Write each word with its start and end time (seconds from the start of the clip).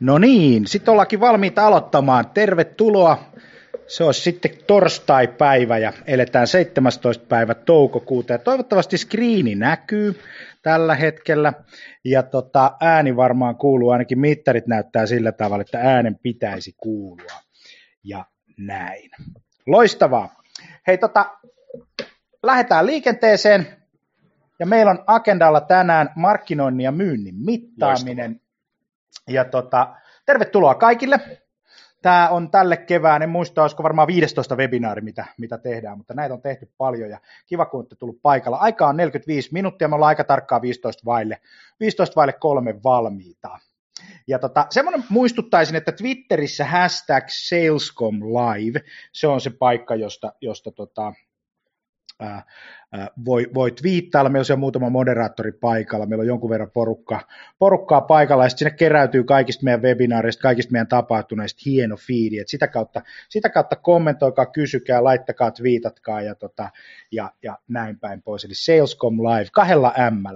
No 0.00 0.18
niin, 0.18 0.66
sitten 0.66 0.92
ollaankin 0.92 1.20
valmiita 1.20 1.66
aloittamaan. 1.66 2.30
Tervetuloa. 2.34 3.18
Se 3.86 4.04
on 4.04 4.14
sitten 4.14 4.50
torstai-päivä 4.66 5.78
ja 5.78 5.92
eletään 6.06 6.46
17. 6.46 7.24
päivä 7.28 7.54
toukokuuta 7.54 8.32
ja 8.32 8.38
toivottavasti 8.38 8.98
skriini 8.98 9.54
näkyy 9.54 10.20
tällä 10.62 10.94
hetkellä 10.94 11.52
ja 12.04 12.22
tota, 12.22 12.76
ääni 12.80 13.16
varmaan 13.16 13.56
kuuluu, 13.56 13.90
ainakin 13.90 14.18
mittarit 14.18 14.66
näyttää 14.66 15.06
sillä 15.06 15.32
tavalla, 15.32 15.62
että 15.62 15.78
äänen 15.78 16.18
pitäisi 16.22 16.74
kuulua 16.76 17.40
ja 18.04 18.24
näin. 18.58 19.10
Loistavaa. 19.66 20.42
Hei 20.86 20.98
tota, 20.98 21.38
lähdetään 22.42 22.86
liikenteeseen 22.86 23.66
ja 24.58 24.66
meillä 24.66 24.90
on 24.90 25.04
agendalla 25.06 25.60
tänään 25.60 26.10
markkinoinnin 26.16 26.84
ja 26.84 26.92
myynnin 26.92 27.34
mittaaminen. 27.44 28.30
Loistavaa 28.30 28.47
ja 29.28 29.44
tota, 29.44 29.94
tervetuloa 30.26 30.74
kaikille. 30.74 31.20
Tämä 32.02 32.28
on 32.28 32.50
tälle 32.50 32.76
kevään, 32.76 33.22
en 33.22 33.30
muista, 33.30 33.62
olisiko 33.62 33.82
varmaan 33.82 34.08
15 34.08 34.56
webinaari, 34.56 35.00
mitä, 35.00 35.24
mitä 35.38 35.58
tehdään, 35.58 35.98
mutta 35.98 36.14
näitä 36.14 36.34
on 36.34 36.42
tehty 36.42 36.72
paljon 36.78 37.10
ja 37.10 37.20
kiva, 37.46 37.66
kun 37.66 37.80
olette 37.80 37.96
tullut 37.96 38.22
paikalla. 38.22 38.56
Aika 38.56 38.86
on 38.86 38.96
45 38.96 39.52
minuuttia, 39.52 39.88
me 39.88 39.94
ollaan 39.94 40.08
aika 40.08 40.24
tarkkaan 40.24 40.62
15 40.62 41.02
vaille, 41.04 41.40
15 41.80 42.16
vaille 42.16 42.32
kolme 42.32 42.82
valmiita. 42.84 43.58
Ja 44.26 44.38
tota, 44.38 44.66
semmoinen 44.70 45.04
muistuttaisin, 45.08 45.76
että 45.76 45.92
Twitterissä 45.92 46.64
hashtag 46.64 47.24
Salescom 47.28 48.20
Live, 48.20 48.80
se 49.12 49.26
on 49.26 49.40
se 49.40 49.50
paikka, 49.50 49.94
josta, 49.94 50.32
josta 50.40 50.72
tota, 50.72 51.12
ää, 52.20 52.42
voi, 53.24 53.50
voi 53.54 53.70
twiittailla, 53.70 54.30
meillä 54.30 54.40
on 54.40 54.44
siellä 54.44 54.60
muutama 54.60 54.90
moderaattori 54.90 55.52
paikalla, 55.52 56.06
meillä 56.06 56.22
on 56.22 56.26
jonkun 56.26 56.50
verran 56.50 56.70
porukka, 56.70 57.20
porukkaa 57.58 58.00
paikalla, 58.00 58.44
ja 58.44 58.48
sinne 58.48 58.70
keräytyy 58.70 59.24
kaikista 59.24 59.64
meidän 59.64 59.82
webinaareista, 59.82 60.42
kaikista 60.42 60.72
meidän 60.72 60.88
tapahtuneista 60.88 61.62
hieno 61.66 61.96
fiidi, 61.96 62.38
että 62.38 62.50
sitä 62.50 62.68
kautta, 62.68 63.02
sitä 63.28 63.48
kautta 63.48 63.76
kommentoikaa, 63.76 64.46
kysykää, 64.46 65.04
laittakaa, 65.04 65.50
twiitatkaa 65.50 66.22
ja, 66.22 66.34
tota, 66.34 66.70
ja, 67.12 67.30
ja 67.42 67.58
näin 67.68 67.98
päin 67.98 68.22
pois, 68.22 68.44
eli 68.44 68.54
Salescom 68.54 69.18
Live 69.18 69.48
kahdella 69.52 69.94
M 70.10 70.26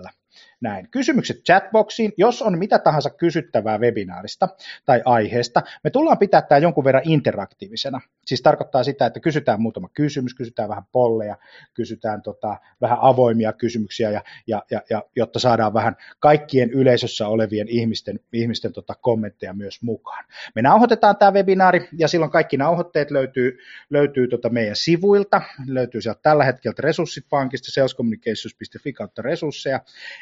näin. 0.62 0.88
Kysymykset 0.90 1.36
chatboxiin, 1.36 2.12
jos 2.16 2.42
on 2.42 2.58
mitä 2.58 2.78
tahansa 2.78 3.10
kysyttävää 3.10 3.78
webinaarista 3.78 4.48
tai 4.84 5.02
aiheesta, 5.04 5.62
me 5.84 5.90
tullaan 5.90 6.18
pitää 6.18 6.42
tämä 6.42 6.58
jonkun 6.58 6.84
verran 6.84 7.02
interaktiivisena. 7.06 8.00
Siis 8.26 8.42
tarkoittaa 8.42 8.84
sitä, 8.84 9.06
että 9.06 9.20
kysytään 9.20 9.62
muutama 9.62 9.88
kysymys, 9.94 10.34
kysytään 10.34 10.68
vähän 10.68 10.84
polleja, 10.92 11.36
kysytään 11.74 12.22
tota, 12.22 12.56
vähän 12.80 12.98
avoimia 13.00 13.52
kysymyksiä, 13.52 14.10
ja, 14.10 14.22
ja, 14.46 14.62
ja, 14.70 14.82
ja, 14.90 15.02
jotta 15.16 15.38
saadaan 15.38 15.74
vähän 15.74 15.96
kaikkien 16.20 16.70
yleisössä 16.70 17.28
olevien 17.28 17.68
ihmisten, 17.68 18.20
ihmisten 18.32 18.72
tota, 18.72 18.94
kommentteja 19.00 19.54
myös 19.54 19.82
mukaan. 19.82 20.24
Me 20.54 20.62
nauhoitetaan 20.62 21.16
tämä 21.16 21.32
webinaari, 21.32 21.88
ja 21.98 22.08
silloin 22.08 22.30
kaikki 22.30 22.56
nauhoitteet 22.56 23.10
löytyy, 23.10 23.58
löytyy 23.90 24.28
tota 24.28 24.48
meidän 24.48 24.76
sivuilta, 24.76 25.42
löytyy 25.66 26.00
sieltä 26.00 26.20
tällä 26.22 26.44
hetkellä 26.44 26.74
resurssit 26.78 27.26
pankista, 27.30 27.70
salescommunications.fi 27.70 28.92
kautta 28.92 29.22
resursseja, 29.22 29.80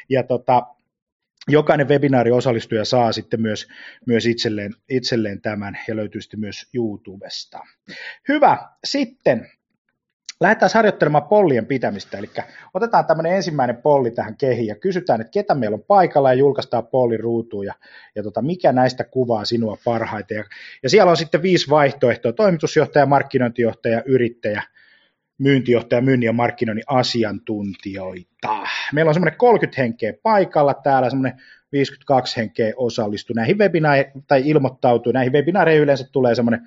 ja 0.09 0.23
tota, 0.31 0.67
jokainen 1.47 1.87
webinaariosallistuja 1.87 2.85
saa 2.85 3.11
sitten 3.11 3.41
myös, 3.41 3.67
myös 4.07 4.25
itselleen, 4.25 4.73
itselleen 4.89 5.41
tämän 5.41 5.77
ja 5.87 5.95
löytyy 5.95 6.21
sitten 6.21 6.39
myös 6.39 6.69
YouTubesta. 6.73 7.59
Hyvä, 8.27 8.57
sitten 8.83 9.51
lähdetään 10.41 10.71
harjoittelemaan 10.73 11.27
pollien 11.27 11.65
pitämistä, 11.65 12.17
eli 12.17 12.29
otetaan 12.73 13.05
tämmöinen 13.05 13.35
ensimmäinen 13.35 13.77
polli 13.77 14.11
tähän 14.11 14.37
kehiin 14.37 14.67
ja 14.67 14.75
kysytään, 14.75 15.21
että 15.21 15.31
ketä 15.31 15.55
meillä 15.55 15.75
on 15.75 15.83
paikalla 15.83 16.33
ja 16.33 16.39
julkaistaan 16.39 16.87
polli 16.87 17.17
ruutuun 17.17 17.65
ja, 17.65 17.73
ja 18.15 18.23
tota, 18.23 18.41
mikä 18.41 18.71
näistä 18.71 19.03
kuvaa 19.03 19.45
sinua 19.45 19.77
parhaiten. 19.85 20.37
Ja, 20.37 20.43
ja 20.83 20.89
siellä 20.89 21.11
on 21.11 21.17
sitten 21.17 21.41
viisi 21.41 21.69
vaihtoehtoa, 21.69 22.33
toimitusjohtaja, 22.33 23.05
markkinointijohtaja, 23.05 24.03
yrittäjä, 24.05 24.63
myyntijohtaja, 25.41 26.01
myynnin 26.01 26.27
ja 26.27 26.33
markkinoinnin 26.33 26.83
asiantuntijoita. 26.87 28.67
Meillä 28.93 29.09
on 29.09 29.13
semmoinen 29.13 29.37
30 29.37 29.81
henkeä 29.81 30.13
paikalla 30.23 30.73
täällä, 30.73 31.09
semmoinen 31.09 31.41
52 31.71 32.37
henkeä 32.37 32.73
osallistuu 32.75 33.33
näihin 33.33 33.57
webinaareihin, 33.57 34.23
tai 34.27 34.41
ilmoittautuu. 34.45 35.11
Näihin 35.11 35.33
webinaareihin 35.33 35.83
yleensä 35.83 36.07
tulee 36.11 36.35
semmoinen 36.35 36.61
55-75 36.61 36.63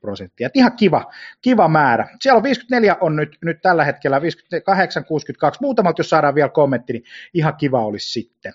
prosenttia. 0.00 0.46
Et 0.46 0.56
ihan 0.56 0.76
kiva, 0.76 1.12
kiva 1.42 1.68
määrä. 1.68 2.08
Siellä 2.20 2.36
on 2.36 2.42
54 2.42 2.96
on 3.00 3.16
nyt, 3.16 3.38
nyt 3.44 3.62
tällä 3.62 3.84
hetkellä, 3.84 4.22
58, 4.22 5.04
62. 5.04 5.60
Muutamalta, 5.62 6.00
jos 6.00 6.10
saadaan 6.10 6.34
vielä 6.34 6.48
kommentti, 6.48 6.92
niin 6.92 7.04
ihan 7.34 7.56
kiva 7.56 7.84
olisi 7.84 8.12
sitten. 8.12 8.52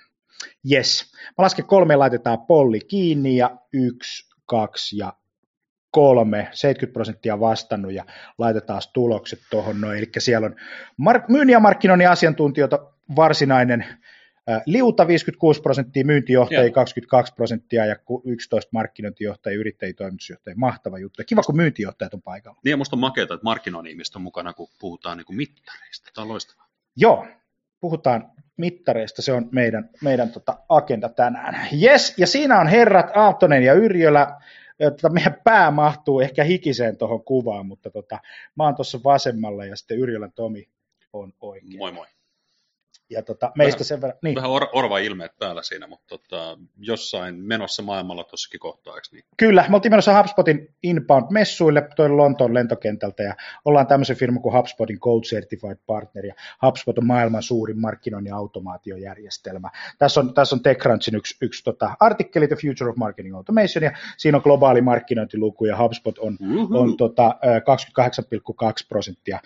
Yes. 0.72 1.14
Mä 1.38 1.44
lasken 1.44 1.66
kolme, 1.66 1.96
laitetaan 1.96 2.46
polli 2.48 2.80
kiinni 2.80 3.38
ja 3.38 3.58
yksi, 3.74 4.36
kaksi 4.46 4.98
ja 4.98 5.14
kolme, 5.96 6.48
70 6.52 6.94
prosenttia 6.94 7.40
vastannut 7.40 7.92
ja 7.92 8.06
laitetaan 8.38 8.82
tulokset 8.94 9.40
tuohon 9.50 9.82
noin. 9.82 9.98
Eli 9.98 10.10
siellä 10.18 10.46
on 10.46 10.56
mark- 10.98 11.30
myynnin 11.30 11.54
ja 11.54 11.60
markkinoinnin 11.60 12.10
asiantuntijoita 12.10 12.80
varsinainen 13.16 13.82
äh, 14.50 14.62
liuta 14.66 15.08
56 15.08 15.62
prosenttia, 15.62 16.06
myyntijohtajia 16.06 16.72
22 16.72 17.34
prosenttia 17.34 17.86
ja 17.86 17.96
11 18.26 18.70
markkinointijohtajia, 18.72 19.60
yrittäjiä, 19.60 19.94
toimitusjohtajia. 19.94 20.58
Mahtava 20.58 21.00
juttu. 21.00 21.22
Ja 21.22 21.26
kiva, 21.26 21.42
kun 21.42 21.56
myyntijohtajat 21.56 22.14
on 22.14 22.22
paikalla. 22.22 22.60
Niin 22.64 22.72
ja 22.72 22.78
musta 22.78 22.96
on 22.96 23.00
makeata, 23.00 23.34
että 23.34 23.44
markkinoinnin 23.44 23.92
ihmiset 23.92 24.16
on 24.16 24.22
mukana, 24.22 24.54
kun 24.54 24.68
puhutaan 24.80 25.18
niin 25.18 25.26
kuin 25.26 25.38
mittareista. 25.38 26.12
Tämä 26.16 26.24
on 26.24 26.30
loistavaa. 26.30 26.68
Joo, 26.96 27.28
puhutaan 27.80 28.32
mittareista, 28.58 29.22
se 29.22 29.32
on 29.32 29.50
meidän, 29.52 29.90
meidän 30.02 30.30
tota 30.30 30.58
agenda 30.70 31.10
tänään. 31.10 31.68
Yes, 31.84 32.14
ja 32.18 32.28
siinä 32.28 32.60
on 32.60 32.68
herrat 32.68 33.18
Aaltonen 33.18 33.64
ja 33.64 33.74
Yrjölä 33.74 34.28
tota, 34.78 35.10
meidän 35.10 35.42
pää 35.44 35.72
mahtuu 35.72 36.20
ehkä 36.20 36.44
hikiseen 36.44 36.98
tuohon 36.98 37.24
kuvaan, 37.24 37.66
mutta 37.66 37.90
tota, 37.90 38.20
mä 38.56 38.64
oon 38.64 38.76
tuossa 38.76 39.00
vasemmalla 39.04 39.66
ja 39.66 39.76
sitten 39.76 40.00
Yrjölän 40.00 40.32
Tomi 40.36 40.70
on 41.14 41.34
oikein. 41.42 41.78
Moi 41.78 41.92
moi 41.92 42.08
ja 43.10 43.22
tota, 43.22 43.52
meistä 43.56 43.80
vähän, 43.80 43.86
sen 43.86 44.02
verran... 44.02 44.20
Niin. 44.24 44.36
Vähän 44.36 44.52
or, 44.52 44.68
orva 44.74 44.98
ilmeet 44.98 45.32
päällä 45.40 45.64
siinä, 45.64 45.88
mutta 45.88 46.06
tota, 46.08 46.58
jossain 46.78 47.36
menossa 47.36 47.84
maailmalla 47.84 48.24
tuossakin 48.24 48.60
kohtaa, 48.60 48.96
eikö 48.96 49.08
niin? 49.12 49.26
Kyllä, 49.38 49.66
me 49.70 49.76
oltiin 49.76 49.92
menossa 49.92 50.18
HubSpotin 50.18 50.76
inbound-messuille 50.84 51.88
toi 51.96 52.10
Lontoon 52.10 52.54
lentokentältä 52.54 53.24
ja 53.24 53.36
ollaan 53.66 53.88
tämmöisen 53.88 54.16
firma 54.16 54.40
kuin 54.40 54.56
HubSpotin 54.58 54.98
Gold 55.02 55.24
Certified 55.24 55.78
Partner 55.86 56.26
ja 56.26 56.34
HubSpot 56.66 56.98
on 56.98 57.06
maailman 57.06 57.44
suurin 57.44 57.80
markkinoinnin 57.80 58.34
automaatiojärjestelmä. 58.34 59.70
Tässä 59.98 60.20
on, 60.20 60.34
tässä 60.34 60.56
on 60.56 60.64
TechCrunchin 60.64 61.16
yksi, 61.16 61.38
yksi 61.42 61.64
tota, 61.64 61.92
artikkeli 62.00 62.48
The 62.48 62.56
Future 62.56 62.90
of 62.90 62.96
Marketing 62.98 63.36
Automation 63.36 63.84
ja 63.84 63.92
siinä 64.18 64.38
on 64.38 64.42
globaali 64.44 64.82
markkinointiluku 64.82 65.66
ja 65.66 65.78
HubSpot 65.78 66.20
on, 66.20 66.38
on 66.74 66.98
tota, 66.98 67.36
28,2 67.42 68.86
prosenttia 68.90 69.40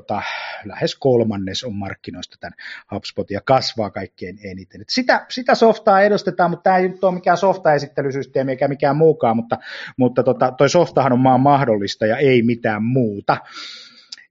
tota, 0.00 0.22
lähes 0.64 0.94
kolmannes 0.94 1.64
on 1.64 1.74
markkinoista 1.74 2.36
tämän 2.40 2.54
HubSpotia 2.94 3.40
kasvaa 3.44 3.90
kaikkein 3.90 4.38
eniten. 4.44 4.80
Et 4.80 4.88
sitä, 4.88 5.26
sitä 5.28 5.54
softaa 5.54 6.00
edustetaan, 6.00 6.50
mutta 6.50 6.62
tämä 6.62 6.76
ei 6.76 6.88
nyt 6.88 7.04
ole 7.04 7.14
mikään 7.14 7.36
softa-esittelysysteemi 7.36 8.50
eikä 8.50 8.68
mikään 8.68 8.96
muukaan, 8.96 9.36
mutta, 9.36 9.58
mutta 9.96 10.22
tota, 10.22 10.52
toi 10.52 10.68
softahan 10.68 11.12
on 11.12 11.20
maan 11.20 11.40
mahdollista 11.40 12.06
ja 12.06 12.16
ei 12.16 12.42
mitään 12.42 12.84
muuta 12.84 13.36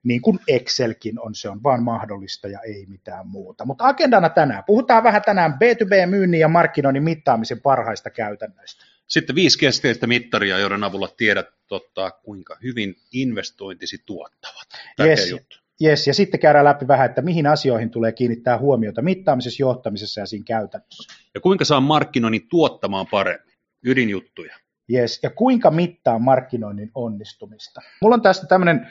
niin 0.04 0.22
kuin 0.22 0.40
Excelkin 0.48 1.20
on, 1.20 1.36
se 1.36 1.50
on 1.50 1.64
vaan 1.64 1.84
mahdollista 1.84 2.48
ja 2.48 2.60
ei 2.60 2.86
mitään 2.86 3.28
muuta. 3.28 3.66
Mutta 3.66 3.88
agendana 3.88 4.30
tänään, 4.30 4.64
puhutaan 4.64 5.04
vähän 5.04 5.22
tänään 5.26 5.54
B2B-myynnin 5.54 6.40
ja 6.40 6.48
markkinoinnin 6.48 7.04
mittaamisen 7.04 7.62
parhaista 7.62 8.10
käytännöistä. 8.10 8.93
Sitten 9.08 9.36
viisi 9.36 9.60
keskeistä 9.60 10.08
mittaria, 10.08 10.58
joiden 10.58 10.84
avulla 10.84 11.10
tiedät, 11.18 11.48
totta, 11.68 12.12
kuinka 12.12 12.58
hyvin 12.64 12.96
investointisi 13.12 13.98
tuottavat. 14.06 14.68
yes. 15.00 15.30
juttu. 15.30 15.64
Yes, 15.84 16.08
ja 16.08 16.14
sitten 16.14 16.40
käydään 16.40 16.66
läpi 16.66 16.88
vähän, 16.88 17.06
että 17.06 17.22
mihin 17.22 17.48
asioihin 17.48 17.90
tulee 17.90 18.12
kiinnittää 18.12 18.58
huomiota 18.58 19.02
mittaamisessa, 19.02 19.64
johtamisessa 19.64 20.22
ja 20.22 20.26
siinä 20.26 20.44
käytännössä. 20.48 21.14
Ja 21.34 21.42
kuinka 21.42 21.66
saa 21.66 21.82
markkinoinnin 21.82 22.48
tuottamaan 22.50 23.08
paremmin? 23.08 23.54
Ydinjuttuja. 23.86 24.56
Yes, 24.94 25.20
ja 25.24 25.30
kuinka 25.30 25.72
mittaa 25.72 26.20
markkinoinnin 26.20 26.92
onnistumista? 26.96 27.82
Mulla 28.02 28.14
on 28.14 28.22
tästä 28.22 28.48
tämmöinen 28.48 28.88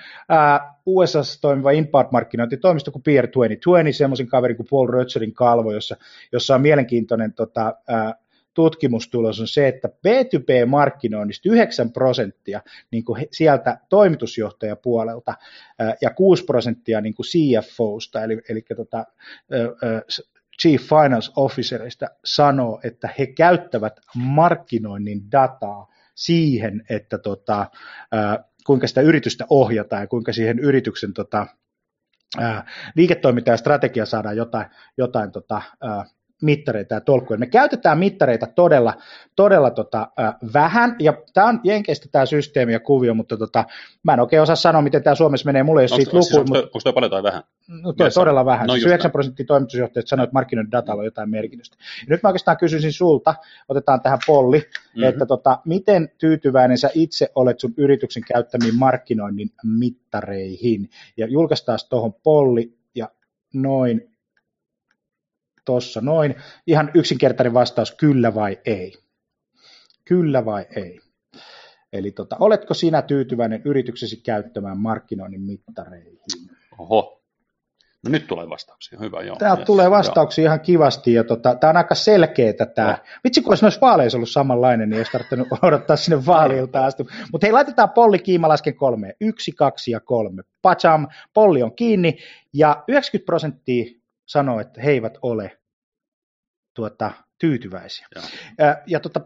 USA 0.86 1.20
toimiva 1.40 1.70
inbound-markkinointitoimisto 1.70 2.90
kuin 2.90 3.02
Peer 3.02 3.26
2020, 3.26 3.98
semmoisen 3.98 4.26
kaverin 4.26 4.56
kuin 4.56 4.66
Paul 4.70 4.86
Rötzerin 4.86 5.34
kalvo, 5.34 5.72
jossa, 5.72 5.96
jossa 6.32 6.54
on 6.54 6.60
mielenkiintoinen 6.60 7.32
tota, 7.32 7.74
ää, 7.88 8.14
tutkimustulos 8.54 9.40
on 9.40 9.48
se, 9.48 9.68
että 9.68 9.88
B2B-markkinoinnista 9.88 11.48
9 11.52 11.92
prosenttia 11.92 12.60
niin 12.90 13.04
kuin 13.04 13.26
sieltä 13.32 13.78
toimitusjohtajapuolelta 13.88 15.34
ja 16.00 16.10
6 16.10 16.44
prosenttia 16.44 17.00
niin 17.00 17.14
kuin 17.14 17.26
CFOsta, 17.26 18.24
eli, 18.24 18.40
eli 18.48 18.62
tota, 18.76 19.04
Chief 20.62 20.82
Finance 20.82 21.32
Officerista 21.36 22.06
sanoo, 22.24 22.80
että 22.84 23.08
he 23.18 23.26
käyttävät 23.26 24.00
markkinoinnin 24.14 25.32
dataa 25.32 25.92
siihen, 26.14 26.82
että 26.90 27.18
tota, 27.18 27.70
kuinka 28.66 28.86
sitä 28.86 29.00
yritystä 29.00 29.46
ohjataan 29.50 30.02
ja 30.02 30.06
kuinka 30.06 30.32
siihen 30.32 30.58
yrityksen 30.58 31.12
tota, 31.12 31.46
liiketoiminta 32.94 33.50
ja 33.50 33.56
strategia 33.56 34.06
saadaan 34.06 34.36
jotain, 34.36 34.66
jotain 34.98 35.32
tota, 35.32 35.62
mittareita 36.42 36.94
ja 36.94 37.00
tolkkuja. 37.00 37.38
Me 37.38 37.46
käytetään 37.46 37.98
mittareita 37.98 38.46
todella, 38.46 38.94
todella 39.36 39.70
tota, 39.70 40.08
äh, 40.20 40.34
vähän, 40.52 40.96
ja 40.98 41.12
tämä 41.34 41.46
on 41.46 41.60
Jenkeistä 41.64 42.08
tämä 42.12 42.26
systeemi 42.26 42.72
ja 42.72 42.80
kuvio, 42.80 43.14
mutta 43.14 43.36
tota, 43.36 43.64
mä 44.02 44.14
en 44.14 44.20
oikein 44.20 44.42
osaa 44.42 44.56
sanoa, 44.56 44.82
miten 44.82 45.02
tämä 45.02 45.14
Suomessa 45.14 45.46
menee, 45.46 45.62
mulla 45.62 45.80
ei 45.80 45.88
ole 45.90 45.96
siitä 45.96 46.10
lukuja. 46.10 46.22
Siis 46.22 46.36
onko, 46.38 46.58
onko 46.58 46.80
toi 46.84 46.92
paljon 46.92 47.10
tai 47.10 47.22
vähän? 47.22 47.42
No 47.68 47.92
toi 47.92 48.10
todella 48.10 48.44
vähän. 48.44 48.66
No, 48.66 48.72
siis 48.74 48.86
9 48.86 49.10
prosenttia 49.10 49.46
toimitusjohtajat 49.46 50.06
sanoivat, 50.06 50.28
että 50.28 50.34
markkinoiden 50.34 50.72
datalla 50.72 51.00
on 51.00 51.04
jotain 51.04 51.30
merkitystä. 51.30 51.76
Ja 52.00 52.06
nyt 52.08 52.22
mä 52.22 52.28
oikeastaan 52.28 52.56
kysyisin 52.56 52.92
sulta, 52.92 53.34
otetaan 53.68 54.00
tähän 54.00 54.18
polli, 54.26 54.58
mm-hmm. 54.58 55.02
että 55.02 55.26
tota, 55.26 55.58
miten 55.64 56.08
tyytyväinen 56.18 56.78
sä 56.78 56.90
itse 56.94 57.28
olet 57.34 57.60
sun 57.60 57.74
yrityksen 57.76 58.22
käyttämiin 58.28 58.78
markkinoinnin 58.78 59.50
mittareihin. 59.64 60.88
Ja 61.16 61.26
julkaistaan 61.26 61.78
tuohon 61.90 62.14
polli 62.22 62.74
ja 62.94 63.08
noin 63.52 64.11
tossa 65.64 66.00
noin. 66.00 66.34
Ihan 66.66 66.90
yksinkertainen 66.94 67.54
vastaus, 67.54 67.92
kyllä 67.92 68.34
vai 68.34 68.58
ei. 68.64 68.92
Kyllä 70.04 70.44
vai 70.44 70.66
ei. 70.76 71.00
Eli 71.92 72.10
tota, 72.10 72.36
oletko 72.40 72.74
sinä 72.74 73.02
tyytyväinen 73.02 73.62
yrityksesi 73.64 74.16
käyttämään 74.16 74.78
markkinoinnin 74.78 75.42
mittareihin? 75.42 76.18
Oho, 76.78 77.22
No 78.04 78.10
nyt 78.10 78.26
tulee 78.26 78.48
vastauksia, 78.48 78.98
hyvä 78.98 79.22
joo. 79.22 79.36
Täältä 79.36 79.60
yes, 79.60 79.66
tulee 79.66 79.90
vastauksia 79.90 80.42
joo. 80.42 80.48
ihan 80.48 80.60
kivasti 80.60 81.12
ja 81.12 81.24
tota, 81.24 81.54
tämä 81.54 81.70
on 81.70 81.76
aika 81.76 81.94
selkeää 81.94 82.66
tämä. 82.74 82.90
No. 82.90 82.96
Vitsi 83.24 83.42
kun 83.42 83.50
olisi 83.50 83.64
noissa 83.64 83.80
vaaleissa 83.80 84.18
ollut 84.18 84.30
samanlainen, 84.30 84.90
niin 84.90 84.96
olisi 84.96 85.12
tarvinnut 85.12 85.48
odottaa 85.62 85.96
sinne 85.96 86.26
vaalilta 86.26 86.84
asti. 86.84 87.04
Mutta 87.32 87.46
hei, 87.46 87.52
laitetaan 87.52 87.90
polli 87.90 88.18
kiima 88.18 88.48
lasken 88.48 88.76
kolme. 88.76 89.16
Yksi, 89.20 89.52
kaksi 89.52 89.90
ja 89.90 90.00
kolme. 90.00 90.42
Pacham, 90.62 91.08
polli 91.34 91.62
on 91.62 91.74
kiinni 91.74 92.18
ja 92.54 92.84
90 92.88 93.26
prosenttia 93.26 94.01
sanoo, 94.32 94.60
että 94.60 94.82
he 94.82 94.90
eivät 94.90 95.18
ole 95.22 95.60
tuota, 96.74 97.12
tyytyväisiä. 97.38 98.06
Ja, 98.14 98.22
ja 98.86 99.00
tota, 99.00 99.20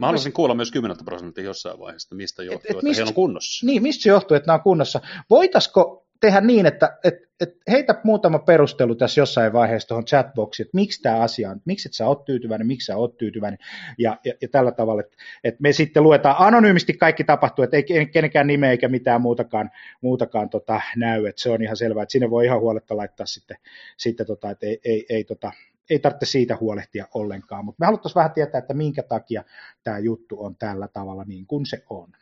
Mä 0.00 0.06
haluaisin 0.06 0.32
kuulla 0.32 0.54
myös 0.54 0.70
10 0.70 0.96
prosenttia 1.04 1.44
jossain 1.44 1.78
vaiheessa, 1.78 2.14
mistä 2.14 2.42
johtuu, 2.42 2.58
et, 2.58 2.64
et 2.64 2.70
että 2.70 2.84
mistä, 2.84 3.02
he 3.04 3.08
on 3.08 3.14
kunnossa. 3.14 3.66
Niin, 3.66 3.82
mistä 3.82 4.02
se 4.02 4.08
johtuu, 4.08 4.36
että 4.36 4.46
nämä 4.46 4.54
on 4.54 4.62
kunnossa. 4.62 5.00
Voitaisiko 5.30 6.03
tehdä 6.24 6.40
niin, 6.40 6.66
että 6.66 6.98
et, 7.04 7.14
et 7.40 7.56
heitä 7.70 8.00
muutama 8.04 8.38
perustelu 8.38 8.94
tässä 8.94 9.20
jossain 9.20 9.52
vaiheessa 9.52 9.88
tuohon 9.88 10.04
chatboxiin, 10.04 10.64
että 10.66 10.76
miksi 10.76 11.02
tämä 11.02 11.20
asia 11.20 11.50
on, 11.50 11.60
miksi 11.64 11.88
et 11.88 11.92
sä 11.92 12.06
oot 12.06 12.24
tyytyväinen, 12.24 12.66
miksi 12.66 12.86
sä 12.86 12.96
oot 12.96 13.16
tyytyväinen, 13.16 13.58
ja, 13.98 14.18
ja, 14.24 14.34
ja 14.40 14.48
tällä 14.48 14.72
tavalla, 14.72 15.00
että, 15.00 15.16
että 15.44 15.62
me 15.62 15.72
sitten 15.72 16.02
luetaan 16.02 16.36
anonyymisti 16.38 16.92
kaikki 16.92 17.24
tapahtuu, 17.24 17.62
että 17.62 17.76
ei 17.76 18.06
kenenkään 18.06 18.46
nimeä 18.46 18.70
eikä 18.70 18.88
mitään 18.88 19.20
muutakaan, 19.20 19.70
muutakaan 20.00 20.50
tota, 20.50 20.80
näy, 20.96 21.26
että 21.26 21.42
se 21.42 21.50
on 21.50 21.62
ihan 21.62 21.76
selvää, 21.76 22.02
että 22.02 22.12
sinne 22.12 22.30
voi 22.30 22.44
ihan 22.44 22.60
huoletta 22.60 22.96
laittaa 22.96 23.26
sitten, 23.26 23.56
sitten 23.96 24.26
tota, 24.26 24.50
että 24.50 24.66
ei, 24.66 24.80
ei, 24.84 25.06
ei 25.08 25.24
tota, 25.24 25.52
ei 25.90 25.98
tarvitse 25.98 26.26
siitä 26.26 26.56
huolehtia 26.60 27.06
ollenkaan, 27.14 27.64
mutta 27.64 27.80
me 27.80 27.86
haluttaisiin 27.86 28.20
vähän 28.20 28.32
tietää, 28.32 28.58
että 28.58 28.74
minkä 28.74 29.02
takia 29.02 29.44
tämä 29.82 29.98
juttu 29.98 30.44
on 30.44 30.56
tällä 30.56 30.88
tavalla 30.88 31.24
niin 31.24 31.46
kuin 31.46 31.66
se 31.66 31.84
on. 31.90 32.12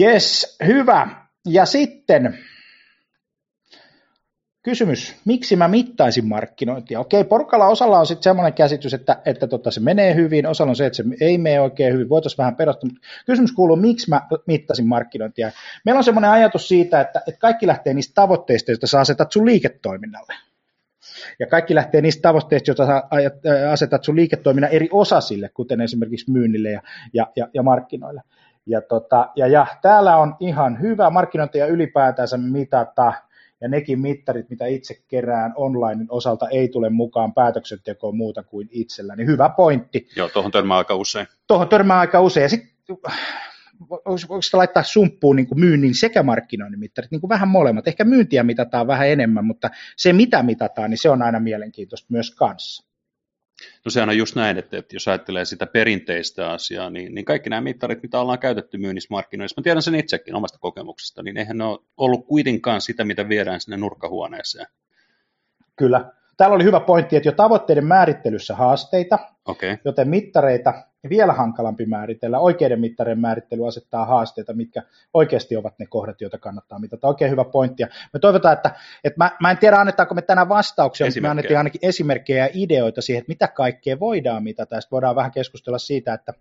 Yes, 0.00 0.56
hyvä. 0.66 1.29
Ja 1.46 1.66
sitten 1.66 2.38
kysymys, 4.62 5.16
miksi 5.24 5.56
mä 5.56 5.68
mittaisin 5.68 6.26
markkinointia? 6.26 7.00
Okei, 7.00 7.24
porukalla 7.24 7.66
osalla 7.66 7.98
on 7.98 8.06
sitten 8.06 8.22
semmoinen 8.22 8.52
käsitys, 8.52 8.94
että, 8.94 9.22
että 9.24 9.46
tota, 9.46 9.70
se 9.70 9.80
menee 9.80 10.14
hyvin, 10.14 10.46
osalla 10.46 10.70
on 10.70 10.76
se, 10.76 10.86
että 10.86 10.96
se 10.96 11.04
ei 11.20 11.38
mene 11.38 11.60
oikein 11.60 11.92
hyvin, 11.94 12.08
voitaisiin 12.08 12.38
vähän 12.38 12.56
perustaa, 12.56 12.88
mutta 12.90 13.06
kysymys 13.26 13.52
kuuluu, 13.52 13.76
miksi 13.76 14.10
mä 14.10 14.20
mittasin 14.46 14.86
markkinointia? 14.86 15.52
Meillä 15.84 15.98
on 15.98 16.04
semmoinen 16.04 16.30
ajatus 16.30 16.68
siitä, 16.68 17.00
että, 17.00 17.22
että 17.28 17.38
kaikki 17.38 17.66
lähtee 17.66 17.94
niistä 17.94 18.14
tavoitteista, 18.14 18.70
joita 18.70 18.86
sä 18.86 19.00
asetat 19.00 19.32
sun 19.32 19.46
liiketoiminnalle. 19.46 20.34
Ja 21.38 21.46
kaikki 21.46 21.74
lähtee 21.74 22.00
niistä 22.00 22.22
tavoitteista, 22.22 22.70
joita 22.70 22.86
sä 22.86 23.02
asetat 23.70 24.04
sun 24.04 24.16
liiketoiminnan 24.16 24.70
eri 24.70 24.88
osasille, 24.92 25.48
kuten 25.48 25.80
esimerkiksi 25.80 26.30
myynnille 26.30 26.70
ja, 26.70 26.82
ja, 27.12 27.26
ja, 27.36 27.48
ja 27.54 27.62
markkinoille. 27.62 28.22
Ja, 28.70 28.80
tota, 28.80 29.28
ja, 29.36 29.46
ja 29.46 29.66
täällä 29.82 30.16
on 30.16 30.36
ihan 30.40 30.80
hyvä 30.80 31.10
markkinointia 31.10 31.66
ylipäätänsä 31.66 32.36
mitata, 32.36 33.12
ja 33.60 33.68
nekin 33.68 34.00
mittarit, 34.00 34.50
mitä 34.50 34.66
itse 34.66 34.94
kerään 35.08 35.52
online 35.56 36.06
osalta, 36.08 36.48
ei 36.48 36.68
tule 36.68 36.90
mukaan 36.90 37.34
päätöksentekoon 37.34 38.16
muuta 38.16 38.42
kuin 38.42 38.68
itsellä. 38.70 39.16
Niin 39.16 39.26
hyvä 39.26 39.48
pointti. 39.48 40.08
Joo, 40.16 40.28
tuohon 40.28 40.50
törmää 40.50 40.78
aika 40.78 40.94
usein. 40.94 41.26
Tuohon 41.46 41.68
törmää 41.68 41.98
aika 41.98 42.20
usein. 42.20 42.42
Ja 42.42 42.48
sitten 42.48 42.96
voiko 44.28 44.42
sitä 44.42 44.56
laittaa 44.56 44.82
sumppuun 44.82 45.36
niin 45.36 45.46
kuin 45.46 45.60
myynnin 45.60 45.94
sekä 45.94 46.22
markkinoinnin 46.22 46.80
mittarit, 46.80 47.10
niin 47.10 47.20
kuin 47.20 47.28
vähän 47.28 47.48
molemmat. 47.48 47.88
Ehkä 47.88 48.04
myyntiä 48.04 48.42
mitataan 48.42 48.86
vähän 48.86 49.08
enemmän, 49.08 49.44
mutta 49.44 49.70
se 49.96 50.12
mitä 50.12 50.42
mitataan, 50.42 50.90
niin 50.90 50.98
se 50.98 51.10
on 51.10 51.22
aina 51.22 51.40
mielenkiintoista 51.40 52.06
myös 52.10 52.34
kanssa. 52.34 52.89
No 53.84 53.90
sehän 53.90 54.08
on 54.08 54.18
just 54.18 54.36
näin, 54.36 54.58
että, 54.58 54.78
että 54.78 54.96
jos 54.96 55.08
ajattelee 55.08 55.44
sitä 55.44 55.66
perinteistä 55.66 56.50
asiaa, 56.50 56.90
niin, 56.90 57.14
niin 57.14 57.24
kaikki 57.24 57.50
nämä 57.50 57.60
mittarit, 57.60 58.02
mitä 58.02 58.20
ollaan 58.20 58.38
käytetty 58.38 58.78
myynnissä 58.78 59.08
markkinoissa, 59.10 59.60
mä 59.60 59.62
tiedän 59.62 59.82
sen 59.82 59.94
itsekin 59.94 60.34
omasta 60.34 60.58
kokemuksesta, 60.58 61.22
niin 61.22 61.36
eihän 61.36 61.58
ne 61.58 61.64
ole 61.64 61.78
ollut 61.96 62.26
kuitenkaan 62.26 62.80
sitä, 62.80 63.04
mitä 63.04 63.28
viedään 63.28 63.60
sinne 63.60 63.76
nurkkahuoneeseen. 63.76 64.66
Kyllä. 65.76 66.12
Täällä 66.36 66.54
oli 66.54 66.64
hyvä 66.64 66.80
pointti, 66.80 67.16
että 67.16 67.28
jo 67.28 67.32
tavoitteiden 67.32 67.86
määrittelyssä 67.86 68.54
haasteita, 68.54 69.18
okay. 69.44 69.76
joten 69.84 70.08
mittareita 70.08 70.74
vielä 71.08 71.32
hankalampi 71.32 71.86
määritellä. 71.86 72.38
Oikeiden 72.38 72.80
mittarien 72.80 73.20
määrittely 73.20 73.68
asettaa 73.68 74.04
haasteita, 74.04 74.52
mitkä 74.52 74.82
oikeasti 75.14 75.56
ovat 75.56 75.78
ne 75.78 75.86
kohdat, 75.86 76.20
joita 76.20 76.38
kannattaa 76.38 76.78
mitata. 76.78 77.08
Oikein 77.08 77.30
hyvä 77.30 77.44
pointti. 77.44 77.82
Me 78.12 78.20
toivotaan, 78.20 78.52
että, 78.52 78.70
että 79.04 79.18
mä, 79.18 79.30
mä 79.40 79.50
en 79.50 79.58
tiedä 79.58 79.76
annetaanko 79.76 80.14
me 80.14 80.22
tänään 80.22 80.48
vastauksia, 80.48 81.06
mutta 81.06 81.20
me 81.20 81.28
annettiin 81.28 81.58
ainakin 81.58 81.80
esimerkkejä 81.82 82.44
ja 82.44 82.50
ideoita 82.54 83.02
siihen, 83.02 83.20
että 83.20 83.30
mitä 83.30 83.48
kaikkea 83.48 84.00
voidaan 84.00 84.42
mitata. 84.42 84.80
Sitten 84.80 84.96
voidaan 84.96 85.16
vähän 85.16 85.32
keskustella 85.32 85.78
siitä, 85.78 86.14
että 86.14 86.34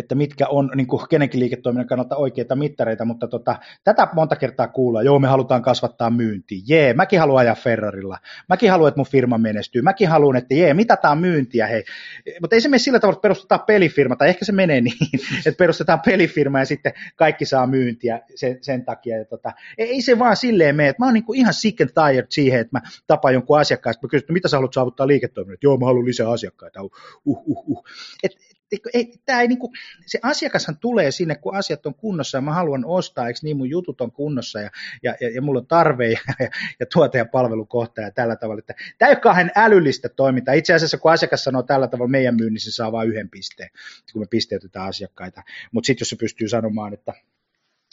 että 0.00 0.14
mitkä 0.14 0.48
on 0.48 0.70
niin 0.74 0.86
kuin 0.86 1.08
kenenkin 1.08 1.40
liiketoiminnan 1.40 1.86
kannalta 1.86 2.16
oikeita 2.16 2.56
mittareita, 2.56 3.04
mutta 3.04 3.28
tota, 3.28 3.56
tätä 3.84 4.08
monta 4.12 4.36
kertaa 4.36 4.68
kuulla, 4.68 5.02
joo 5.02 5.18
me 5.18 5.28
halutaan 5.28 5.62
kasvattaa 5.62 6.10
myyntiä, 6.10 6.58
jee, 6.66 6.94
mäkin 6.94 7.20
haluan 7.20 7.40
ajaa 7.40 7.54
Ferrarilla, 7.54 8.18
mäkin 8.48 8.70
haluan, 8.70 8.88
että 8.88 8.98
mun 8.98 9.06
firma 9.06 9.38
menestyy, 9.38 9.82
mäkin 9.82 10.08
haluan, 10.08 10.36
että 10.36 10.54
jee, 10.54 10.74
mitataan 10.74 11.18
myyntiä, 11.18 11.66
hei, 11.66 11.84
mutta 12.40 12.56
ei 12.56 12.60
se 12.60 12.68
mene 12.68 12.78
sillä 12.78 13.00
tavalla, 13.00 13.16
että 13.16 13.22
perustetaan 13.22 13.60
pelifirma, 13.66 14.16
tai 14.16 14.28
ehkä 14.28 14.44
se 14.44 14.52
menee 14.52 14.80
niin, 14.90 14.96
että 15.46 15.58
perustetaan 15.58 16.00
pelifirma 16.00 16.58
ja 16.58 16.64
sitten 16.64 16.92
kaikki 17.16 17.44
saa 17.44 17.66
myyntiä 17.66 18.20
sen, 18.34 18.58
sen 18.60 18.84
takia, 18.84 19.18
ja 19.18 19.24
tota, 19.24 19.52
ei 19.78 20.02
se 20.02 20.18
vaan 20.18 20.36
silleen 20.36 20.76
mene, 20.76 20.88
että 20.88 21.02
mä 21.02 21.06
oon 21.06 21.14
niin 21.14 21.24
kuin 21.24 21.38
ihan 21.38 21.54
sick 21.54 21.80
and 21.80 21.90
tired 21.90 22.26
siihen, 22.28 22.60
että 22.60 22.78
mä 22.78 22.82
tapaan 23.06 23.34
jonkun 23.34 23.60
asiakkaan, 23.60 23.92
että 23.92 24.06
mä 24.06 24.10
kysyn, 24.10 24.22
että 24.22 24.32
mitä 24.32 24.48
sä 24.48 24.56
haluat 24.56 24.72
saavuttaa 24.72 25.06
liiketoiminnan, 25.06 25.58
joo 25.62 25.76
mä 25.76 25.86
haluan 25.86 26.04
lisää 26.04 26.30
asiakkaita, 26.30 26.82
uh, 26.82 26.90
uh. 27.24 27.64
uh. 27.70 27.84
Et, 28.22 28.32
ei, 28.92 29.12
tämä 29.26 29.40
ei 29.40 29.48
niinku, 29.48 29.72
se 30.06 30.18
asiakashan 30.22 30.76
tulee 30.78 31.10
sinne, 31.10 31.34
kun 31.34 31.56
asiat 31.56 31.86
on 31.86 31.94
kunnossa 31.94 32.38
ja 32.38 32.42
mä 32.42 32.54
haluan 32.54 32.84
ostaa, 32.84 33.28
eikö 33.28 33.40
niin 33.42 33.56
mun 33.56 33.70
jutut 33.70 34.00
on 34.00 34.12
kunnossa 34.12 34.60
ja, 34.60 34.70
ja, 35.02 35.16
ja, 35.20 35.30
ja 35.34 35.42
mulla 35.42 35.60
on 35.60 35.66
tarve 35.66 36.08
ja, 36.08 36.20
ja, 36.38 36.48
ja 36.80 36.86
tuote- 36.86 37.18
ja 37.18 37.24
palvelukohta 37.24 38.00
ja 38.00 38.10
tällä 38.10 38.36
tavalla. 38.36 38.58
Että 38.58 38.74
tämä 38.98 39.08
ei 39.08 39.14
ole 39.14 39.20
kauhean 39.20 39.50
älyllistä 39.56 40.08
toimintaa. 40.08 40.54
Itse 40.54 40.74
asiassa 40.74 40.98
kun 40.98 41.12
asiakas 41.12 41.44
sanoo 41.44 41.62
tällä 41.62 41.88
tavalla 41.88 42.10
meidän 42.10 42.36
myynnissä, 42.36 42.72
saa 42.72 42.92
vain 42.92 43.08
yhden 43.08 43.30
pisteen, 43.30 43.70
kun 44.12 44.22
me 44.22 44.26
pisteytetään 44.30 44.86
asiakkaita. 44.86 45.42
Mutta 45.72 45.86
sitten 45.86 46.02
jos 46.02 46.10
se 46.10 46.16
pystyy 46.16 46.48
sanomaan, 46.48 46.94
että 46.94 47.12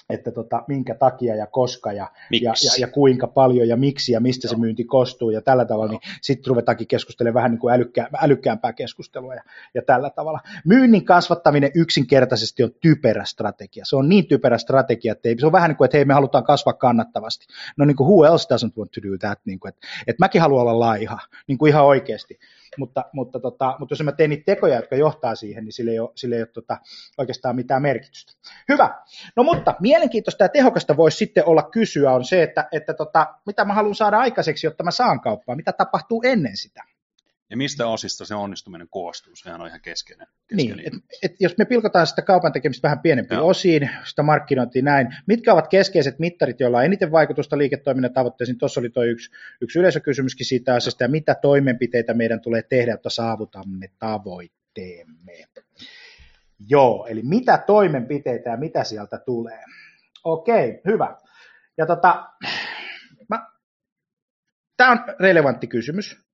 että 0.10 0.32
tota, 0.32 0.64
minkä 0.68 0.96
takia 0.96 1.36
ja 1.36 1.48
koska 1.48 1.92
ja, 1.92 2.12
ja, 2.32 2.40
ja, 2.42 2.72
ja, 2.80 2.88
kuinka 2.88 3.28
paljon 3.28 3.68
ja 3.68 3.78
miksi 3.78 4.12
ja 4.12 4.20
mistä 4.20 4.48
Joo. 4.48 4.50
se 4.50 4.60
myynti 4.60 4.84
kostuu 4.84 5.30
ja 5.30 5.42
tällä 5.42 5.66
tavalla, 5.66 5.94
Joo. 5.94 6.00
niin 6.04 6.14
sitten 6.22 6.50
ruvetaankin 6.50 6.88
keskustelemaan 6.88 7.36
vähän 7.36 7.52
niin 7.52 7.60
kuin 7.60 7.74
älykkää, 7.74 8.08
älykkäämpää 8.22 8.74
keskustelua 8.74 9.36
ja, 9.36 9.44
ja 9.74 9.82
tällä 9.82 10.10
tavalla. 10.10 10.40
Myynnin 10.66 11.06
kasvattaminen 11.06 11.72
yksinkertaisesti 11.76 12.64
on 12.64 12.72
typerä 12.82 13.26
strategia. 13.26 13.86
Se 13.86 13.96
on 13.96 14.10
niin 14.10 14.28
typerä 14.28 14.58
strategia, 14.58 15.12
että 15.12 15.30
ei, 15.30 15.40
se 15.40 15.46
on 15.46 15.52
vähän 15.52 15.70
niin 15.70 15.78
kuin, 15.78 15.86
että 15.86 15.98
hei 15.98 16.06
me 16.06 16.14
halutaan 16.14 16.44
kasvaa 16.44 16.74
kannattavasti. 16.74 17.46
No 17.78 17.86
niin 17.86 17.96
kuin 17.96 18.08
who 18.08 18.26
else 18.26 18.48
doesn't 18.54 18.78
want 18.78 18.92
to 18.92 19.02
do 19.02 19.18
that, 19.20 19.40
niin 19.46 19.60
kuin, 19.60 19.70
että, 19.70 19.88
että 20.08 20.24
mäkin 20.24 20.42
haluan 20.42 20.62
olla 20.62 20.80
laiha, 20.80 21.20
niin 21.48 21.58
kuin 21.58 21.70
ihan 21.70 21.86
oikeasti 21.86 22.40
mutta, 22.77 23.05
mutta, 23.13 23.39
tota, 23.39 23.75
mutta 23.79 23.91
jos 23.91 24.03
mä 24.03 24.12
teen 24.12 24.29
niitä 24.29 24.43
tekoja, 24.46 24.75
jotka 24.75 24.96
johtaa 24.96 25.36
siihen, 25.36 25.63
niin 25.63 25.74
sille 25.74 25.91
ei 25.91 26.00
ole, 26.00 26.12
sille 26.15 26.36
ei 26.36 26.41
ole 26.41 26.48
tota, 26.48 26.77
oikeastaan 27.17 27.55
mitään 27.55 27.81
merkitystä. 27.81 28.34
Hyvä. 28.69 29.03
No 29.36 29.43
mutta 29.43 29.75
mielenkiintoista 29.79 30.43
ja 30.43 30.50
tehokasta 30.50 30.98
voisi 30.98 31.17
sitten 31.17 31.46
olla 31.46 31.63
kysyä 31.63 32.12
on 32.12 32.25
se, 32.25 32.43
että, 32.43 32.67
että 32.72 32.93
tota, 32.93 33.27
mitä 33.46 33.65
mä 33.65 33.74
haluan 33.74 33.96
saada 33.96 34.19
aikaiseksi, 34.19 34.67
jotta 34.67 34.84
mä 34.84 34.91
saan 34.91 35.22
kauppaa, 35.22 35.55
mitä 35.55 35.74
tapahtuu 35.74 36.22
ennen 36.25 36.57
sitä. 36.57 36.84
Ja 37.50 37.58
mistä 37.58 37.88
osista 37.88 38.25
se 38.25 38.36
onnistuminen 38.36 38.88
koostuu, 38.89 39.36
sehän 39.36 39.62
on 39.62 39.68
ihan 39.68 39.82
keskeinen. 39.82 40.27
keskeinen. 40.48 40.77
Niin, 40.77 40.96
et, 40.96 41.04
et 41.24 41.36
jos 41.39 41.58
me 41.58 41.66
pilkotaan 41.66 42.08
sitä 42.08 42.22
kaupan 42.22 42.51
tekemistä 42.51 42.86
vähän 42.86 43.00
pienempiin 43.00 43.38
Joo. 43.38 43.48
osiin, 43.48 43.89
sitä 44.06 44.24
markkinointia 44.24 44.82
näin, 44.82 45.16
mitkä 45.27 45.54
ovat 45.54 45.68
keskeiset 45.68 46.20
mittarit, 46.20 46.60
joilla 46.60 46.77
on 46.77 46.86
eniten 46.86 47.12
vaikutusta 47.12 47.58
liiketoiminnan 47.58 48.13
tavoitteisiin? 48.13 48.58
Tuossa 48.58 48.80
oli 48.80 48.89
tuo 48.89 49.04
yksi, 49.04 49.32
yksi 49.62 49.80
yleisökysymyskin 49.80 50.46
siitä 50.46 50.75
asiasta, 50.75 51.04
ja 51.04 51.10
mitä 51.10 51.36
toimenpiteitä 51.36 52.13
meidän 52.13 52.42
tulee 52.42 52.62
tehdä, 52.62 52.92
jotta 52.92 53.10
saavutamme 53.10 53.89
tavoitteemme. 54.00 55.48
Joo, 56.70 57.08
eli 57.10 57.22
mitä 57.24 57.63
toimenpiteitä 57.68 58.50
ja 58.50 58.58
mitä 58.58 58.84
sieltä 58.84 59.18
tulee. 59.18 59.63
Okei, 60.24 60.82
hyvä. 60.86 61.18
Ja 61.77 61.86
tota, 61.86 62.30
mä 63.30 63.48
tämä 64.77 64.92
on 64.92 65.00
relevantti 65.20 65.68
kysymys. 65.68 66.26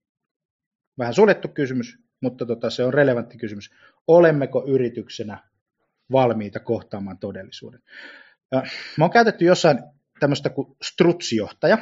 Vähän 0.98 1.14
suljettu 1.14 1.48
kysymys, 1.48 1.98
mutta 2.22 2.46
tota, 2.46 2.70
se 2.70 2.84
on 2.84 2.94
relevantti 2.94 3.38
kysymys. 3.38 3.72
Olemmeko 4.08 4.66
yrityksenä 4.68 5.44
valmiita 6.12 6.60
kohtaamaan 6.60 7.18
todellisuuden? 7.18 7.82
Mä 8.98 9.04
oon 9.04 9.12
käytetty 9.12 9.46
jossain 9.46 9.80
tämmöistä 10.20 10.50
kuin 10.50 10.78
strutsijohtaja, 10.82 11.78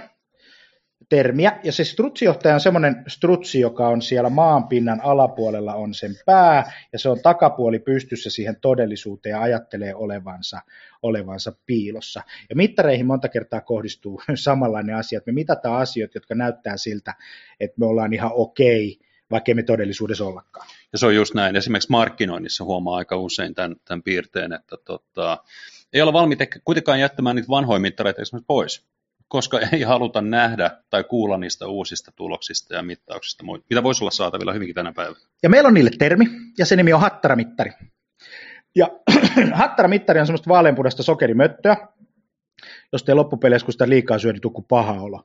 termiä. 1.12 1.60
Ja 1.64 1.72
se 1.72 1.84
strutsijohtaja 1.84 2.54
on 2.54 2.60
semmoinen 2.60 3.04
strutsi, 3.08 3.60
joka 3.60 3.88
on 3.88 4.02
siellä 4.02 4.30
maanpinnan 4.30 5.02
alapuolella 5.04 5.74
on 5.74 5.94
sen 5.94 6.16
pää, 6.26 6.74
ja 6.94 7.00
se 7.00 7.10
on 7.10 7.20
takapuoli 7.22 7.80
pystyssä 7.80 8.30
siihen 8.30 8.56
todellisuuteen 8.62 9.32
ja 9.34 9.42
ajattelee 9.42 9.96
olevansa, 9.96 10.62
olevansa 11.02 11.54
piilossa. 11.66 12.22
Ja 12.50 12.56
mittareihin 12.56 13.06
monta 13.06 13.30
kertaa 13.30 13.62
kohdistuu 13.62 14.22
samanlainen 14.36 14.96
asia, 14.96 15.18
että 15.18 15.32
me 15.32 15.36
mitataan 15.36 15.82
asioita, 15.82 16.18
jotka 16.18 16.36
näyttää 16.36 16.78
siltä, 16.78 17.16
että 17.60 17.80
me 17.80 17.86
ollaan 17.86 18.14
ihan 18.14 18.32
okei, 18.34 19.00
vaikka 19.32 19.56
me 19.56 19.64
todellisuudessa 19.64 20.26
ollakaan. 20.26 20.68
Ja 20.92 20.98
se 20.98 21.06
on 21.06 21.16
just 21.16 21.34
näin. 21.34 21.56
Esimerkiksi 21.56 21.92
markkinoinnissa 21.92 22.64
huomaa 22.64 22.98
aika 22.98 23.18
usein 23.18 23.54
tämän, 23.54 23.76
tämän 23.86 24.04
piirteen, 24.04 24.54
että 24.54 24.76
tota, 24.86 25.38
ei 25.94 26.02
olla 26.02 26.14
valmiita 26.14 26.46
kuitenkaan 26.66 27.00
jättämään 27.00 27.36
niitä 27.36 27.50
vanhoja 27.50 27.80
mittareita 27.80 28.22
esimerkiksi 28.22 28.46
pois 28.48 28.92
koska 29.32 29.60
ei 29.74 29.82
haluta 29.82 30.22
nähdä 30.22 30.72
tai 30.90 31.04
kuulla 31.04 31.38
niistä 31.38 31.68
uusista 31.68 32.12
tuloksista 32.16 32.76
ja 32.76 32.84
mittauksista, 32.84 33.44
mitä 33.70 33.84
voisi 33.84 34.04
olla 34.04 34.12
saatavilla 34.12 34.54
hyvinkin 34.54 34.76
tänä 34.76 34.94
päivänä. 34.96 35.20
Ja 35.44 35.50
meillä 35.50 35.68
on 35.68 35.74
niille 35.74 35.92
termi, 36.00 36.26
ja 36.58 36.66
se 36.66 36.76
nimi 36.76 36.94
on 36.94 37.02
hattaramittari. 37.02 37.72
Ja 38.76 38.88
hattaramittari 39.54 40.20
on 40.20 40.26
semmoista 40.26 40.50
vaaleanpunaista 40.50 41.04
sokerimöttöä, 41.04 41.76
josta 42.92 43.12
ei 43.12 43.16
loppupeleissä, 43.16 43.66
kun 43.66 43.74
sitä 43.74 43.90
liikaa 43.90 44.20
syö, 44.20 44.34
niin 44.34 44.66
paha 44.68 44.94
olo. 44.94 45.24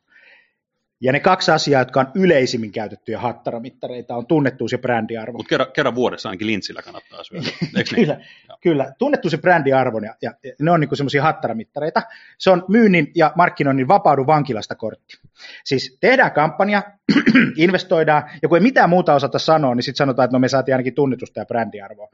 Ja 1.00 1.12
ne 1.12 1.21
kaksi 1.21 1.50
asiaa, 1.50 1.81
jotka 1.81 2.00
on 2.00 2.07
yleisimmin 2.15 2.73
käytettyjä 2.73 3.19
hattaramittareita, 3.19 4.17
on 4.17 4.26
tunnettuus 4.26 4.73
ja 4.73 4.79
brändiarvo. 4.79 5.37
Mutta 5.37 5.49
kerran, 5.49 5.73
kerran 5.73 5.95
vuodessa 5.95 6.29
ainakin 6.29 6.47
lintsillä 6.47 6.83
kannattaa 6.83 7.25
syödä, 7.25 7.43
eikö 7.76 7.97
niin? 7.97 8.07
kyllä, 8.07 8.21
kyllä, 8.61 8.93
tunnettuus 8.99 9.33
ja 9.33 9.38
brändiarvo, 9.38 9.99
ja, 9.99 10.15
ja 10.23 10.33
ne 10.61 10.71
on 10.71 10.81
niinku 10.81 10.97
semmoisia 10.97 11.23
hattaramittareita. 11.23 12.03
Se 12.38 12.50
on 12.50 12.65
myynnin 12.69 13.12
ja 13.15 13.33
markkinoinnin 13.37 13.88
vapaudu 13.88 14.26
vankilasta 14.26 14.75
kortti. 14.75 15.19
Siis 15.65 15.97
tehdään 16.00 16.33
kampanja, 16.33 16.83
investoidaan, 17.57 18.31
ja 18.43 18.49
kun 18.49 18.59
ei 18.59 18.62
mitään 18.62 18.91
muuta 18.91 19.15
osata 19.15 19.38
sanoa, 19.38 19.75
niin 19.75 19.83
sitten 19.83 19.99
sanotaan, 19.99 20.25
että 20.25 20.35
no 20.35 20.38
me 20.38 20.49
saatiin 20.49 20.75
ainakin 20.75 20.95
tunnetusta 20.95 21.41
ja 21.41 21.47
brändiarvoa. 21.47 22.09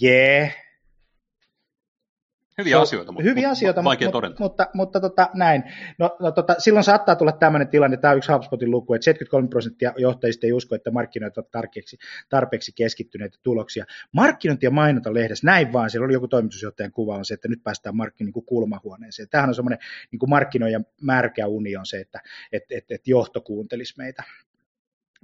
Jee, 0.00 0.40
yeah 0.40 0.67
Hyviä 2.58 2.80
asioita, 2.80 3.12
mutta, 3.12 3.28
hyviä 3.28 3.50
asioita, 3.50 3.84
vaikea 3.84 4.06
mutta, 4.06 4.28
mutta, 4.28 4.42
mutta, 4.42 4.66
mutta 4.74 5.00
tota, 5.00 5.30
näin. 5.34 5.62
No, 5.98 6.16
no, 6.20 6.30
tota, 6.30 6.54
silloin 6.58 6.84
saattaa 6.84 7.16
tulla 7.16 7.32
tämmöinen 7.32 7.68
tilanne, 7.68 7.96
tämä 7.96 8.12
on 8.12 8.18
yksi 8.18 8.32
HubSpotin 8.32 8.70
luku, 8.70 8.94
että 8.94 9.04
73 9.04 9.48
prosenttia 9.48 9.92
johtajista 9.96 10.46
ei 10.46 10.52
usko, 10.52 10.74
että 10.74 10.90
markkinoit 10.90 11.38
ovat 11.38 11.50
tarpeeksi, 11.50 11.98
tarpeeksi 12.28 12.72
keskittyneitä 12.72 13.38
tuloksia. 13.42 13.84
Markkinointi 14.12 14.66
ja 14.66 14.70
mainonta 14.70 15.14
lehdessä, 15.14 15.46
näin 15.46 15.72
vaan, 15.72 15.90
siellä 15.90 16.04
oli 16.04 16.12
joku 16.12 16.28
toimitusjohtajan 16.28 16.92
kuva, 16.92 17.16
on 17.16 17.24
se, 17.24 17.34
että 17.34 17.48
nyt 17.48 17.62
päästään 17.62 17.96
markkinoin 17.96 18.32
niin 18.34 18.44
kulmahuoneeseen. 18.44 19.28
Tämähän 19.28 19.48
on 19.48 19.54
semmoinen 19.54 19.78
niin 20.12 20.30
markkinoijan 20.30 20.86
märkä 21.02 21.46
uni 21.46 21.76
on 21.76 21.86
se, 21.86 22.00
että 22.00 22.20
et, 22.52 22.64
et, 22.70 22.84
et 22.90 23.08
johto 23.08 23.40
kuuntelisi 23.40 23.94
meitä. 23.98 24.22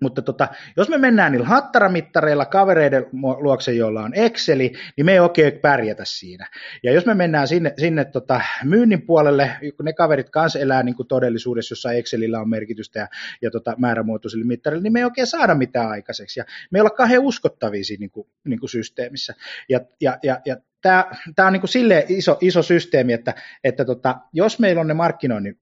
Mutta 0.02 0.22
tota, 0.22 0.48
jos 0.76 0.88
me 0.88 0.98
mennään 0.98 1.32
niillä 1.32 1.46
hattaramittareilla 1.46 2.46
kavereiden 2.46 3.06
luokse, 3.38 3.72
joilla 3.72 4.02
on 4.02 4.14
Exceli, 4.14 4.72
niin 4.96 5.06
me 5.06 5.12
ei 5.12 5.18
oikein 5.18 5.52
pärjätä 5.52 6.02
siinä. 6.06 6.48
Ja 6.82 6.92
jos 6.92 7.06
me 7.06 7.14
mennään 7.14 7.48
sinne, 7.48 7.74
sinne 7.78 8.04
tota, 8.04 8.40
myynnin 8.64 9.02
puolelle, 9.06 9.50
kun 9.76 9.84
ne 9.84 9.92
kaverit 9.92 10.30
kanssa 10.30 10.58
elää 10.58 10.82
niin 10.82 10.96
kuin 10.96 11.08
todellisuudessa, 11.08 11.72
jossa 11.72 11.92
Excelillä 11.92 12.40
on 12.40 12.48
merkitystä 12.48 12.98
ja, 12.98 13.08
ja 13.42 13.50
tota, 13.50 13.74
määrämuotoisille 13.78 14.44
mittareille, 14.44 14.82
niin 14.82 14.92
me 14.92 14.98
ei 14.98 15.04
oikein 15.04 15.26
saada 15.26 15.54
mitään 15.54 15.90
aikaiseksi. 15.90 16.40
Ja 16.40 16.44
me 16.70 16.78
ei 16.78 16.80
olla 16.80 16.90
kauhean 16.90 17.22
uskottavia 17.22 17.84
siinä 17.84 18.00
niin 18.00 18.10
kuin, 18.10 18.28
niin 18.44 18.60
kuin 18.60 18.70
systeemissä. 18.70 19.34
Ja, 19.68 19.80
ja, 20.00 20.18
ja, 20.22 20.40
ja 20.44 20.56
tämä, 20.82 21.46
on 21.46 21.52
niin 21.52 21.60
kuin 21.60 21.70
sille 21.70 22.06
iso, 22.08 22.38
iso 22.40 22.62
systeemi, 22.62 23.12
että, 23.12 23.34
että 23.64 23.84
tota, 23.84 24.16
jos 24.32 24.58
meillä 24.58 24.80
on 24.80 24.86
ne 24.86 24.94
markkinoinnin 24.94 25.58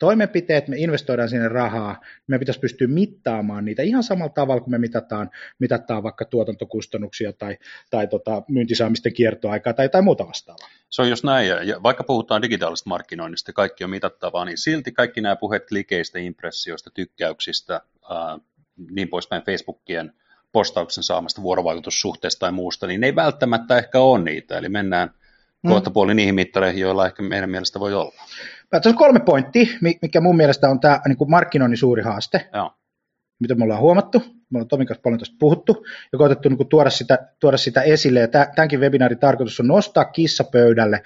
toimenpiteet, 0.00 0.68
me 0.68 0.76
investoidaan 0.76 1.28
sinne 1.28 1.48
rahaa, 1.48 2.00
me 2.26 2.38
pitäisi 2.38 2.60
pystyä 2.60 2.88
mittaamaan 2.88 3.64
niitä 3.64 3.82
ihan 3.82 4.02
samalla 4.02 4.32
tavalla, 4.32 4.60
kun 4.60 4.70
me 4.70 4.78
mitataan, 4.78 5.30
mitataan 5.58 6.02
vaikka 6.02 6.24
tuotantokustannuksia 6.24 7.32
tai, 7.32 7.58
tai 7.90 8.06
tota, 8.06 8.42
myyntisaamisten 8.48 9.12
kiertoaikaa 9.12 9.72
tai 9.72 9.84
jotain 9.84 10.04
muuta 10.04 10.26
vastaavaa. 10.26 10.68
Se 10.90 11.02
on 11.02 11.10
just 11.10 11.24
näin, 11.24 11.48
ja 11.48 11.82
vaikka 11.82 12.04
puhutaan 12.04 12.42
digitaalisesta 12.42 12.88
markkinoinnista, 12.88 13.52
kaikki 13.52 13.84
on 13.84 13.90
mitattavaa, 13.90 14.44
niin 14.44 14.58
silti 14.58 14.92
kaikki 14.92 15.20
nämä 15.20 15.36
puheet 15.36 15.68
klikeistä, 15.68 16.18
impressioista, 16.18 16.90
tykkäyksistä, 16.90 17.80
ää, 18.10 18.38
niin 18.90 19.08
poispäin 19.08 19.42
Facebookien 19.42 20.12
postauksen 20.52 21.04
saamasta 21.04 21.42
vuorovaikutussuhteesta 21.42 22.40
tai 22.40 22.52
muusta, 22.52 22.86
niin 22.86 23.00
ne 23.00 23.06
ei 23.06 23.14
välttämättä 23.14 23.78
ehkä 23.78 24.00
ole 24.00 24.22
niitä, 24.24 24.58
eli 24.58 24.68
mennään 24.68 25.10
mm. 25.62 25.68
kohta 25.68 25.90
puoli 25.90 26.14
niihin 26.14 26.34
mittareihin, 26.34 26.80
joilla 26.80 27.06
ehkä 27.06 27.22
meidän 27.22 27.50
mielestä 27.50 27.80
voi 27.80 27.94
olla. 27.94 28.12
Tässä 28.70 28.90
on 28.90 28.96
kolme 28.96 29.20
pointtia, 29.20 29.66
mikä 30.02 30.20
mun 30.20 30.36
mielestä 30.36 30.68
on 30.68 30.80
tämä 30.80 31.00
niin 31.08 31.16
kuin 31.16 31.30
markkinoinnin 31.30 31.78
suuri 31.78 32.02
haaste, 32.02 32.48
Joo. 32.54 32.72
mitä 33.40 33.54
me 33.54 33.64
ollaan 33.64 33.80
huomattu. 33.80 34.22
Me 34.50 34.56
ollaan 34.56 34.68
Tomin 34.68 34.86
kanssa 34.86 35.02
paljon 35.02 35.18
tästä 35.18 35.36
puhuttu 35.38 35.86
ja 36.12 36.18
koetettu 36.18 36.48
niin 36.48 36.56
kuin 36.56 36.68
tuoda, 36.68 36.90
sitä, 36.90 37.18
tuoda 37.40 37.56
sitä 37.56 37.82
esille. 37.82 38.20
Ja 38.20 38.28
tämänkin 38.28 38.80
webinaarin 38.80 39.18
tarkoitus 39.18 39.60
on 39.60 39.66
nostaa 39.66 40.04
kissa 40.04 40.44
pöydälle 40.44 41.02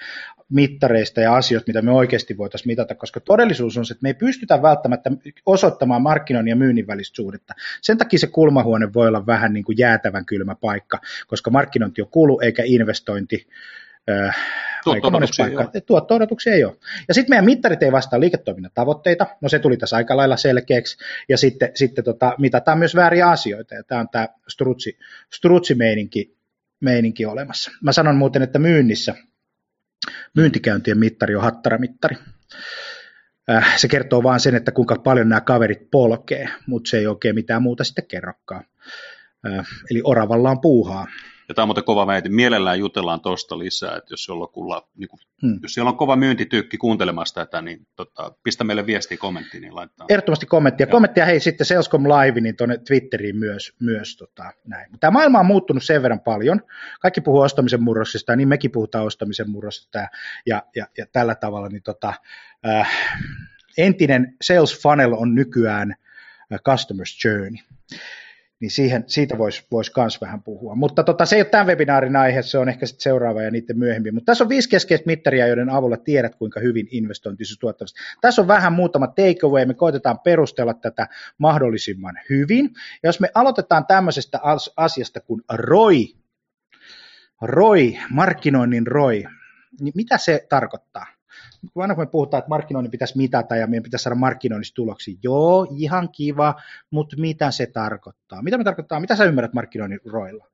mittareista 0.49 1.21
ja 1.21 1.35
asioista, 1.35 1.69
mitä 1.69 1.81
me 1.81 1.91
oikeasti 1.91 2.37
voitaisiin 2.37 2.71
mitata, 2.71 2.95
koska 2.95 3.19
todellisuus 3.19 3.77
on 3.77 3.85
se, 3.85 3.93
että 3.93 4.03
me 4.03 4.09
ei 4.09 4.13
pystytä 4.13 4.61
välttämättä 4.61 5.11
osoittamaan 5.45 6.01
markkinoinnin 6.01 6.49
ja 6.49 6.55
myynnin 6.55 6.87
välistä 6.87 7.15
suhdetta. 7.15 7.53
Sen 7.81 7.97
takia 7.97 8.19
se 8.19 8.27
kulmahuone 8.27 8.93
voi 8.93 9.07
olla 9.07 9.25
vähän 9.25 9.53
niin 9.53 9.63
kuin 9.63 9.77
jäätävän 9.77 10.25
kylmä 10.25 10.55
paikka, 10.55 10.99
koska 11.27 11.51
markkinointi 11.51 12.01
on 12.01 12.09
kulu 12.09 12.39
eikä 12.39 12.63
investointi 12.65 13.47
Tuotto-odotuksia 14.83 15.45
ei 15.47 15.57
ole. 15.57 15.81
Tuotto-odotuksia 15.85 16.53
ei 16.53 16.63
ole. 16.63 16.75
Ja 17.07 17.13
sitten 17.13 17.31
meidän 17.31 17.45
mittarit 17.45 17.83
ei 17.83 17.91
vastaa 17.91 18.19
liiketoiminnan 18.19 18.71
tavoitteita, 18.73 19.27
no 19.41 19.49
se 19.49 19.59
tuli 19.59 19.77
tässä 19.77 19.95
aika 19.95 20.17
lailla 20.17 20.37
selkeäksi, 20.37 20.97
ja 21.29 21.37
sitten, 21.37 21.71
sitten 21.75 22.03
tota, 22.03 22.35
mitataan 22.37 22.79
myös 22.79 22.95
vääriä 22.95 23.29
asioita, 23.29 23.75
ja 23.75 23.83
tämä 23.83 24.01
on 24.01 24.09
tämä 24.09 24.27
strutsi, 24.47 24.97
strutsi-meininki 25.33 26.35
meininki 26.79 27.25
olemassa. 27.25 27.71
Mä 27.83 27.91
sanon 27.91 28.15
muuten, 28.15 28.41
että 28.41 28.59
myynnissä 28.59 29.15
myyntikäyntien 30.35 30.97
mittari 30.97 31.35
on 31.35 31.41
hattaramittari. 31.41 32.15
Äh, 33.49 33.77
se 33.77 33.87
kertoo 33.87 34.23
vaan 34.23 34.39
sen, 34.39 34.55
että 34.55 34.71
kuinka 34.71 34.95
paljon 34.95 35.29
nämä 35.29 35.41
kaverit 35.41 35.91
polkee, 35.91 36.49
mutta 36.67 36.89
se 36.89 36.97
ei 36.97 37.07
oikein 37.07 37.35
mitään 37.35 37.61
muuta 37.61 37.83
sitten 37.83 38.07
kerrokaan. 38.07 38.65
Äh, 39.47 39.65
eli 39.91 40.01
oravalla 40.03 40.49
on 40.49 40.61
puuhaa. 40.61 41.07
Ja 41.47 41.55
tämä 41.55 41.63
on 41.63 41.67
muuten 41.67 41.83
kova 41.83 42.07
väite. 42.07 42.29
Mielellään 42.29 42.79
jutellaan 42.79 43.21
tuosta 43.21 43.59
lisää, 43.59 43.95
että 43.95 44.13
jos, 44.13 44.27
jollakulla, 44.27 44.87
niin 44.95 45.07
kuin, 45.07 45.19
hmm. 45.41 45.59
jos 45.61 45.73
siellä 45.73 45.89
on 45.89 45.97
kova 45.97 46.15
myyntitykki 46.15 46.77
kuuntelemassa 46.77 47.35
tätä, 47.35 47.61
niin 47.61 47.87
tota, 47.95 48.33
pistä 48.43 48.63
meille 48.63 48.85
viestiä 48.85 49.17
kommenttiin, 49.17 49.61
niin 49.61 49.75
laittaa. 49.75 50.07
Ehdottomasti 50.09 50.45
kommenttia. 50.45 50.85
Joo. 50.85 50.91
Kommenttia 50.91 51.25
hei 51.25 51.39
sitten 51.39 51.65
Salescom 51.65 52.03
Live, 52.03 52.41
niin 52.41 52.55
tuonne 52.55 52.77
Twitteriin 52.77 53.37
myös. 53.37 53.73
myös 53.79 54.17
tota, 54.17 54.53
näin. 54.67 54.91
Tämä 54.99 55.11
maailma 55.11 55.39
on 55.39 55.45
muuttunut 55.45 55.83
sen 55.83 56.01
verran 56.01 56.19
paljon. 56.19 56.61
Kaikki 57.01 57.21
puhuu 57.21 57.41
ostamisen 57.41 57.83
murroksista, 57.83 58.35
niin 58.35 58.47
mekin 58.47 58.71
puhutaan 58.71 59.05
ostamisen 59.05 59.49
murroksista 59.49 59.99
ja, 59.99 60.07
ja, 60.45 60.61
ja, 60.75 60.85
ja 60.97 61.05
tällä 61.11 61.35
tavalla. 61.35 61.69
Niin 61.69 61.83
tota, 61.83 62.13
äh, 62.67 62.89
entinen 63.77 64.35
sales 64.41 64.81
funnel 64.81 65.13
on 65.13 65.35
nykyään 65.35 65.95
äh, 66.53 66.59
customer's 66.69 67.27
journey 67.27 67.63
niin 68.59 68.71
siihen, 68.71 69.03
siitä 69.07 69.37
voisi 69.37 69.67
vois 69.71 69.91
myös 69.97 70.21
vähän 70.21 70.43
puhua. 70.43 70.75
Mutta 70.75 71.03
tota, 71.03 71.25
se 71.25 71.35
ei 71.35 71.41
ole 71.41 71.49
tämän 71.49 71.67
webinaarin 71.67 72.15
aihe, 72.15 72.41
se 72.41 72.57
on 72.57 72.69
ehkä 72.69 72.85
sitten 72.85 73.03
seuraava 73.03 73.41
ja 73.41 73.51
niiden 73.51 73.79
myöhemmin. 73.79 74.13
Mutta 74.13 74.31
tässä 74.31 74.43
on 74.43 74.49
viisi 74.49 74.69
keskeistä 74.69 75.07
mittaria, 75.07 75.47
joiden 75.47 75.69
avulla 75.69 75.97
tiedät, 75.97 76.35
kuinka 76.35 76.59
hyvin 76.59 76.87
investointi 76.91 77.43
tuottavasti. 77.59 77.99
Tässä 78.21 78.41
on 78.41 78.47
vähän 78.47 78.73
muutama 78.73 79.07
takeaway, 79.07 79.65
me 79.65 79.73
koitetaan 79.73 80.19
perustella 80.19 80.73
tätä 80.73 81.07
mahdollisimman 81.37 82.19
hyvin. 82.29 82.65
Ja 83.03 83.09
jos 83.09 83.19
me 83.19 83.29
aloitetaan 83.33 83.85
tämmöisestä 83.85 84.39
asiasta 84.77 85.19
kuin 85.19 85.41
ROI, 85.53 86.15
ROI, 87.41 87.99
markkinoinnin 88.09 88.87
ROI, 88.87 89.23
niin 89.81 89.93
mitä 89.95 90.17
se 90.17 90.45
tarkoittaa? 90.49 91.14
Aina 91.75 91.95
kun 91.95 92.01
me 92.01 92.07
puhutaan, 92.07 92.39
että 92.39 92.49
markkinoinnin 92.49 92.91
pitäisi 92.91 93.17
mitata 93.17 93.55
ja 93.55 93.67
meidän 93.67 93.83
pitäisi 93.83 94.03
saada 94.03 94.15
markkinoinnista 94.15 94.75
tuloksia, 94.75 95.17
joo, 95.23 95.67
ihan 95.77 96.09
kiva, 96.09 96.55
mutta 96.91 97.15
mitä 97.19 97.51
se 97.51 97.65
tarkoittaa? 97.65 98.41
Mitä 98.41 98.57
me 98.57 98.63
tarkoittaa, 98.63 98.99
mitä 98.99 99.15
sä 99.15 99.23
ymmärrät 99.23 99.53
markkinoinnin 99.53 99.99
roilla? 100.05 100.47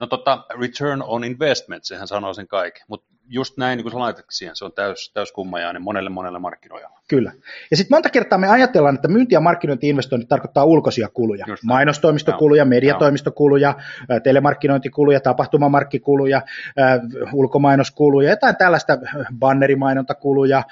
No 0.00 0.06
tota, 0.06 0.44
return 0.60 1.02
on 1.02 1.24
investment, 1.24 1.84
sehän 1.84 2.08
sanoo 2.08 2.34
sen 2.34 2.48
kaiken, 2.48 2.82
mutta 2.88 3.06
just 3.28 3.56
näin, 3.56 3.76
niin 3.76 3.90
kuin 3.90 3.98
laitat 3.98 4.24
siihen, 4.30 4.56
se 4.56 4.64
on 4.64 4.72
täys, 4.72 5.10
täys 5.14 5.32
kummajainen 5.32 5.82
monelle 5.82 6.10
monelle 6.10 6.38
markkinoijalle. 6.38 6.98
Kyllä. 7.08 7.32
Ja 7.70 7.76
sitten 7.76 7.94
monta 7.94 8.10
kertaa 8.10 8.38
me 8.38 8.48
ajatellaan, 8.48 8.94
että 8.94 9.08
myynti- 9.08 9.34
ja 9.34 9.40
markkinointi-investoinnit 9.40 10.28
tarkoittaa 10.28 10.64
ulkoisia 10.64 11.08
kuluja. 11.08 11.44
Just 11.48 11.62
Mainostoimistokuluja, 11.64 12.64
mediatoimistokuluja, 12.64 13.74
telemarkkinointikuluja, 14.22 15.20
tapahtumamarkkikuluja, 15.20 16.42
ulkomainoskuluja, 17.32 18.30
jotain 18.30 18.56
tällaista 18.56 18.98
bannerimainontakuluja, 19.38 20.62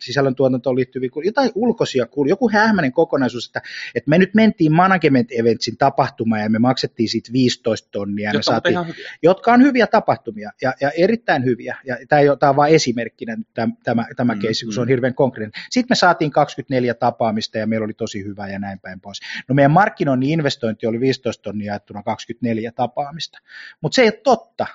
sisällöntuotantoon 0.00 0.76
liittyviä 0.76 1.10
kuluja, 1.12 1.28
jotain 1.28 1.50
ulkoisia 1.54 2.06
kuluja, 2.06 2.32
joku 2.32 2.50
hämäinen 2.50 2.92
kokonaisuus, 2.92 3.46
että, 3.46 3.62
että 3.94 4.10
me 4.10 4.18
nyt 4.18 4.34
mentiin 4.34 4.72
Management 4.72 5.28
Eventsin 5.32 5.76
tapahtumaan 5.76 6.42
ja 6.42 6.50
me 6.50 6.58
maksettiin 6.58 7.08
siitä 7.08 7.32
15 7.32 7.88
tonnia. 7.92 8.30
Jotka, 8.32 8.38
me 8.38 8.42
saatiin, 8.42 8.78
jotka 9.22 9.52
on 9.52 9.62
hyviä 9.62 9.86
tapahtumia 9.86 10.50
ja, 10.62 10.74
ja 10.80 10.90
erittäin 10.90 11.44
hyviä. 11.44 11.49
Ja 11.84 11.96
tämä, 12.08 12.36
tämä 12.36 12.50
on 12.50 12.56
vain 12.56 12.74
esimerkkinä 12.74 13.36
tämä, 13.54 13.72
tämä, 13.84 14.06
tämä 14.16 14.34
mm, 14.34 14.40
keissi, 14.40 14.64
kun 14.64 14.74
se 14.74 14.80
on 14.80 14.86
mm. 14.86 14.90
hirveän 14.90 15.14
konkreettinen. 15.14 15.66
Sitten 15.70 15.92
me 15.92 15.96
saatiin 15.96 16.30
24 16.30 16.94
tapaamista 16.94 17.58
ja 17.58 17.66
meillä 17.66 17.84
oli 17.84 17.94
tosi 17.94 18.24
hyvä 18.24 18.48
ja 18.48 18.58
näin 18.58 18.78
päin 18.78 19.00
pois. 19.00 19.20
No 19.48 19.54
meidän 19.54 19.70
markkinoinnin 19.70 20.30
investointi 20.30 20.86
oli 20.86 21.00
15 21.00 21.42
tonnia 21.42 21.72
jaettuna 21.72 22.02
24 22.02 22.72
tapaamista. 22.72 23.38
Mutta 23.80 23.94
se 23.94 24.02
ei 24.02 24.08
ole 24.08 24.20
totta, 24.24 24.66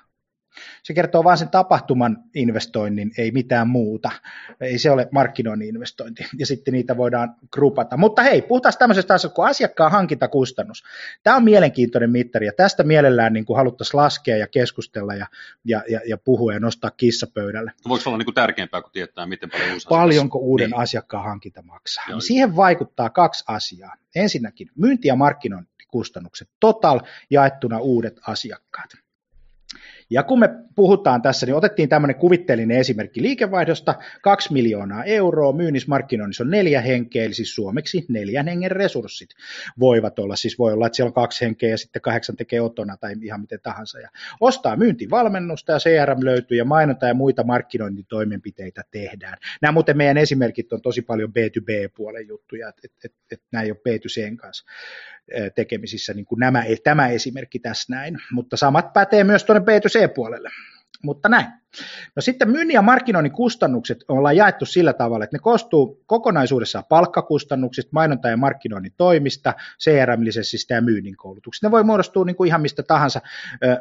se 0.83 0.93
kertoo 0.93 1.23
vain 1.23 1.37
sen 1.37 1.49
tapahtuman 1.49 2.17
investoinnin, 2.35 3.11
ei 3.17 3.31
mitään 3.31 3.67
muuta. 3.67 4.11
Ei 4.61 4.79
se 4.79 4.91
ole 4.91 5.07
markkinoinnin 5.11 5.69
investointi. 5.69 6.25
Ja 6.37 6.45
sitten 6.45 6.73
niitä 6.73 6.97
voidaan 6.97 7.35
grupata. 7.51 7.97
Mutta 7.97 8.23
hei, 8.23 8.41
puhutaan 8.41 8.73
tämmöisestä 8.79 9.13
asiasta 9.13 9.35
kuin 9.35 9.49
asiakkaan 9.49 9.91
hankintakustannus. 9.91 10.83
Tämä 11.23 11.35
on 11.35 11.43
mielenkiintoinen 11.43 12.11
mittari 12.11 12.45
ja 12.45 12.53
tästä 12.57 12.83
mielellään 12.83 13.33
niin 13.33 13.45
kuin 13.45 13.57
haluttaisiin 13.57 14.01
laskea 14.01 14.37
ja 14.37 14.47
keskustella 14.47 15.15
ja, 15.15 15.27
ja, 15.65 15.83
ja, 15.89 15.99
ja 16.07 16.17
puhua 16.17 16.53
ja 16.53 16.59
nostaa 16.59 16.91
kissa 16.91 17.27
pöydälle. 17.33 17.71
Voiko 17.87 18.03
olla 18.05 18.17
niin 18.17 18.25
kuin 18.25 18.35
tärkeämpää 18.35 18.81
kuin 18.81 18.91
tietää, 18.91 19.25
miten 19.25 19.49
paljon 19.49 19.73
uusi 19.73 19.87
Paljonko 19.87 20.39
uuden 20.39 20.69
niin. 20.69 20.79
asiakkaan 20.79 21.23
hankinta 21.23 21.61
maksaa? 21.61 22.05
Joo. 22.09 22.19
Siihen 22.19 22.55
vaikuttaa 22.55 23.09
kaksi 23.09 23.43
asiaa. 23.47 23.95
Ensinnäkin 24.15 24.69
myynti- 24.75 25.07
ja 25.07 25.15
markkinointikustannukset, 25.15 26.49
total 26.59 26.99
jaettuna 27.29 27.79
uudet 27.79 28.19
asiakkaat. 28.27 28.89
Ja 30.09 30.23
kun 30.23 30.39
me 30.39 30.49
puhutaan 30.75 31.21
tässä, 31.21 31.45
niin 31.45 31.55
otettiin 31.55 31.89
tämmöinen 31.89 32.15
kuvitteellinen 32.15 32.77
esimerkki 32.77 33.21
liikevaihdosta, 33.21 33.95
2 34.21 34.53
miljoonaa 34.53 35.03
euroa, 35.03 35.53
myynnismarkkinoinnissa 35.53 36.43
on 36.43 36.49
neljä 36.49 36.81
henkeä, 36.81 37.23
eli 37.23 37.33
siis 37.33 37.55
suomeksi 37.55 38.05
neljän 38.09 38.47
hengen 38.47 38.71
resurssit. 38.71 39.29
Voivat 39.79 40.19
olla, 40.19 40.35
siis 40.35 40.59
voi 40.59 40.73
olla, 40.73 40.85
että 40.85 40.95
siellä 40.95 41.09
on 41.09 41.13
kaksi 41.13 41.45
henkeä 41.45 41.69
ja 41.69 41.77
sitten 41.77 42.01
kahdeksan 42.01 42.35
tekee 42.35 42.61
otona 42.61 42.97
tai 42.97 43.15
ihan 43.21 43.41
miten 43.41 43.59
tahansa, 43.63 43.99
ja 43.99 44.09
ostaa 44.39 44.75
myyntivalmennusta 44.75 45.71
ja 45.71 45.79
CRM 45.79 46.25
löytyy 46.25 46.57
ja 46.57 46.65
mainonta 46.65 47.07
ja 47.07 47.13
muita 47.13 47.43
markkinointitoimenpiteitä 47.43 48.81
tehdään. 48.91 49.37
Nämä 49.61 49.71
muuten 49.71 49.97
meidän 49.97 50.17
esimerkit 50.17 50.73
on 50.73 50.81
tosi 50.81 51.01
paljon 51.01 51.29
B2B-puolen 51.29 52.27
juttuja, 52.27 52.69
että 52.69 52.81
et, 52.83 52.91
et, 53.05 53.13
et 53.31 53.41
nämä 53.51 53.63
ei 53.63 53.71
ole 53.71 53.79
B2Cn 53.89 54.37
kanssa 54.37 54.65
tekemisissä, 55.55 56.13
niin 56.13 56.25
kuin 56.25 56.39
nämä, 56.39 56.63
tämä 56.83 57.07
esimerkki 57.07 57.59
tässä 57.59 57.95
näin, 57.95 58.17
mutta 58.31 58.57
samat 58.57 58.93
pätee 58.93 59.23
myös 59.23 59.43
tuonne 59.43 59.65
B2C-puolelle 59.95 60.49
mutta 61.05 61.29
näin. 61.29 61.45
No 62.15 62.21
sitten 62.21 62.49
myynnin 62.49 62.73
ja 62.73 62.81
markkinoinnin 62.81 63.31
kustannukset 63.31 63.97
ollaan 64.07 64.35
jaettu 64.35 64.65
sillä 64.65 64.93
tavalla, 64.93 65.23
että 65.23 65.35
ne 65.35 65.39
koostuu 65.39 66.03
kokonaisuudessaan 66.05 66.85
palkkakustannuksista, 66.89 67.89
mainonta- 67.93 68.29
ja 68.29 68.37
markkinoinnin 68.37 68.93
toimista, 68.97 69.53
CRM-lisenssistä 69.79 70.73
ja 70.73 70.81
myynnin 70.81 71.17
koulutuksista. 71.17 71.67
Ne 71.67 71.71
voi 71.71 71.83
muodostua 71.83 72.25
niin 72.25 72.35
kuin 72.35 72.47
ihan 72.47 72.61
mistä 72.61 72.83
tahansa 72.83 73.21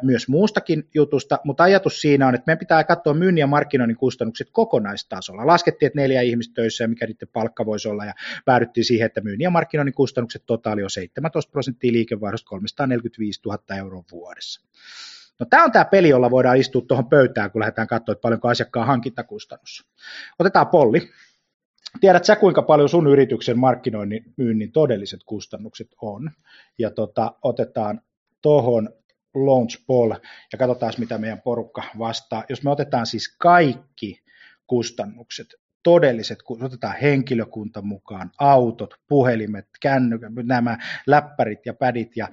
myös 0.01 0.27
muustakin 0.27 0.89
jutusta, 0.93 1.39
mutta 1.43 1.63
ajatus 1.63 2.01
siinä 2.01 2.27
on, 2.27 2.35
että 2.35 2.43
meidän 2.47 2.59
pitää 2.59 2.83
katsoa 2.83 3.13
myynnin 3.13 3.41
ja 3.41 3.47
markkinoinnin 3.47 3.97
kustannukset 3.97 4.47
kokonaistasolla. 4.51 5.47
Laskettiin, 5.47 5.87
että 5.87 5.99
neljä 5.99 6.21
ihmistä 6.21 6.53
töissä 6.53 6.83
ja 6.83 6.87
mikä 6.87 7.05
niiden 7.05 7.27
palkka 7.33 7.65
voisi 7.65 7.87
olla 7.87 8.05
ja 8.05 8.13
päädyttiin 8.45 8.85
siihen, 8.85 9.05
että 9.05 9.21
myynnin 9.21 9.43
ja 9.43 9.49
markkinoinnin 9.49 9.93
kustannukset 9.93 10.43
totaali 10.45 10.83
on 10.83 10.89
17 10.89 11.51
prosenttia 11.51 11.91
liikevaihdosta 11.91 12.49
345 12.49 13.41
000 13.45 13.59
euroa 13.77 14.03
vuodessa. 14.11 14.61
No 15.39 15.45
tämä 15.49 15.63
on 15.63 15.71
tämä 15.71 15.85
peli, 15.85 16.09
jolla 16.09 16.31
voidaan 16.31 16.57
istua 16.57 16.81
tuohon 16.87 17.09
pöytään, 17.09 17.51
kun 17.51 17.59
lähdetään 17.59 17.87
katsoa, 17.87 18.13
että 18.13 18.21
paljonko 18.21 18.47
asiakkaan 18.47 18.87
hankintakustannus. 18.87 19.85
Otetaan 20.39 20.67
polli. 20.67 21.09
Tiedät 22.01 22.25
sä, 22.25 22.35
kuinka 22.35 22.61
paljon 22.61 22.89
sun 22.89 23.07
yrityksen 23.07 23.59
markkinoinnin 23.59 24.33
myynnin 24.37 24.71
todelliset 24.71 25.19
kustannukset 25.25 25.87
on. 26.01 26.31
Ja 26.79 26.91
tota, 26.91 27.31
otetaan 27.41 28.01
tuohon 28.41 28.89
launch 29.35 29.85
poll 29.87 30.11
ja 30.51 30.57
katsotaan, 30.57 30.93
mitä 30.97 31.17
meidän 31.17 31.41
porukka 31.41 31.83
vastaa. 31.99 32.43
Jos 32.49 32.63
me 32.63 32.71
otetaan 32.71 33.05
siis 33.05 33.35
kaikki 33.37 34.23
kustannukset, 34.67 35.47
todelliset, 35.83 36.43
kun 36.43 36.63
otetaan 36.63 36.95
henkilökunta 37.01 37.81
mukaan, 37.81 38.31
autot, 38.39 38.93
puhelimet, 39.07 39.67
kännykät, 39.81 40.31
nämä 40.43 40.77
läppärit 41.07 41.65
ja 41.65 41.73
pädit 41.73 42.17
ja, 42.17 42.27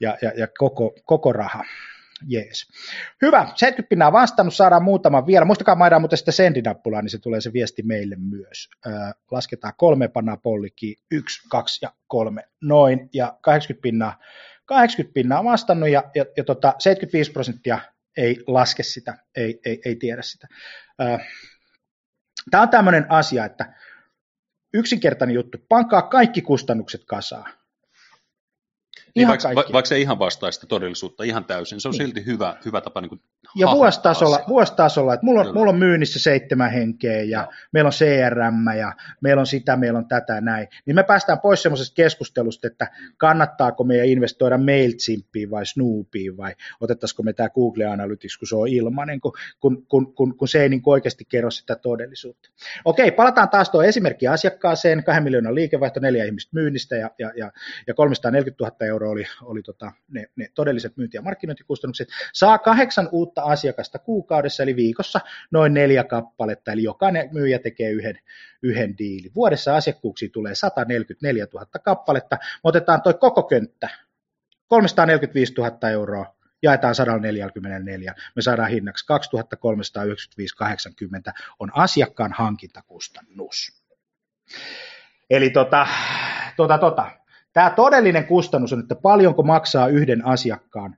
ja, 0.00 0.18
ja, 0.22 0.32
ja 0.36 0.48
koko, 0.58 0.94
koko 1.04 1.32
raha, 1.32 1.64
Jees. 2.26 2.66
Hyvä, 3.22 3.40
70 3.54 3.88
pinnaa 3.88 4.12
vastannut, 4.12 4.54
saadaan 4.54 4.82
muutama 4.84 5.26
vielä. 5.26 5.44
Muistakaa 5.44 5.74
maidaan 5.74 6.02
muuten 6.02 6.18
sitä 6.18 6.32
sendinappulaa, 6.32 7.02
niin 7.02 7.10
se 7.10 7.18
tulee 7.18 7.40
se 7.40 7.52
viesti 7.52 7.82
meille 7.82 8.16
myös. 8.16 8.68
Ö, 8.86 8.90
lasketaan 9.30 9.74
kolme 9.76 10.08
pannaa 10.08 10.36
pollikki, 10.36 10.96
yksi, 11.10 11.48
kaksi 11.48 11.84
ja 11.84 11.92
kolme, 12.06 12.42
noin, 12.62 13.08
ja 13.12 13.38
80 13.42 13.82
pinnaa, 13.82 14.18
80 14.64 15.14
pinnaa 15.14 15.44
vastannut, 15.44 15.88
ja, 15.88 16.02
ja, 16.14 16.24
ja 16.36 16.44
tota, 16.44 16.74
75 16.78 17.32
prosenttia 17.32 17.78
ei 18.16 18.44
laske 18.46 18.82
sitä, 18.82 19.18
ei, 19.36 19.60
ei, 19.64 19.80
ei 19.84 19.96
tiedä 19.96 20.22
sitä. 20.22 20.48
Tämä 22.50 22.62
on 22.62 22.68
tämmöinen 22.68 23.06
asia, 23.08 23.44
että 23.44 23.74
yksinkertainen 24.74 25.34
juttu, 25.34 25.58
pankkaa 25.68 26.02
kaikki 26.02 26.42
kustannukset 26.42 27.04
kasaan 27.04 27.52
niin 29.16 29.28
vaikka, 29.28 29.48
va, 29.48 29.64
vaikka 29.72 29.88
se 29.88 29.94
ei 29.94 30.02
ihan 30.02 30.18
vastaa 30.18 30.50
sitä 30.50 30.66
todellisuutta 30.66 31.24
ihan 31.24 31.44
täysin, 31.44 31.80
se 31.80 31.88
on 31.88 31.92
niin. 31.92 32.06
silti 32.06 32.26
hyvä, 32.26 32.56
hyvä 32.64 32.80
tapa 32.80 33.00
niin 33.00 33.08
kuin 33.08 33.20
Ja 33.54 33.66
vuositasolla, 33.66 34.40
vuositasolla, 34.48 35.14
että 35.14 35.26
mulla 35.26 35.40
on, 35.40 35.54
mulla 35.54 35.70
on 35.70 35.78
myynnissä 35.78 36.18
seitsemän 36.18 36.72
henkeä 36.72 37.22
ja 37.22 37.40
no. 37.40 37.48
meillä 37.72 37.88
on 37.88 37.92
CRM 37.92 38.76
ja 38.78 38.92
meillä 39.20 39.40
on 39.40 39.46
sitä, 39.46 39.76
meillä 39.76 39.98
on 39.98 40.08
tätä 40.08 40.40
näin, 40.40 40.68
niin 40.86 40.94
me 40.94 41.02
päästään 41.02 41.40
pois 41.40 41.62
semmoisesta 41.62 41.94
keskustelusta, 41.94 42.66
että 42.66 42.90
kannattaako 43.16 43.84
meidän 43.84 44.06
investoida 44.06 44.58
MailChimpiin 44.58 45.50
vai 45.50 45.66
Snoopiin 45.66 46.36
vai 46.36 46.54
otettaisiko 46.80 47.22
me 47.22 47.32
tämä 47.32 47.48
Google 47.48 47.86
Analytics, 47.86 48.38
kun 48.38 48.48
se 48.48 48.56
on 48.56 48.68
ilmainen, 48.68 49.20
kun, 49.20 49.32
kun, 49.60 49.86
kun, 49.88 50.14
kun, 50.14 50.36
kun 50.36 50.48
se 50.48 50.62
ei 50.62 50.68
niin 50.68 50.82
oikeasti 50.86 51.24
kerro 51.28 51.50
sitä 51.50 51.76
todellisuutta. 51.76 52.48
Okei, 52.84 53.10
palataan 53.10 53.48
taas 53.48 53.70
tuo 53.70 53.82
esimerkki 53.82 54.28
asiakkaaseen, 54.28 55.04
kahden 55.04 55.22
miljoonan 55.22 55.54
liikevaihto, 55.54 56.00
neljä 56.00 56.24
ihmistä 56.24 56.50
myynnistä 56.54 56.96
ja, 56.96 57.10
ja, 57.18 57.32
ja, 57.36 57.52
ja 57.86 57.94
340 57.94 58.64
000 58.64 58.76
euroa 58.86 59.05
euroa 59.06 59.12
oli, 59.12 59.24
oli 59.42 59.62
tota, 59.62 59.92
ne, 60.08 60.26
ne 60.36 60.48
todelliset 60.54 60.96
myynti- 60.96 61.16
ja 61.16 61.22
markkinointikustannukset. 61.22 62.08
Saa 62.32 62.58
kahdeksan 62.58 63.08
uutta 63.12 63.42
asiakasta 63.42 63.98
kuukaudessa, 63.98 64.62
eli 64.62 64.76
viikossa 64.76 65.20
noin 65.50 65.74
neljä 65.74 66.04
kappaletta, 66.04 66.72
eli 66.72 66.82
jokainen 66.82 67.28
myyjä 67.32 67.58
tekee 67.58 67.90
yhden, 67.90 68.18
yhden 68.62 68.98
diilin. 68.98 69.34
Vuodessa 69.34 69.76
asiakkuuksia 69.76 70.28
tulee 70.32 70.54
144 70.54 71.46
000 71.54 71.66
kappaletta. 71.82 72.36
Me 72.36 72.60
otetaan 72.64 73.02
toi 73.02 73.14
koko 73.14 73.42
könttä, 73.42 73.88
345 74.68 75.54
000 75.58 75.90
euroa, 75.90 76.36
jaetaan 76.62 76.94
144, 76.94 78.14
me 78.36 78.42
saadaan 78.42 78.70
hinnaksi 78.70 79.06
2395,80 81.28 81.32
on 81.58 81.70
asiakkaan 81.74 82.32
hankintakustannus. 82.32 83.82
Eli 85.30 85.50
tota, 85.50 85.86
tota, 86.56 86.78
tota, 86.78 87.10
Tämä 87.56 87.70
todellinen 87.70 88.26
kustannus 88.26 88.72
on, 88.72 88.80
että 88.80 88.94
paljonko 88.94 89.42
maksaa 89.42 89.88
yhden 89.88 90.26
asiakkaan 90.26 90.96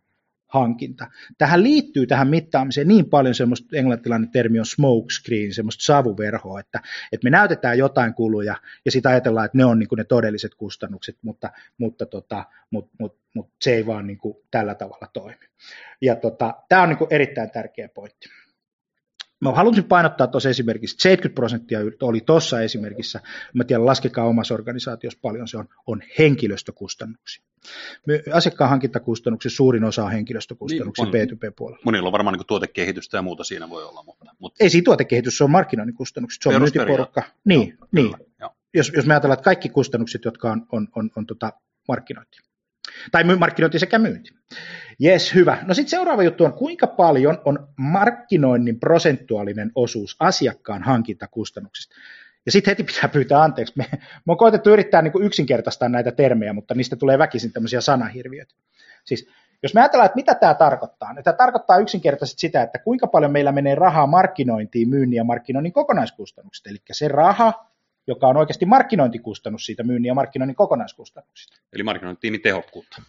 hankinta. 0.48 1.06
Tähän 1.38 1.62
liittyy 1.62 2.06
tähän 2.06 2.28
mittaamiseen 2.28 2.88
niin 2.88 3.10
paljon 3.10 3.34
semmoista, 3.34 3.76
englantilainen 3.76 4.30
termi 4.30 4.58
on 4.58 4.66
smoke 4.66 5.06
screen, 5.10 5.54
semmoista 5.54 5.84
savuverhoa, 5.84 6.60
että, 6.60 6.80
että 7.12 7.24
me 7.24 7.30
näytetään 7.30 7.78
jotain 7.78 8.14
kuluja 8.14 8.56
ja 8.84 8.90
sitten 8.90 9.10
ajatellaan, 9.10 9.46
että 9.46 9.58
ne 9.58 9.64
on 9.64 9.78
niin 9.78 9.88
ne 9.96 10.04
todelliset 10.04 10.54
kustannukset, 10.54 11.16
mutta, 11.22 11.50
mutta, 11.78 12.06
tota, 12.06 12.44
mutta, 12.70 12.90
mutta, 13.00 13.18
mutta 13.34 13.56
se 13.62 13.74
ei 13.74 13.86
vaan 13.86 14.06
niin 14.06 14.18
tällä 14.50 14.74
tavalla 14.74 15.08
toimi. 15.12 15.46
Ja 16.02 16.16
tota, 16.16 16.54
tämä 16.68 16.82
on 16.82 16.88
niin 16.88 16.98
erittäin 17.10 17.50
tärkeä 17.50 17.88
pointti. 17.88 18.28
Mä 19.40 19.52
halusin 19.52 19.84
painottaa 19.84 20.26
tuossa 20.26 20.48
esimerkissä, 20.48 20.94
että 20.94 21.02
70 21.02 21.34
prosenttia 21.34 21.78
oli 22.02 22.20
tuossa 22.20 22.60
esimerkissä, 22.60 23.20
mä 23.54 23.64
tiedän, 23.64 23.86
laskekaa 23.86 24.24
omassa 24.24 24.54
organisaatiossa 24.54 25.18
paljon 25.22 25.48
se 25.48 25.58
on, 25.58 25.68
on 25.86 26.02
henkilöstökustannuksia. 26.18 27.44
Asiakkaan 28.32 28.70
hankintakustannuksia 28.70 29.50
suurin 29.50 29.84
osa 29.84 30.04
on 30.04 30.12
henkilöstökustannuksia 30.12 31.04
niin, 31.04 31.30
B2B-puolella. 31.30 31.82
Monilla 31.84 32.08
on 32.08 32.12
varmaan 32.12 32.38
niin 32.38 32.72
kehitystä 32.72 33.18
ja 33.18 33.22
muuta 33.22 33.44
siinä 33.44 33.70
voi 33.70 33.84
olla. 33.84 34.02
Mutta, 34.02 34.24
mutta... 34.38 34.64
Ei 34.64 34.70
siinä 34.70 34.84
tuotekehitys, 34.84 35.38
se 35.38 35.44
on 35.44 35.50
markkinoinnin 35.50 35.96
kustannukset, 35.96 36.42
se 36.42 36.48
on 36.48 36.60
myyntiporukka. 36.60 37.22
Niin, 37.44 37.76
no, 37.80 37.86
niin. 37.92 38.12
Kyllä, 38.12 38.28
jos, 38.74 38.92
jos 38.96 39.06
me 39.06 39.14
ajatellaan, 39.14 39.38
että 39.38 39.44
kaikki 39.44 39.68
kustannukset, 39.68 40.24
jotka 40.24 40.52
on, 40.52 40.66
on, 40.72 40.88
on, 40.96 41.10
on 41.16 41.26
tota 41.26 41.52
markkinointi. 41.88 42.47
Tai 43.12 43.24
markkinointi 43.24 43.78
sekä 43.78 43.98
myynti. 43.98 44.30
Jes, 44.98 45.34
hyvä. 45.34 45.58
No 45.66 45.74
sitten 45.74 45.90
seuraava 45.90 46.22
juttu 46.22 46.44
on, 46.44 46.52
kuinka 46.52 46.86
paljon 46.86 47.38
on 47.44 47.68
markkinoinnin 47.76 48.80
prosentuaalinen 48.80 49.72
osuus 49.74 50.16
asiakkaan 50.20 50.82
hankintakustannuksista. 50.82 51.94
Ja 52.46 52.52
sitten 52.52 52.70
heti 52.70 52.84
pitää 52.84 53.08
pyytää 53.08 53.42
anteeksi. 53.42 53.72
Me, 53.76 53.86
me 54.26 54.32
on 54.32 54.36
koetettu 54.36 54.70
yrittää 54.70 55.02
niin 55.02 55.12
kuin 55.12 55.24
yksinkertaistaa 55.24 55.88
näitä 55.88 56.12
termejä, 56.12 56.52
mutta 56.52 56.74
niistä 56.74 56.96
tulee 56.96 57.18
väkisin 57.18 57.52
tämmöisiä 57.52 57.80
sanahirviöitä. 57.80 58.54
Siis 59.04 59.28
jos 59.62 59.74
me 59.74 59.80
ajatellaan, 59.80 60.06
että 60.06 60.16
mitä 60.16 60.34
tämä 60.34 60.54
tarkoittaa, 60.54 61.12
niin 61.12 61.24
tämä 61.24 61.36
tarkoittaa 61.36 61.78
yksinkertaisesti 61.78 62.40
sitä, 62.40 62.62
että 62.62 62.78
kuinka 62.78 63.06
paljon 63.06 63.32
meillä 63.32 63.52
menee 63.52 63.74
rahaa 63.74 64.06
markkinointiin, 64.06 64.88
myynnin 64.88 65.16
ja 65.16 65.24
markkinoinnin 65.24 65.72
kokonaiskustannukset. 65.72 66.66
Eli 66.66 66.78
se 66.92 67.08
raha, 67.08 67.66
joka 68.08 68.28
on 68.28 68.36
oikeasti 68.36 68.66
markkinointikustannus 68.66 69.66
siitä 69.66 69.82
myynnin 69.82 70.08
ja 70.08 70.14
markkinoinnin 70.14 70.56
kokonaiskustannuksista. 70.56 71.56
Eli 71.72 71.82
markkinointiin 71.82 72.40
tehokkuutta. 72.42 73.02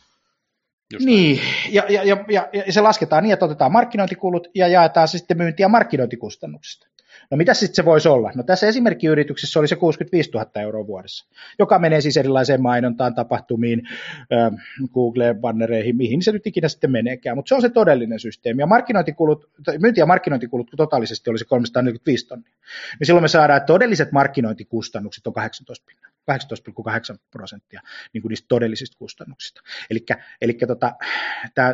Just 0.93 1.05
niin, 1.05 1.41
ja, 1.69 1.83
ja, 1.89 2.03
ja, 2.03 2.25
ja, 2.29 2.49
ja 2.65 2.73
se 2.73 2.81
lasketaan 2.81 3.23
niin, 3.23 3.33
että 3.33 3.45
otetaan 3.45 3.71
markkinointikulut 3.71 4.47
ja 4.55 4.67
jaetaan 4.67 5.07
se 5.07 5.17
sitten 5.17 5.37
myynti- 5.37 5.63
ja 5.63 5.69
markkinointikustannuksista. 5.69 6.87
No 7.31 7.37
mitä 7.37 7.53
sitten 7.53 7.75
se 7.75 7.85
voisi 7.85 8.09
olla? 8.09 8.31
No 8.35 8.43
tässä 8.43 8.67
esimerkkiyrityksessä 8.67 9.59
oli 9.59 9.67
se 9.67 9.75
65 9.75 10.31
000 10.33 10.49
euroa 10.55 10.87
vuodessa, 10.87 11.25
joka 11.59 11.79
menee 11.79 12.01
siis 12.01 12.17
erilaiseen 12.17 12.61
mainontaan, 12.61 13.15
tapahtumiin, 13.15 13.81
äh, 14.33 14.51
Google-bannereihin, 14.93 15.95
mihin 15.95 16.21
se 16.21 16.31
nyt 16.31 16.47
ikinä 16.47 16.67
sitten 16.67 16.91
meneekään, 16.91 17.37
mutta 17.37 17.49
se 17.49 17.55
on 17.55 17.61
se 17.61 17.69
todellinen 17.69 18.19
systeemi. 18.19 18.61
Ja 18.61 18.67
markkinointikulut, 18.67 19.49
myynti- 19.79 19.99
ja 19.99 20.05
markkinointikulut 20.05 20.71
totaalisesti 20.77 21.29
oli 21.29 21.39
se 21.39 21.45
345 21.45 22.27
tonnia. 22.27 22.51
Niin 22.99 23.05
silloin 23.05 23.23
me 23.23 23.27
saadaan, 23.27 23.57
että 23.57 23.67
todelliset 23.67 24.11
markkinointikustannukset 24.11 25.27
on 25.27 25.33
18 25.33 25.85
pinnaa. 25.85 26.08
18,8 26.31 27.17
prosenttia 27.31 27.81
niin 28.13 28.21
kuin 28.21 28.29
niistä 28.29 28.45
todellisista 28.47 28.97
kustannuksista. 28.97 29.61
Eli 30.41 30.53
tota, 30.67 30.93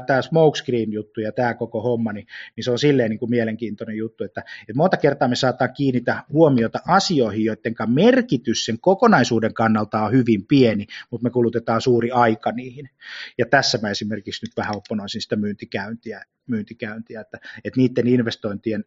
tämä 0.08 0.22
smokescreen-juttu 0.22 1.22
ja 1.22 1.32
tämä 1.32 1.54
koko 1.54 1.82
homma, 1.82 2.14
niin, 2.14 2.28
niin 2.56 2.64
se 2.64 2.72
on 2.72 2.80
silleen 2.80 3.10
niin 3.10 3.20
kuin 3.20 3.30
mielenkiintoinen 3.30 3.98
juttu, 3.98 4.24
että, 4.24 4.44
että 4.62 4.74
monta 4.76 4.98
kertaa 4.98 5.28
me 5.28 5.36
saattaa 5.36 5.68
kiinnittää 5.68 6.24
huomiota 6.34 6.80
asioihin, 6.88 7.46
joiden 7.46 7.76
merkitys 7.88 8.66
sen 8.66 8.80
kokonaisuuden 8.80 9.54
kannalta 9.54 10.02
on 10.02 10.12
hyvin 10.12 10.46
pieni, 10.48 10.86
mutta 11.12 11.24
me 11.24 11.30
kulutetaan 11.30 11.82
suuri 11.82 12.12
aika 12.12 12.52
niihin. 12.52 12.90
Ja 13.38 13.46
tässä 13.46 13.78
mä 13.82 13.90
esimerkiksi 13.90 14.46
nyt 14.46 14.58
vähän 14.58 14.76
opponoisin 14.76 15.22
sitä 15.22 15.36
myyntikäyntiä, 15.36 16.24
myyntikäyntiä 16.48 17.22
että, 17.22 17.40
että 17.64 17.80
niiden 17.80 18.08
investointien 18.08 18.86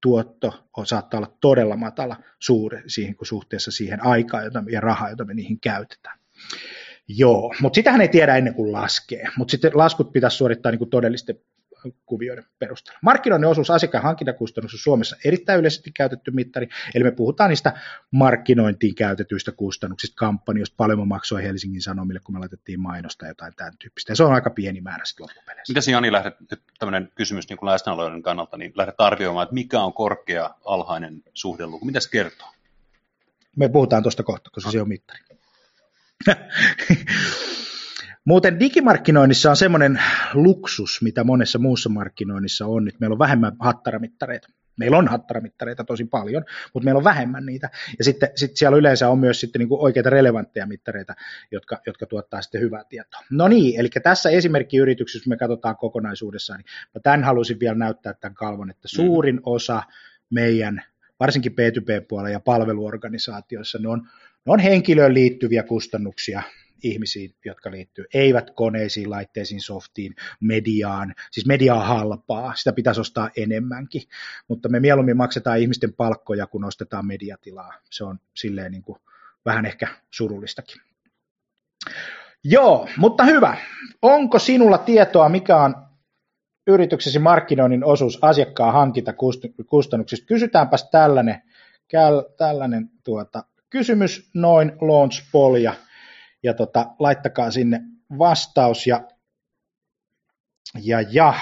tuotto 0.00 0.68
on, 0.76 0.86
saattaa 0.86 1.18
olla 1.18 1.36
todella 1.40 1.76
matala 1.76 2.16
suuri 2.38 2.82
siihen, 2.86 3.16
kun 3.16 3.26
suhteessa 3.26 3.70
siihen 3.70 4.06
aikaan 4.06 4.44
jota, 4.44 4.64
ja 4.70 4.80
rahaa, 4.80 5.10
jota 5.10 5.24
me 5.24 5.34
niihin 5.34 5.60
käytetään. 5.60 6.18
Joo, 7.08 7.54
mutta 7.60 7.74
sitähän 7.74 8.00
ei 8.00 8.08
tiedä 8.08 8.36
ennen 8.36 8.54
kuin 8.54 8.72
laskee, 8.72 9.24
mutta 9.36 9.50
sitten 9.50 9.70
laskut 9.74 10.12
pitäisi 10.12 10.36
suorittaa 10.36 10.72
niin 10.72 10.78
kuin 10.78 10.90
todellisten 10.90 11.40
kuvioiden 12.06 12.44
perusteella. 12.58 12.98
Markkinoinnin 13.02 13.50
osuus 13.50 13.70
asiakkaan 13.70 14.04
hankintakustannus 14.04 14.74
on 14.74 14.78
Suomessa 14.78 15.16
erittäin 15.24 15.60
yleisesti 15.60 15.90
käytetty 15.90 16.30
mittari, 16.30 16.68
eli 16.94 17.04
me 17.04 17.10
puhutaan 17.10 17.50
niistä 17.50 17.72
markkinointiin 18.10 18.94
käytetyistä 18.94 19.52
kustannuksista, 19.52 20.16
kampanjoista, 20.16 20.74
paljon 20.76 20.98
mä 20.98 21.04
maksoin 21.04 21.44
Helsingin 21.44 21.82
Sanomille, 21.82 22.20
kun 22.24 22.34
me 22.34 22.38
laitettiin 22.38 22.80
mainosta 22.80 23.26
jotain 23.26 23.52
tämän 23.56 23.72
tyyppistä, 23.78 24.12
ja 24.12 24.16
se 24.16 24.24
on 24.24 24.34
aika 24.34 24.50
pieni 24.50 24.80
määrä 24.80 25.04
sitten 25.04 25.24
loppupeleissä. 25.24 25.72
Miten 25.72 25.92
Jani 25.92 26.12
lähdet, 26.12 26.34
nyt 26.50 26.62
tämmöinen 26.78 27.12
kysymys 27.14 27.48
niin 27.48 27.58
läsnäolojen 27.62 28.22
kannalta, 28.22 28.56
niin 28.56 28.72
lähdet 28.74 28.94
arvioimaan, 28.98 29.44
että 29.44 29.54
mikä 29.54 29.80
on 29.80 29.92
korkea, 29.92 30.50
alhainen 30.64 31.22
suhdeluku, 31.34 31.84
mitä 31.84 32.00
se 32.00 32.10
kertoo? 32.10 32.48
Me 33.56 33.68
puhutaan 33.68 34.02
tuosta 34.02 34.22
kohta, 34.22 34.50
koska 34.50 34.70
se 34.70 34.80
on 34.80 34.88
mittari. 34.88 35.20
Muuten 38.26 38.60
digimarkkinoinnissa 38.60 39.50
on 39.50 39.56
semmoinen 39.56 40.02
luksus, 40.34 41.02
mitä 41.02 41.24
monessa 41.24 41.58
muussa 41.58 41.88
markkinoinnissa 41.88 42.66
on, 42.66 42.88
että 42.88 42.98
meillä 43.00 43.14
on 43.14 43.18
vähemmän 43.18 43.52
hattaramittareita. 43.60 44.48
Meillä 44.76 44.98
on 44.98 45.08
hattaramittareita 45.08 45.84
tosi 45.84 46.04
paljon, 46.04 46.44
mutta 46.74 46.84
meillä 46.84 46.98
on 46.98 47.04
vähemmän 47.04 47.46
niitä. 47.46 47.70
Ja 47.98 48.04
sitten, 48.04 48.28
sitten 48.34 48.56
siellä 48.56 48.76
yleensä 48.76 49.08
on 49.08 49.18
myös 49.18 49.40
sitten 49.40 49.58
niin 49.58 49.68
kuin 49.68 49.80
oikeita 49.80 50.10
relevantteja 50.10 50.66
mittareita, 50.66 51.14
jotka, 51.52 51.80
jotka 51.86 52.06
tuottaa 52.06 52.42
sitten 52.42 52.60
hyvää 52.60 52.84
tietoa. 52.88 53.20
No 53.30 53.48
niin, 53.48 53.80
eli 53.80 53.88
tässä 54.02 54.30
esimerkkiyrityksessä, 54.30 55.18
jos 55.18 55.28
me 55.28 55.36
katsotaan 55.36 55.76
kokonaisuudessaan, 55.76 56.58
niin 56.58 56.66
mä 56.94 57.00
tämän 57.02 57.24
halusin 57.24 57.60
vielä 57.60 57.78
näyttää 57.78 58.14
tämän 58.14 58.34
kalvon, 58.34 58.70
että 58.70 58.88
suurin 58.88 59.40
osa 59.42 59.82
meidän, 60.30 60.82
varsinkin 61.20 61.52
P2P-puolella 61.52 62.30
ja 62.30 62.40
palveluorganisaatioissa, 62.40 63.78
ne 63.78 63.88
on, 63.88 64.08
ne 64.46 64.52
on 64.52 64.58
henkilöön 64.58 65.14
liittyviä 65.14 65.62
kustannuksia, 65.62 66.42
ihmisiin, 66.82 67.34
jotka 67.44 67.70
liittyy, 67.70 68.04
eivät 68.14 68.50
koneisiin, 68.50 69.10
laitteisiin, 69.10 69.60
softiin, 69.60 70.14
mediaan. 70.40 71.14
Siis 71.30 71.46
media 71.46 71.74
on 71.74 71.86
halpaa, 71.86 72.54
sitä 72.54 72.72
pitäisi 72.72 73.00
ostaa 73.00 73.30
enemmänkin, 73.36 74.02
mutta 74.48 74.68
me 74.68 74.80
mieluummin 74.80 75.16
maksetaan 75.16 75.58
ihmisten 75.58 75.92
palkkoja, 75.92 76.46
kun 76.46 76.64
ostetaan 76.64 77.06
mediatilaa. 77.06 77.72
Se 77.90 78.04
on 78.04 78.18
silleen 78.34 78.72
niin 78.72 78.82
kuin 78.82 78.98
vähän 79.44 79.66
ehkä 79.66 79.88
surullistakin. 80.10 80.80
Joo, 82.44 82.88
mutta 82.96 83.24
hyvä. 83.24 83.56
Onko 84.02 84.38
sinulla 84.38 84.78
tietoa, 84.78 85.28
mikä 85.28 85.56
on 85.56 85.74
yrityksesi 86.66 87.18
markkinoinnin 87.18 87.84
osuus 87.84 88.18
asiakkaan 88.22 88.72
hankintakustannuksista? 88.72 90.26
Kysytäänpäs 90.26 90.88
tällainen, 90.90 91.42
tällainen 92.36 92.90
tuota, 93.04 93.44
kysymys 93.70 94.30
noin 94.34 94.72
launchpolja 94.80 95.74
ja 96.46 96.54
tota, 96.54 96.86
laittakaa 96.98 97.50
sinne 97.50 97.80
vastaus 98.18 98.86
ja, 98.86 99.08
ja, 100.82 101.00
ja 101.00 101.34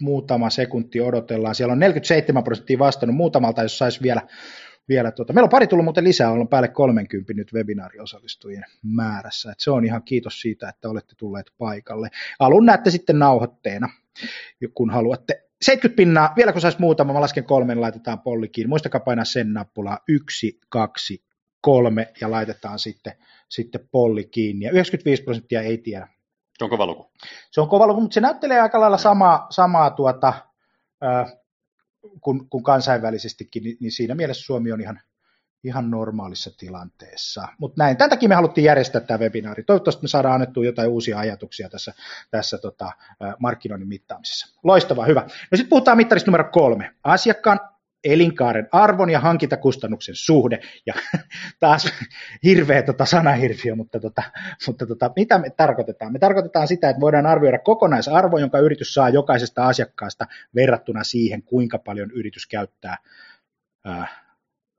muutama 0.00 0.50
sekunti 0.50 1.00
odotellaan. 1.00 1.54
Siellä 1.54 1.72
on 1.72 1.78
47 1.78 2.44
prosenttia 2.44 2.78
vastannut 2.78 3.16
muutamalta, 3.16 3.62
jos 3.62 3.78
saisi 3.78 4.02
vielä, 4.02 4.22
vielä 4.88 5.10
tuota. 5.12 5.32
Meillä 5.32 5.46
on 5.46 5.50
pari 5.50 5.66
tullut 5.66 5.84
muuten 5.84 6.04
lisää, 6.04 6.30
on 6.30 6.48
päälle 6.48 6.68
30 6.68 7.32
nyt 7.32 7.52
webinaariosallistujien 7.52 8.64
määrässä. 8.82 9.52
Et 9.52 9.60
se 9.60 9.70
on 9.70 9.84
ihan 9.84 10.02
kiitos 10.02 10.40
siitä, 10.40 10.68
että 10.68 10.88
olette 10.88 11.14
tulleet 11.16 11.50
paikalle. 11.58 12.08
Alun 12.38 12.66
näette 12.66 12.90
sitten 12.90 13.18
nauhoitteena, 13.18 13.88
kun 14.74 14.90
haluatte. 14.90 15.42
70 15.62 15.96
pinnaa, 15.96 16.32
vielä 16.36 16.52
kun 16.52 16.60
saisi 16.60 16.80
muutama, 16.80 17.12
mä 17.12 17.20
lasken 17.20 17.44
kolmen, 17.44 17.80
laitetaan 17.80 18.20
pollikiin. 18.20 18.68
Muistakaa 18.68 19.00
painaa 19.00 19.24
sen 19.24 19.52
nappulaa, 19.52 19.98
yksi, 20.08 20.60
kaksi, 20.68 21.25
kolme 21.66 22.12
ja 22.20 22.30
laitetaan 22.30 22.78
sitten 22.78 23.12
sitten 23.48 23.88
polli 23.90 24.24
kiinni. 24.24 24.64
Ja 24.64 24.70
95 24.70 25.22
prosenttia 25.22 25.62
ei 25.62 25.78
tiedä. 25.78 26.08
Se 26.58 26.64
on 26.64 26.70
kova 26.70 26.86
luku. 26.86 27.10
Se 27.50 27.60
on 27.60 27.68
kova 27.68 27.86
luku, 27.86 28.00
mutta 28.00 28.14
se 28.14 28.20
näyttelee 28.20 28.60
aika 28.60 28.80
lailla 28.80 28.98
samaa, 28.98 29.46
samaa 29.50 29.90
tuota, 29.90 30.32
äh, 31.04 31.32
kuin, 32.20 32.48
kuin 32.50 32.62
kansainvälisestikin, 32.62 33.62
niin, 33.62 33.76
niin 33.80 33.92
siinä 33.92 34.14
mielessä 34.14 34.44
Suomi 34.44 34.72
on 34.72 34.80
ihan, 34.80 35.00
ihan 35.64 35.90
normaalissa 35.90 36.50
tilanteessa. 36.58 37.48
Mutta 37.58 37.84
näin, 37.84 37.96
tämän 37.96 38.10
takia 38.10 38.28
me 38.28 38.34
haluttiin 38.34 38.64
järjestää 38.64 39.00
tämä 39.00 39.18
webinaari. 39.18 39.62
Toivottavasti 39.64 40.02
me 40.02 40.08
saadaan 40.08 40.34
annettua 40.34 40.64
jotain 40.64 40.88
uusia 40.88 41.18
ajatuksia 41.18 41.68
tässä, 41.68 41.92
tässä 42.30 42.58
tota, 42.58 42.92
markkinoinnin 43.38 43.88
mittaamisessa. 43.88 44.60
Loistavaa, 44.64 45.06
hyvä. 45.06 45.20
No 45.20 45.56
sitten 45.56 45.70
puhutaan 45.70 45.96
mittarista 45.96 46.30
numero 46.30 46.50
kolme. 46.52 46.94
Asiakkaan 47.04 47.60
elinkaaren 48.06 48.68
arvon 48.72 49.10
ja 49.10 49.20
hankintakustannuksen 49.20 50.14
suhde. 50.14 50.60
Ja 50.86 50.94
taas 51.60 51.92
hirveä 52.44 52.82
tota 52.82 53.04
sanahirviö, 53.04 53.74
mutta, 53.74 54.00
tota, 54.00 54.22
mutta 54.66 54.86
tota, 54.86 55.10
mitä 55.16 55.38
me 55.38 55.50
tarkoitetaan? 55.50 56.12
Me 56.12 56.18
tarkoitetaan 56.18 56.68
sitä, 56.68 56.90
että 56.90 57.00
voidaan 57.00 57.26
arvioida 57.26 57.58
kokonaisarvo, 57.58 58.38
jonka 58.38 58.58
yritys 58.58 58.94
saa 58.94 59.08
jokaisesta 59.08 59.66
asiakkaasta 59.66 60.26
verrattuna 60.54 61.04
siihen, 61.04 61.42
kuinka 61.42 61.78
paljon 61.78 62.10
yritys 62.10 62.46
käyttää 62.46 62.96
ää, 63.84 64.25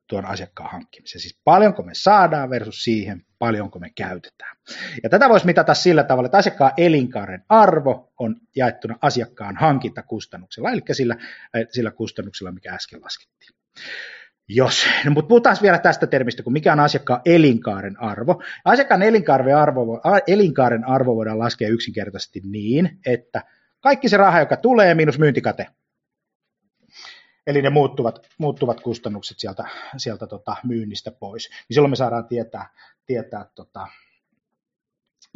tuon 0.08 0.26
asiakkaan 0.26 0.72
hankkimiseen. 0.72 1.22
Siis 1.22 1.42
paljonko 1.44 1.84
me 1.84 1.92
saadaan 1.94 2.50
versus 2.50 2.84
siihen, 2.84 3.26
paljonko 3.40 3.80
me 3.80 3.90
käytetään. 3.90 4.58
Ja 5.04 5.10
tätä 5.10 5.30
voisi 5.30 5.46
mitata 5.46 5.74
sillä 5.74 6.04
tavalla, 6.04 6.26
että 6.26 6.38
asiakkaan 6.38 6.72
elinkaaren 6.78 7.44
arvo 7.50 8.14
on 8.20 8.36
jaettuna 8.56 8.96
asiakkaan 9.02 9.56
hankintakustannuksella, 9.56 10.72
eli 10.72 10.82
sillä, 10.92 11.16
äh, 11.22 11.62
sillä 11.70 11.92
kustannuksella, 11.92 12.52
mikä 12.52 12.74
äsken 12.74 13.02
laskettiin. 13.02 13.56
Jos, 14.50 14.88
no, 15.06 15.12
mutta 15.12 15.28
puhutaan 15.28 15.58
vielä 15.62 15.80
tästä 15.80 16.08
termistä, 16.08 16.44
kun 16.44 16.54
mikä 16.54 16.74
on 16.74 16.80
asiakkaan 16.80 17.22
elinkaaren 17.26 18.02
arvo. 18.02 18.44
Asiakkaan 18.66 19.02
elinkaaren 19.02 19.58
arvo, 19.58 20.02
elinkaaren 20.28 20.88
arvo 20.88 21.16
voidaan 21.16 21.40
laskea 21.40 21.70
yksinkertaisesti 21.70 22.42
niin, 22.46 23.00
että 23.06 23.42
kaikki 23.80 24.10
se 24.10 24.18
raha, 24.18 24.40
joka 24.40 24.58
tulee, 24.58 24.94
miinus 24.94 25.20
myyntikate, 25.20 25.68
eli 27.48 27.62
ne 27.62 27.70
muuttuvat, 27.70 28.28
muuttuvat 28.38 28.82
kustannukset 28.82 29.40
sieltä, 29.40 29.64
sieltä 29.98 30.28
tota 30.28 30.56
myynnistä 30.64 31.12
pois, 31.12 31.50
niin 31.50 31.76
silloin 31.76 31.90
me 31.90 31.96
saadaan 31.96 32.28
tietää, 32.28 32.70
tietää 33.06 33.46
tota, 33.56 33.88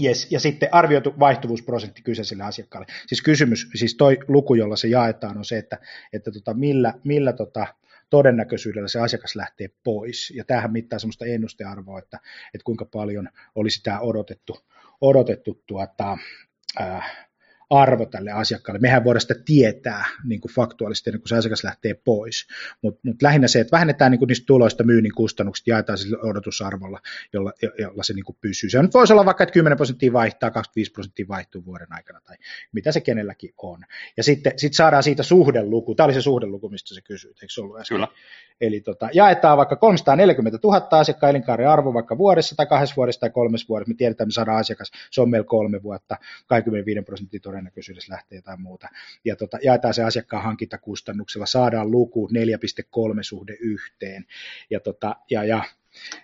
Yes, 0.04 0.28
ja 0.32 0.40
sitten 0.40 0.70
arvioitu 0.72 1.14
vaihtuvuusprosentti 1.20 2.02
kyseiselle 2.02 2.44
asiakkaalle. 2.44 2.88
Siis 3.08 3.22
kysymys, 3.22 3.70
siis 3.76 3.96
toi 3.96 4.18
luku, 4.28 4.56
jolla 4.56 4.76
se 4.76 4.88
jaetaan, 4.88 5.38
on 5.38 5.46
se, 5.46 5.58
että, 5.58 5.78
että 6.14 6.32
tota, 6.32 6.54
millä, 6.54 6.94
millä 7.04 7.34
tota, 7.34 7.68
todennäköisyydellä 8.10 8.88
se 8.88 9.00
asiakas 9.00 9.36
lähtee 9.36 9.70
pois. 9.84 10.34
Ja 10.36 10.46
tämähän 10.46 10.72
mittaa 10.72 11.00
sellaista 11.00 11.26
ennustearvoa, 11.26 12.00
että, 12.00 12.20
että 12.54 12.66
kuinka 12.66 12.86
paljon 12.86 13.30
olisi 13.56 13.84
tämä 13.84 14.00
odotettu, 14.00 14.58
odotettu 15.02 15.64
tuota, 15.68 16.18
äh, 16.82 17.31
arvo 17.72 18.06
tälle 18.06 18.32
asiakkaalle. 18.32 18.80
Mehän 18.80 19.04
voidaan 19.04 19.22
sitä 19.22 19.36
tietää 19.46 20.06
niin 20.24 20.42
kuin 20.42 20.52
faktuaalisesti 20.52 21.10
ennen 21.10 21.22
kuin 21.22 21.30
se 21.30 21.36
asiakas 21.36 21.64
lähtee 21.64 21.94
pois, 21.94 22.48
mutta 22.82 23.00
mut 23.04 23.22
lähinnä 23.22 23.48
se, 23.48 23.60
että 23.60 23.72
vähennetään 23.72 24.12
niin 24.12 24.20
kuin 24.20 24.28
niistä 24.28 24.46
tuloista 24.46 24.84
myynnin 24.84 25.12
kustannukset, 25.16 25.68
jaetaan 25.68 25.98
sillä 25.98 26.18
odotusarvolla, 26.24 27.00
jolla, 27.34 27.54
jolla 27.80 28.04
se 28.04 28.14
niin 28.14 28.26
kuin 28.26 28.38
pysyy. 28.42 28.70
Se 28.70 28.82
nyt 28.82 28.94
voisi 28.94 29.14
olla 29.14 29.26
vaikka, 29.26 29.44
että 29.44 29.54
10 29.54 29.78
prosenttia 29.78 30.14
vaihtaa, 30.14 30.52
25 30.52 30.92
prosenttia 30.92 31.26
vaihtuu 31.28 31.66
vuoden 31.66 31.94
aikana 31.94 32.22
tai 32.22 32.36
mitä 32.72 32.92
se 32.92 33.02
kenelläkin 33.02 33.54
on. 33.58 33.80
Ja 34.18 34.24
sitten 34.24 34.54
sit 34.56 34.74
saadaan 34.74 35.04
siitä 35.04 35.24
suhdeluku, 35.24 35.96
tämä 35.96 36.06
oli 36.06 36.14
se 36.14 36.22
suhdeluku, 36.22 36.70
mistä 36.70 36.96
se 36.96 37.02
kysyy, 37.02 37.32
eikö 37.32 37.54
se 37.54 37.62
ollut 37.62 37.80
äsken? 37.80 37.96
Kyllä. 37.96 38.08
Eli 38.62 38.82
tota, 38.82 39.10
jaetaan 39.14 39.58
vaikka 39.58 39.76
340 39.76 40.60
000 40.64 40.88
asiakkaan 40.92 41.30
elinkaaren 41.30 41.70
arvo 41.70 41.94
vaikka 41.94 42.18
vuodessa 42.18 42.56
tai 42.56 42.66
kahdessa 42.66 42.96
vuodessa 42.96 43.20
tai 43.20 43.30
kolmessa 43.30 43.68
vuodessa. 43.70 43.90
Me 43.90 43.96
tiedetään, 43.96 44.14
että 44.14 44.26
me 44.26 44.32
saadaan 44.32 44.58
asiakas, 44.58 44.92
se 45.12 45.22
on 45.22 45.30
meillä 45.30 45.46
kolme 45.48 45.84
vuotta, 45.84 46.18
25 46.48 47.02
prosenttia 47.02 47.40
todennäköisyydessä 47.62 48.14
lähtee 48.14 48.36
jotain 48.36 48.62
muuta. 48.62 48.88
Ja 49.26 49.36
tota, 49.36 49.58
jaetaan 49.64 49.94
se 49.94 50.04
asiakkaan 50.04 50.44
hankintakustannuksella, 50.44 51.46
saadaan 51.46 51.92
luku 51.92 52.28
4,3 52.28 52.34
suhde 53.22 53.58
yhteen. 53.60 54.26
Ja, 54.70 54.80
tota, 54.80 55.16
ja, 55.30 55.44
ja 55.44 55.64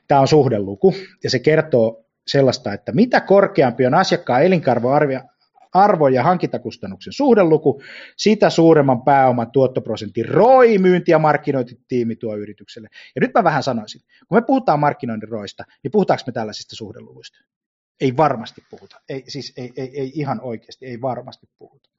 tämä 0.07 0.21
on 0.21 0.27
suhdeluku, 0.27 0.93
ja 1.23 1.29
se 1.29 1.39
kertoo 1.39 2.05
sellaista, 2.27 2.73
että 2.73 2.91
mitä 2.91 3.21
korkeampi 3.21 3.85
on 3.85 3.93
asiakkaan 3.93 4.43
elinkaarvoarvio, 4.43 5.19
arvo- 5.73 6.07
ja 6.07 6.23
hankintakustannuksen 6.23 7.13
suhdeluku, 7.13 7.81
sitä 8.17 8.49
suuremman 8.49 9.03
pääoman 9.03 9.51
tuottoprosentin 9.51 10.25
ROI, 10.25 10.77
myynti- 10.77 11.11
ja 11.11 11.19
markkinointitiimi 11.19 12.15
tuo 12.15 12.37
yritykselle. 12.37 12.87
Ja 13.15 13.21
nyt 13.21 13.31
mä 13.33 13.43
vähän 13.43 13.63
sanoisin, 13.63 14.01
kun 14.27 14.37
me 14.37 14.41
puhutaan 14.41 14.79
markkinoinnin 14.79 15.29
roista, 15.29 15.63
niin 15.83 15.91
puhutaanko 15.91 16.23
me 16.27 16.33
tällaisista 16.33 16.75
suhdeluvuista? 16.75 17.37
Ei 18.01 18.17
varmasti 18.17 18.61
puhuta. 18.69 19.01
Ei, 19.09 19.23
siis 19.27 19.53
ei, 19.57 19.73
ei, 19.77 19.99
ei 19.99 20.11
ihan 20.15 20.41
oikeasti, 20.41 20.85
ei 20.85 21.01
varmasti 21.01 21.49
puhuta. 21.57 21.89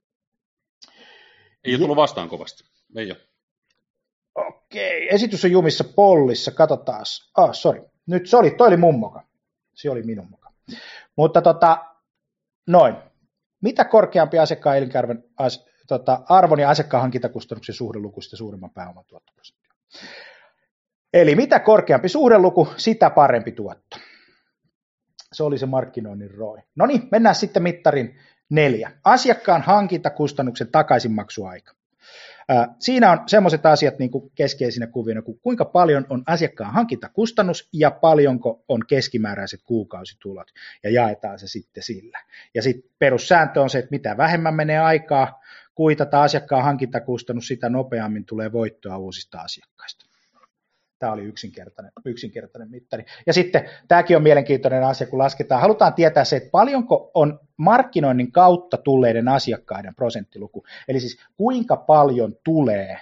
Ei 1.64 1.72
ole 1.72 1.78
tullut 1.78 1.96
vastaan 1.96 2.28
kovasti. 2.28 2.64
Ei 2.96 3.10
ole. 3.10 3.20
Okei, 4.34 5.14
esitys 5.14 5.44
on 5.44 5.50
jumissa 5.50 5.84
pollissa, 5.84 6.50
katsotaan. 6.50 7.04
Ah, 7.36 7.52
sorry. 7.52 7.84
Nyt 8.06 8.26
se 8.26 8.36
oli, 8.36 8.50
toi 8.50 8.68
oli 8.68 8.76
mun 8.76 8.98
moka. 8.98 9.22
Se 9.74 9.90
oli 9.90 10.02
minun 10.02 10.30
moka. 10.30 10.52
Mutta 11.16 11.42
tota, 11.42 11.84
noin 12.66 12.94
mitä 13.60 13.84
korkeampi 13.84 14.38
asiakkaan 14.38 14.76
elinkaaren 14.76 15.24
as, 15.36 15.66
tota, 15.86 16.20
arvon 16.28 16.60
ja 16.60 16.70
asiakkaan 16.70 17.00
hankintakustannuksen 17.00 17.74
suhdeluku, 17.74 18.20
sitä 18.20 18.36
suuremman 18.36 18.70
pääoman 18.70 19.04
tuottoprosentti. 19.04 19.68
Eli 21.12 21.34
mitä 21.34 21.60
korkeampi 21.60 22.08
suhdeluku, 22.08 22.68
sitä 22.76 23.10
parempi 23.10 23.52
tuotto. 23.52 23.96
Se 25.32 25.42
oli 25.42 25.58
se 25.58 25.66
markkinoinnin 25.66 26.30
ROI. 26.30 26.60
No 26.76 26.86
niin, 26.86 27.08
mennään 27.10 27.34
sitten 27.34 27.62
mittarin 27.62 28.18
neljä. 28.50 28.92
Asiakkaan 29.04 29.62
hankintakustannuksen 29.62 30.68
takaisinmaksuaika. 30.68 31.72
Siinä 32.78 33.12
on 33.12 33.18
sellaiset 33.26 33.66
asiat 33.66 33.98
niin 33.98 34.10
kuin 34.10 34.32
keskeisinä 34.34 34.86
kuvina, 34.86 35.22
kuin 35.22 35.40
kuinka 35.42 35.64
paljon 35.64 36.06
on 36.08 36.22
asiakkaan 36.26 36.72
hankintakustannus 36.72 37.68
ja 37.72 37.90
paljonko 37.90 38.64
on 38.68 38.86
keskimääräiset 38.86 39.60
kuukausitulot, 39.64 40.50
ja 40.82 40.90
jaetaan 40.90 41.38
se 41.38 41.46
sitten 41.46 41.82
sillä. 41.82 42.18
Ja 42.54 42.62
sitten 42.62 42.90
perussääntö 42.98 43.62
on 43.62 43.70
se, 43.70 43.78
että 43.78 43.90
mitä 43.90 44.16
vähemmän 44.16 44.54
menee 44.54 44.78
aikaa 44.78 45.40
kuitata 45.74 46.22
asiakkaan 46.22 46.64
hankintakustannus, 46.64 47.48
sitä 47.48 47.68
nopeammin 47.68 48.24
tulee 48.24 48.52
voittoa 48.52 48.98
uusista 48.98 49.40
asiakkaista. 49.40 50.07
Tämä 50.98 51.12
oli 51.12 51.22
yksinkertainen, 51.22 51.92
yksinkertainen 52.04 52.70
mittari. 52.70 53.04
Ja 53.26 53.32
sitten 53.32 53.70
tämäkin 53.88 54.16
on 54.16 54.22
mielenkiintoinen 54.22 54.84
asia, 54.84 55.06
kun 55.06 55.18
lasketaan. 55.18 55.60
Halutaan 55.60 55.94
tietää 55.94 56.24
se, 56.24 56.36
että 56.36 56.50
paljonko 56.50 57.10
on 57.14 57.40
markkinoinnin 57.56 58.32
kautta 58.32 58.76
tulleiden 58.76 59.28
asiakkaiden 59.28 59.94
prosenttiluku. 59.94 60.64
Eli 60.88 61.00
siis 61.00 61.18
kuinka 61.36 61.76
paljon 61.76 62.36
tulee 62.44 63.00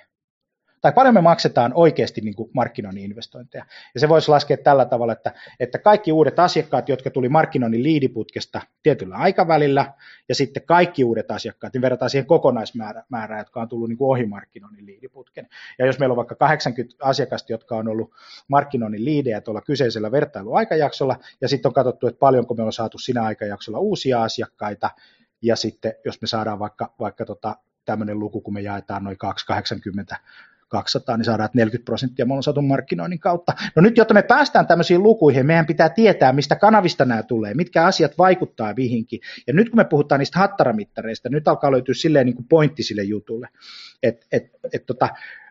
tai 0.87 0.93
paljon 0.93 1.15
me 1.15 1.21
maksetaan 1.21 1.73
oikeasti 1.75 2.21
niin 2.21 2.35
kuin 2.35 2.51
markkinoinnin 2.53 3.05
investointeja. 3.05 3.67
Ja 3.95 4.01
se 4.01 4.09
voisi 4.09 4.31
laskea 4.31 4.57
tällä 4.57 4.85
tavalla, 4.85 5.13
että, 5.13 5.33
että 5.61 5.79
kaikki 5.79 6.13
uudet 6.13 6.39
asiakkaat, 6.39 6.89
jotka 6.89 7.11
tuli 7.11 7.29
markkinoinnin 7.29 7.83
liidiputkesta 7.83 8.61
tietyllä 8.83 9.17
aikavälillä, 9.17 9.93
ja 10.29 10.35
sitten 10.35 10.63
kaikki 10.67 11.05
uudet 11.05 11.31
asiakkaat, 11.31 11.73
niin 11.73 11.83
verrataan 11.83 12.11
siihen 12.11 12.27
kokonaismäärään, 12.27 13.39
jotka 13.39 13.61
on 13.61 13.69
tullut 13.69 13.89
niin 13.89 13.99
kuin 13.99 14.09
ohi 14.09 14.27
markkinoinnin 14.27 14.87
liidiputken. 14.87 15.49
Ja 15.79 15.87
jos 15.87 15.99
meillä 15.99 16.13
on 16.13 16.17
vaikka 16.17 16.35
80 16.35 16.97
asiakasta, 17.03 17.53
jotka 17.53 17.77
on 17.77 17.89
ollut 17.89 18.11
markkinoinnin 18.49 19.05
liidejä 19.05 19.41
tuolla 19.41 19.61
kyseisellä 19.61 20.13
vertailuaikajaksolla, 20.13 21.17
ja 21.41 21.49
sitten 21.49 21.69
on 21.69 21.75
katsottu, 21.75 22.07
että 22.07 22.19
paljonko 22.19 22.55
me 22.55 22.63
on 22.63 22.73
saatu 22.73 22.99
siinä 22.99 23.23
aikajaksolla 23.23 23.79
uusia 23.79 24.23
asiakkaita, 24.23 24.91
ja 25.43 25.57
sitten 25.57 25.95
jos 26.05 26.21
me 26.21 26.27
saadaan 26.27 26.59
vaikka, 26.59 26.95
vaikka 27.01 27.25
tota, 27.25 27.57
tämmöinen 27.85 28.19
luku, 28.19 28.41
kun 28.41 28.55
me 28.55 28.61
jaetaan 28.61 29.05
noin 29.05 29.19
280 29.19 30.17
200, 30.69 31.17
niin 31.17 31.25
saadaan 31.25 31.51
40 31.55 31.85
prosenttia 31.85 32.27
me 32.27 32.33
ollaan 32.33 32.43
saatu 32.43 32.63
markkinoinnin 32.63 33.19
kautta. 33.19 33.53
No 33.77 33.83
nyt, 33.83 33.97
jotta 33.97 34.15
me 34.15 34.23
päästään 34.23 34.67
tämmöisiin 34.67 35.03
lukuihin, 35.03 35.47
meidän 35.47 35.67
pitää 35.67 35.89
tietää, 35.89 36.33
mistä 36.33 36.57
kanavista 36.57 37.05
nämä 37.05 37.23
tulee, 37.23 37.55
mitkä 37.55 37.85
asiat 37.85 38.19
vaikuttaa 38.19 38.75
mihinkin. 38.77 39.21
Ja 39.47 39.53
nyt 39.53 39.71
kun 39.71 39.77
me 39.77 39.85
puhutaan 39.85 40.19
niistä 40.19 40.39
hattaramittareista, 40.39 41.29
nyt 41.29 41.49
alkaa 41.49 41.73
löytyä 41.73 41.95
silleen 41.95 42.27
niin 42.27 42.37
kuin 42.37 42.47
pointti 42.49 42.83
sille 42.83 43.03
jutulle, 43.03 43.49
että 44.03 44.27
et, 44.33 44.51
et, 44.73 44.87
tota, 44.87 45.09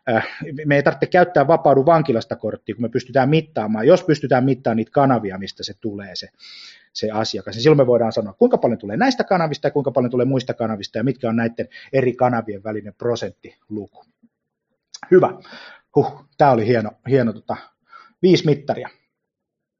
äh, 0.09 0.27
me 0.65 0.75
ei 0.75 0.83
tarvitse 0.83 1.05
käyttää 1.05 1.47
vapaudu 1.47 1.85
vankilasta 1.85 2.35
korttia, 2.35 2.75
kun 2.75 2.81
me 2.81 2.89
pystytään 2.89 3.29
mittaamaan, 3.29 3.87
jos 3.87 4.03
pystytään 4.03 4.45
mittaamaan 4.45 4.77
niitä 4.77 4.91
kanavia, 4.91 5.37
mistä 5.37 5.63
se 5.63 5.73
tulee 5.81 6.15
se, 6.15 6.29
se 6.93 7.11
asiakas, 7.11 7.55
niin 7.55 7.63
silloin 7.63 7.77
me 7.77 7.87
voidaan 7.87 8.11
sanoa, 8.11 8.33
kuinka 8.33 8.57
paljon 8.57 8.79
tulee 8.79 8.97
näistä 8.97 9.23
kanavista 9.23 9.67
ja 9.67 9.71
kuinka 9.71 9.91
paljon 9.91 10.11
tulee 10.11 10.25
muista 10.25 10.53
kanavista 10.53 10.97
ja 10.97 11.03
mitkä 11.03 11.29
on 11.29 11.35
näiden 11.35 11.67
eri 11.93 12.13
kanavien 12.13 12.63
välinen 12.63 12.93
prosenttiluku. 12.97 14.05
Hyvä. 15.11 15.33
Huh, 15.95 16.25
tämä 16.37 16.51
oli 16.51 16.67
hieno, 16.67 16.91
hieno 17.09 17.33
tota, 17.33 17.55
viisi 18.21 18.45
mittaria. 18.45 18.89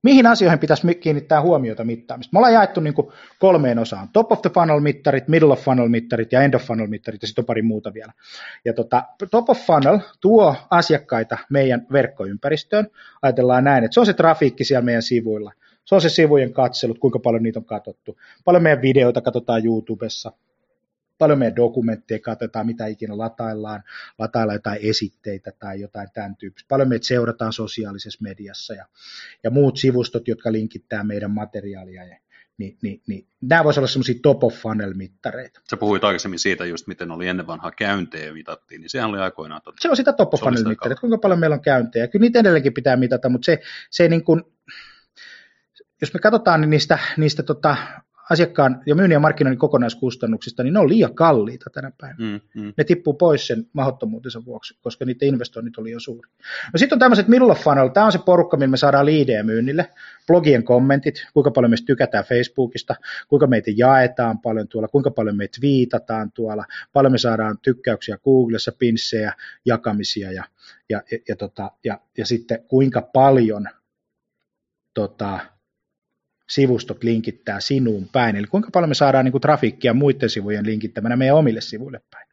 Mihin 0.04 0.28
asioihin 0.28 0.60
pitäisi 0.60 0.96
kiinnittää 0.96 1.42
huomiota 1.42 1.84
mittaamista? 1.84 2.34
Me 2.34 2.40
ollaan 2.40 2.54
jaettu 2.54 2.82
niin 2.82 2.94
kuin 2.94 3.08
kolmeen 3.40 3.80
osaan. 3.80 4.10
Top 4.14 4.32
of 4.32 4.42
the 4.42 4.50
funnel 4.50 4.80
mittarit, 4.80 5.28
middle 5.28 5.54
of 5.54 5.60
funnel 5.60 5.88
mittarit 5.88 6.32
ja 6.32 6.42
end 6.42 6.54
of 6.54 6.64
funnel 6.64 6.88
mittarit 6.88 7.22
ja 7.22 7.28
sitten 7.28 7.42
on 7.42 7.46
pari 7.46 7.62
muuta 7.62 7.94
vielä. 7.94 8.14
Ja 8.66 8.74
tota, 8.74 9.04
top 9.32 9.50
of 9.50 9.60
funnel 9.66 10.00
tuo 10.22 10.56
asiakkaita 10.70 11.38
meidän 11.50 11.88
verkkoympäristöön. 11.92 12.88
Ajatellaan 13.22 13.64
näin, 13.64 13.84
että 13.84 13.94
se 13.94 14.00
on 14.00 14.06
se 14.06 14.14
trafiikki 14.14 14.64
siellä 14.64 14.86
meidän 14.86 15.02
sivuilla. 15.02 15.52
Se 15.86 15.96
on 15.96 16.02
se 16.02 16.10
sivujen 16.10 16.54
katselut, 16.54 17.00
kuinka 17.00 17.20
paljon 17.20 17.44
niitä 17.44 17.60
on 17.60 17.66
katsottu. 17.66 18.20
Paljon 18.46 18.64
meidän 18.64 18.82
videoita 18.82 19.22
katsotaan 19.22 19.66
YouTubessa, 19.66 20.32
paljon 21.18 21.40
meidän 21.40 21.56
dokumentteja 21.56 22.20
katsotaan, 22.20 22.66
mitä 22.66 22.86
ikinä 22.86 23.18
lataillaan, 23.18 23.84
lataillaan 24.20 24.56
jotain 24.56 24.80
esitteitä 24.82 25.52
tai 25.60 25.82
jotain 25.82 26.08
tämän 26.14 26.36
tyyppistä. 26.36 26.68
Paljon 26.70 26.90
meitä 26.90 27.06
seurataan 27.06 27.54
sosiaalisessa 27.54 28.20
mediassa 28.22 28.74
ja, 28.74 28.86
ja 29.44 29.52
muut 29.52 29.78
sivustot, 29.78 30.28
jotka 30.28 30.52
linkittää 30.52 31.04
meidän 31.04 31.32
materiaalia. 31.32 32.06
Ja, 32.06 32.20
niin, 32.58 32.78
niin, 32.82 33.02
niin, 33.08 33.28
nämä 33.42 33.64
voisivat 33.64 33.82
olla 33.82 33.88
semmoisia 33.88 34.16
top 34.24 34.44
of 34.44 34.54
funnel 34.54 34.94
mittareita. 34.94 35.62
Sä 35.70 35.78
puhuit 35.78 36.04
aikaisemmin 36.04 36.40
siitä 36.40 36.66
just, 36.66 36.88
miten 36.88 37.12
oli 37.12 37.28
ennen 37.28 37.48
vanhaa 37.48 37.72
käyntejä 37.72 38.34
mitattiin, 38.34 38.82
niin 38.82 38.90
sehän 38.90 39.10
oli 39.10 39.20
aikoinaan 39.20 39.62
totta. 39.62 39.82
Se 39.82 39.90
on 39.90 39.96
sitä 39.96 40.14
top 40.14 40.34
of 40.34 40.40
funnel 40.40 40.64
mittareita, 40.64 41.02
kuinka 41.02 41.18
paljon 41.18 41.40
meillä 41.40 41.54
on 41.54 41.62
käyntejä. 41.62 42.08
Kyllä 42.08 42.24
niitä 42.24 42.40
edelleenkin 42.40 42.74
pitää 42.74 42.96
mitata, 42.96 43.30
mutta 43.30 43.46
se, 43.46 43.62
se 43.90 44.08
niin 44.08 44.24
kuin, 44.24 44.44
jos 46.02 46.14
me 46.14 46.20
katsotaan 46.20 46.62
niin 46.62 46.70
niistä, 46.70 47.00
niistä 47.18 47.44
tota, 47.44 47.78
asiakkaan 48.30 48.82
ja 48.86 48.96
myynnin 48.96 49.16
ja 49.16 49.20
markkinoinnin 49.20 49.60
kokonaiskustannuksista, 49.60 50.64
niin 50.64 50.74
ne 50.74 50.80
on 50.80 50.90
liian 50.90 51.16
kalliita 51.16 51.70
tänä 51.70 51.92
päivänä. 52.02 52.40
Mm, 52.56 52.62
mm. 52.62 52.74
Ne 52.78 52.84
tippuu 52.84 53.14
pois 53.14 53.48
sen 53.48 53.68
mahdottomuutensa 53.74 54.46
vuoksi, 54.46 54.78
koska 54.82 55.06
niiden 55.06 55.28
investoinnit 55.28 55.78
oli 55.78 55.92
jo 55.92 56.00
suuri. 56.00 56.30
No 56.74 56.78
sitten 56.78 56.96
on 56.96 57.00
tämmöiset 57.00 57.28
middle 57.28 57.52
of 57.52 57.60
funnel, 57.60 57.88
tämä 57.88 58.06
on 58.06 58.12
se 58.12 58.20
porukka, 58.26 58.58
millä 58.58 58.72
me 58.72 58.78
saadaan 58.78 59.06
liidejä 59.06 59.44
myynnille, 59.44 59.90
blogien 60.28 60.64
kommentit, 60.64 61.28
kuinka 61.34 61.52
paljon 61.52 61.72
me 61.72 61.76
tykätään 61.86 62.26
Facebookista, 62.26 62.96
kuinka 63.28 63.48
meitä 63.48 63.72
jaetaan 63.76 64.40
paljon 64.40 64.68
tuolla, 64.68 64.88
kuinka 64.88 65.12
paljon 65.12 65.38
me 65.38 65.48
viitataan 65.62 66.32
tuolla, 66.32 66.66
paljon 66.94 67.12
me 67.12 67.18
saadaan 67.18 67.58
tykkäyksiä 67.62 68.18
Googlessa, 68.18 68.72
pinssejä, 68.80 69.34
jakamisia 69.66 70.32
ja, 70.32 70.44
ja, 70.90 71.02
ja, 71.12 71.18
ja, 71.28 71.36
tota, 71.36 71.72
ja, 71.84 72.00
ja 72.18 72.26
sitten 72.26 72.64
kuinka 72.68 73.02
paljon 73.02 73.66
tota, 74.94 75.40
sivustot 76.50 77.04
linkittää 77.04 77.60
sinuun 77.60 78.10
päin, 78.12 78.36
eli 78.36 78.48
kuinka 78.48 78.70
paljon 78.74 78.90
me 78.90 78.96
saadaan 78.96 79.26
niin 79.26 79.32
kuin 79.32 79.42
trafiikkia 79.42 79.94
muiden 79.94 80.30
sivujen 80.30 80.66
linkittämänä 80.66 81.16
meidän 81.16 81.36
omille 81.36 81.62
sivuille 81.62 82.02
päin. 82.12 82.28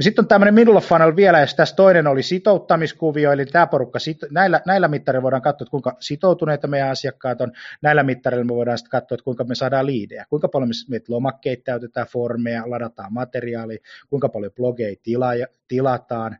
Sitten 0.00 0.22
on 0.22 0.28
tämmöinen 0.28 0.54
middle 0.54 0.80
funnel 0.80 1.16
vielä, 1.16 1.40
ja 1.40 1.46
tässä 1.56 1.76
toinen 1.76 2.06
oli 2.06 2.22
sitouttamiskuvio, 2.22 3.32
eli 3.32 3.46
tämä 3.46 3.66
porukka, 3.66 3.98
näillä, 4.30 4.60
näillä 4.66 4.88
mittareilla 4.88 5.22
voidaan 5.22 5.42
katsoa, 5.42 5.64
että 5.64 5.70
kuinka 5.70 5.96
sitoutuneita 6.00 6.66
meidän 6.66 6.90
asiakkaat 6.90 7.40
on, 7.40 7.52
näillä 7.82 8.02
mittareilla 8.02 8.44
me 8.44 8.54
voidaan 8.54 8.78
sitten 8.78 8.90
katsoa, 8.90 9.14
että 9.14 9.24
kuinka 9.24 9.44
me 9.44 9.54
saadaan 9.54 9.86
liidejä, 9.86 10.26
kuinka 10.30 10.48
paljon 10.48 10.68
me 10.68 10.74
meitä 10.88 11.12
lomakkeita 11.12 11.62
täytetään, 11.64 12.06
formeja, 12.06 12.70
ladataan 12.70 13.12
materiaalia, 13.12 13.78
kuinka 14.10 14.28
paljon 14.28 14.52
blogeja 14.52 14.96
tila, 15.02 15.30
tilataan, 15.68 16.36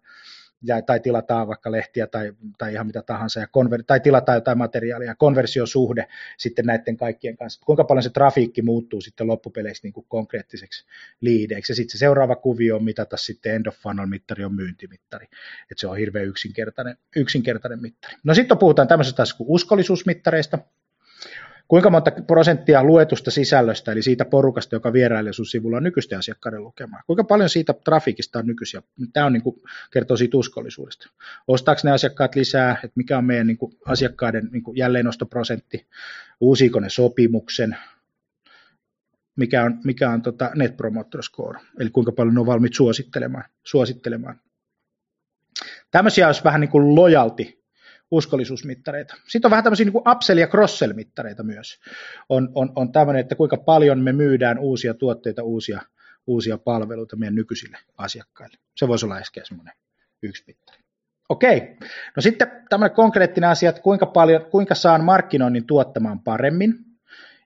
ja, 0.62 0.82
tai 0.82 1.00
tilataan 1.00 1.48
vaikka 1.48 1.72
lehtiä 1.72 2.06
tai, 2.06 2.32
tai 2.58 2.72
ihan 2.72 2.86
mitä 2.86 3.02
tahansa, 3.02 3.40
ja 3.40 3.46
konver- 3.46 3.84
tai 3.86 4.00
tilataan 4.00 4.36
jotain 4.36 4.58
materiaalia, 4.58 5.14
konversiosuhde 5.14 6.06
sitten 6.38 6.66
näiden 6.66 6.96
kaikkien 6.96 7.36
kanssa, 7.36 7.60
kuinka 7.66 7.84
paljon 7.84 8.02
se 8.02 8.10
trafiikki 8.10 8.62
muuttuu 8.62 9.00
sitten 9.00 9.26
loppupeleissä 9.26 9.86
niin 9.86 9.92
kuin 9.92 10.06
konkreettiseksi 10.08 10.84
liideiksi, 11.20 11.72
ja 11.72 11.76
sitten 11.76 11.92
se 11.92 11.98
seuraava 11.98 12.36
kuvio 12.36 12.76
on 12.76 12.84
mitata 12.84 13.16
sitten 13.16 13.54
end 13.54 13.66
of 13.66 13.76
funnel 13.76 14.06
mittari 14.06 14.44
on 14.44 14.54
myyntimittari, 14.54 15.24
että 15.70 15.80
se 15.80 15.86
on 15.86 15.96
hirveän 15.96 16.26
yksinkertainen, 16.26 16.96
yksinkertainen 17.16 17.82
mittari. 17.82 18.14
No 18.24 18.34
sitten 18.34 18.58
puhutaan 18.58 18.88
tämmöisestä 18.88 19.24
kuin 19.36 19.48
uskollisuusmittareista, 19.50 20.58
Kuinka 21.70 21.90
monta 21.90 22.10
prosenttia 22.26 22.84
luetusta 22.84 23.30
sisällöstä, 23.30 23.92
eli 23.92 24.02
siitä 24.02 24.24
porukasta, 24.24 24.76
joka 24.76 24.92
vierailee 24.92 25.32
sun 25.32 25.46
sivulla, 25.46 25.76
on 25.76 25.82
nykyisten 25.82 26.18
asiakkaiden 26.18 26.64
lukemaa? 26.64 27.02
Kuinka 27.06 27.24
paljon 27.24 27.48
siitä 27.48 27.74
trafiikista 27.84 28.38
on 28.38 28.46
nykyisiä? 28.46 28.82
Tämä 29.12 29.26
on 29.26 29.32
niin 29.32 29.42
kuin, 29.42 29.62
kertoo 29.90 30.16
siitä 30.16 30.36
uskollisuudesta. 30.36 31.10
Ostaako 31.48 31.80
ne 31.84 31.90
asiakkaat 31.90 32.34
lisää, 32.34 32.72
että 32.72 32.92
mikä 32.94 33.18
on 33.18 33.24
meidän 33.24 33.46
niin 33.46 33.56
kuin, 33.56 33.72
asiakkaiden 33.86 34.48
niin 34.52 34.62
kuin, 34.62 34.76
jälleennostoprosentti, 34.76 35.86
uusiiko 36.40 36.80
ne 36.80 36.90
sopimuksen, 36.90 37.76
mikä 39.36 39.64
on, 39.64 39.78
mikä 39.84 40.10
on 40.10 40.22
tota 40.22 40.50
Net 40.54 40.76
Promoter 40.76 41.22
Score, 41.22 41.60
eli 41.80 41.90
kuinka 41.90 42.12
paljon 42.12 42.34
ne 42.34 42.40
on 42.40 42.46
valmiit 42.46 42.74
suosittelemaan. 42.74 43.44
suosittelemaan. 43.64 44.40
Tämmöisiä 45.90 46.26
olisi 46.26 46.44
vähän 46.44 46.60
niin 46.60 46.70
kuin 46.70 46.94
lojalti 46.94 47.59
uskollisuusmittareita. 48.10 49.14
Sitten 49.28 49.46
on 49.46 49.50
vähän 49.50 49.64
tämmöisiä 49.64 49.84
niin 49.84 49.92
kuin 49.92 50.04
upsell- 50.04 50.38
ja 50.38 50.46
cross-sell-mittareita 50.46 51.42
myös. 51.42 51.80
On, 52.28 52.48
on, 52.54 52.72
on 52.76 52.92
tämmöinen, 52.92 53.20
että 53.20 53.34
kuinka 53.34 53.56
paljon 53.56 53.98
me 53.98 54.12
myydään 54.12 54.58
uusia 54.58 54.94
tuotteita, 54.94 55.42
uusia, 55.42 55.80
uusia 56.26 56.58
palveluita 56.58 57.16
meidän 57.16 57.34
nykyisille 57.34 57.78
asiakkaille. 57.96 58.58
Se 58.76 58.88
voisi 58.88 59.06
olla 59.06 59.18
ehkä 59.18 59.40
semmoinen 59.44 59.74
yksi 60.22 60.44
mittari. 60.46 60.78
Okei, 61.28 61.76
no 62.16 62.22
sitten 62.22 62.64
tämmöinen 62.68 62.96
konkreettinen 62.96 63.50
asia, 63.50 63.70
että 63.70 63.82
kuinka, 63.82 64.06
paljon, 64.06 64.44
kuinka 64.44 64.74
saan 64.74 65.04
markkinoinnin 65.04 65.66
tuottamaan 65.66 66.20
paremmin 66.20 66.74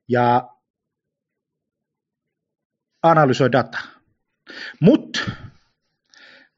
ja 0.08 0.48
analysoi 3.02 3.52
dataa. 3.52 3.82
Mutta 4.80 5.20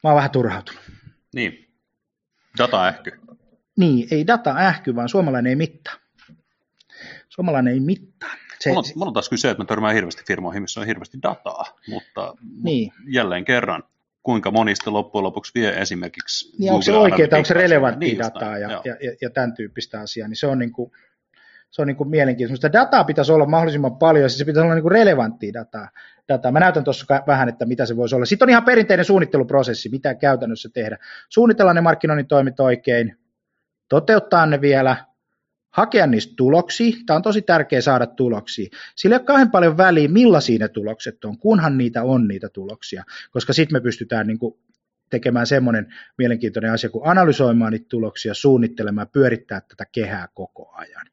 mä 0.04 0.10
oon 0.10 0.16
vähän 0.16 0.30
turhautunut. 0.30 0.82
Niin, 1.34 1.74
data 2.58 2.86
ähky. 2.86 3.25
Niin, 3.76 4.08
ei 4.10 4.26
data 4.26 4.56
ähky, 4.56 4.94
vaan 4.94 5.08
suomalainen 5.08 5.50
ei 5.50 5.56
mittaa. 5.56 5.94
Suomalainen 7.28 7.74
ei 7.74 7.80
mittaa. 7.80 8.30
Se, 8.58 8.70
mulla, 8.70 8.78
on, 8.80 8.84
mulla 8.94 9.10
on 9.10 9.14
taas 9.14 9.28
kyse, 9.28 9.50
että 9.50 9.62
mä 9.62 9.66
törmään 9.66 9.94
hirveästi 9.94 10.22
firmoihin, 10.26 10.62
missä 10.62 10.80
on 10.80 10.86
hirveästi 10.86 11.18
dataa, 11.22 11.64
mutta, 11.88 12.34
niin. 12.62 12.92
mutta 12.96 13.10
jälleen 13.10 13.44
kerran, 13.44 13.82
kuinka 14.22 14.50
monista 14.50 14.92
loppujen 14.92 15.24
lopuksi 15.24 15.52
vie 15.54 15.70
esimerkiksi 15.80 16.56
niin 16.58 16.72
onko 16.72 16.82
se 16.82 16.92
oikeaa, 16.92 17.28
onko 17.32 17.44
se 17.44 17.54
relevanttia 17.54 18.08
niin 18.08 18.18
dataa 18.18 18.58
ja, 18.58 18.70
ja, 18.70 18.96
ja, 19.02 19.16
ja 19.22 19.30
tämän 19.30 19.54
tyyppistä 19.54 20.00
asiaa, 20.00 20.28
niin 20.28 20.36
se 20.36 20.46
on, 20.46 20.58
niin 20.58 20.72
kuin, 20.72 20.92
se 21.70 21.82
on 21.82 21.88
niin 21.88 21.96
kuin 21.96 22.08
mielenkiintoista. 22.08 22.72
Dataa 22.72 23.04
pitäisi 23.04 23.32
olla 23.32 23.46
mahdollisimman 23.46 23.96
paljon, 23.96 24.30
siis 24.30 24.38
se 24.38 24.44
pitäisi 24.44 24.64
olla 24.64 24.74
niin 24.74 24.82
kuin 24.82 24.92
relevanttia 24.92 25.52
dataa. 25.52 25.88
dataa. 26.28 26.52
Mä 26.52 26.60
näytän 26.60 26.84
tuossa 26.84 27.22
vähän, 27.26 27.48
että 27.48 27.66
mitä 27.66 27.86
se 27.86 27.96
voisi 27.96 28.14
olla. 28.14 28.26
Sitten 28.26 28.46
on 28.46 28.50
ihan 28.50 28.64
perinteinen 28.64 29.04
suunnitteluprosessi, 29.04 29.88
mitä 29.88 30.14
käytännössä 30.14 30.68
tehdä. 30.74 30.98
Suunnitellaan 31.28 31.76
ne 31.76 31.80
markkinoinnin 31.80 32.26
toimit 32.26 32.60
oikein, 32.60 33.16
toteuttaa 33.88 34.46
ne 34.46 34.60
vielä, 34.60 34.96
hakea 35.70 36.06
niistä 36.06 36.34
tuloksia. 36.36 36.96
Tämä 37.06 37.16
on 37.16 37.22
tosi 37.22 37.42
tärkeää 37.42 37.80
saada 37.80 38.06
tuloksia. 38.06 38.68
Sillä 38.96 39.16
ei 39.16 39.18
ole 39.18 39.26
kauhean 39.26 39.50
paljon 39.50 39.76
väliä, 39.76 40.08
millaisia 40.08 40.58
ne 40.58 40.68
tulokset 40.68 41.24
on, 41.24 41.38
kunhan 41.38 41.78
niitä 41.78 42.02
on 42.02 42.28
niitä 42.28 42.48
tuloksia, 42.48 43.04
koska 43.30 43.52
sitten 43.52 43.76
me 43.76 43.80
pystytään 43.80 44.26
niin 44.26 44.38
kuin 44.38 44.54
tekemään 45.10 45.46
semmoinen 45.46 45.94
mielenkiintoinen 46.18 46.72
asia 46.72 46.90
kuin 46.90 47.06
analysoimaan 47.06 47.72
niitä 47.72 47.86
tuloksia, 47.88 48.34
suunnittelemaan, 48.34 49.08
pyörittää 49.12 49.60
tätä 49.60 49.84
kehää 49.92 50.28
koko 50.34 50.72
ajan 50.72 51.06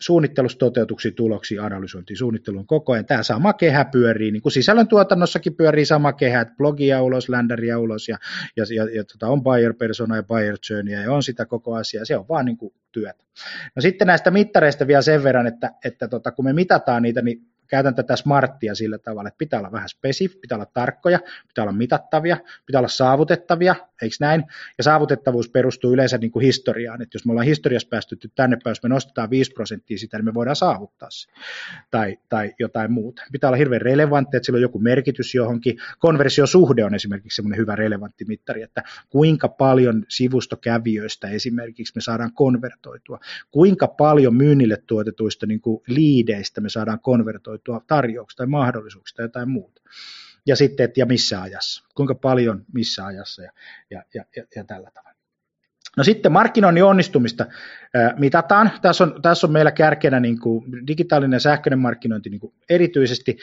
suunnittelusta 0.00 0.58
toteutuksiin, 0.58 1.14
tuloksiin, 1.14 1.60
analysointiin, 1.60 2.16
suunnitteluun 2.16 2.66
koko 2.66 2.92
ajan. 2.92 3.06
Tämä 3.06 3.22
sama 3.22 3.52
kehä 3.52 3.84
pyörii, 3.84 4.30
niin 4.30 4.42
kuin 4.42 4.52
sisällöntuotannossakin 4.52 5.54
pyörii 5.54 5.84
sama 5.84 6.12
kehä, 6.12 6.40
että 6.40 6.54
blogia 6.56 7.02
ulos, 7.02 7.28
länderia 7.28 7.78
ulos 7.78 8.08
ja, 8.08 8.18
ja, 8.56 8.64
ja, 8.74 8.84
ja 8.96 9.04
tota, 9.04 9.28
on 9.28 9.42
buyer 9.42 9.74
persona 9.74 10.16
ja 10.16 10.22
buyer 10.22 10.56
journey 10.70 10.94
ja 10.94 11.12
on 11.12 11.22
sitä 11.22 11.46
koko 11.46 11.74
asiaa, 11.74 12.04
se 12.04 12.16
on 12.16 12.28
vaan 12.28 12.44
niin 12.44 12.56
kuin 12.56 12.74
työtä. 12.92 13.24
No 13.76 13.82
sitten 13.82 14.06
näistä 14.06 14.30
mittareista 14.30 14.86
vielä 14.86 15.02
sen 15.02 15.22
verran, 15.22 15.46
että, 15.46 15.70
että 15.84 16.08
tota, 16.08 16.32
kun 16.32 16.44
me 16.44 16.52
mitataan 16.52 17.02
niitä, 17.02 17.22
niin 17.22 17.49
käytän 17.70 17.94
tätä 17.94 18.16
smarttia 18.16 18.74
sillä 18.74 18.98
tavalla, 18.98 19.28
että 19.28 19.38
pitää 19.38 19.60
olla 19.60 19.72
vähän 19.72 19.88
spesif, 19.88 20.40
pitää 20.40 20.56
olla 20.56 20.66
tarkkoja, 20.74 21.20
pitää 21.48 21.62
olla 21.62 21.72
mitattavia, 21.72 22.36
pitää 22.66 22.78
olla 22.78 22.88
saavutettavia, 22.88 23.74
eikö 24.02 24.16
näin? 24.20 24.44
Ja 24.78 24.84
saavutettavuus 24.84 25.48
perustuu 25.48 25.92
yleensä 25.92 26.18
niin 26.18 26.30
kuin 26.30 26.44
historiaan, 26.44 27.02
että 27.02 27.16
jos 27.16 27.26
me 27.26 27.30
ollaan 27.32 27.46
historiassa 27.46 27.88
päästetty 27.88 28.30
tänne 28.34 28.58
päin, 28.64 28.70
jos 28.70 28.82
me 28.82 28.88
nostetaan 28.88 29.30
5 29.30 29.52
prosenttia 29.52 29.98
sitä, 29.98 30.18
niin 30.18 30.24
me 30.24 30.34
voidaan 30.34 30.56
saavuttaa 30.56 31.10
se, 31.10 31.30
tai, 31.90 32.18
tai 32.28 32.54
jotain 32.58 32.92
muuta. 32.92 33.22
Pitää 33.32 33.50
olla 33.50 33.56
hirveän 33.56 33.82
relevantti, 33.82 34.36
että 34.36 34.46
sillä 34.46 34.56
on 34.56 34.62
joku 34.62 34.78
merkitys 34.78 35.34
johonkin. 35.34 35.78
Konversiosuhde 35.98 36.84
on 36.84 36.94
esimerkiksi 36.94 37.36
semmoinen 37.36 37.58
hyvä 37.58 37.76
relevantti 37.76 38.24
mittari, 38.24 38.62
että 38.62 38.82
kuinka 39.08 39.48
paljon 39.48 40.04
sivustokävijöistä 40.08 41.28
esimerkiksi 41.28 41.92
me 41.94 42.00
saadaan 42.00 42.32
konvertoitua, 42.32 43.20
kuinka 43.50 43.88
paljon 43.88 44.34
myynnille 44.34 44.76
tuotetuista 44.86 45.46
niin 45.46 45.60
kuin 45.60 45.82
liideistä 45.86 46.60
me 46.60 46.68
saadaan 46.68 47.00
konvertoitua, 47.00 47.59
tarjouttua 47.60 47.96
tarjouksista 47.96 48.40
tai 48.40 48.46
mahdollisuuksista 48.46 49.28
tai 49.28 49.46
muuta. 49.46 49.82
Ja 50.46 50.56
sitten, 50.56 50.84
että 50.84 51.00
ja 51.00 51.06
missä 51.06 51.42
ajassa, 51.42 51.84
kuinka 51.94 52.14
paljon 52.14 52.64
missä 52.72 53.06
ajassa 53.06 53.42
ja, 53.42 53.52
ja, 53.90 54.02
ja, 54.14 54.24
ja, 54.56 54.64
tällä 54.64 54.90
tavalla. 54.90 55.20
No 55.96 56.04
sitten 56.04 56.32
markkinoinnin 56.32 56.84
onnistumista 56.84 57.46
mitataan. 58.18 58.70
Tässä 58.82 59.04
on, 59.04 59.22
tässä 59.22 59.46
on 59.46 59.52
meillä 59.52 59.72
kärkenä 59.72 60.20
niin 60.20 60.40
kuin 60.40 60.86
digitaalinen 60.86 61.36
ja 61.36 61.40
sähköinen 61.40 61.78
markkinointi 61.78 62.30
niin 62.30 62.40
kuin 62.40 62.54
erityisesti, 62.68 63.38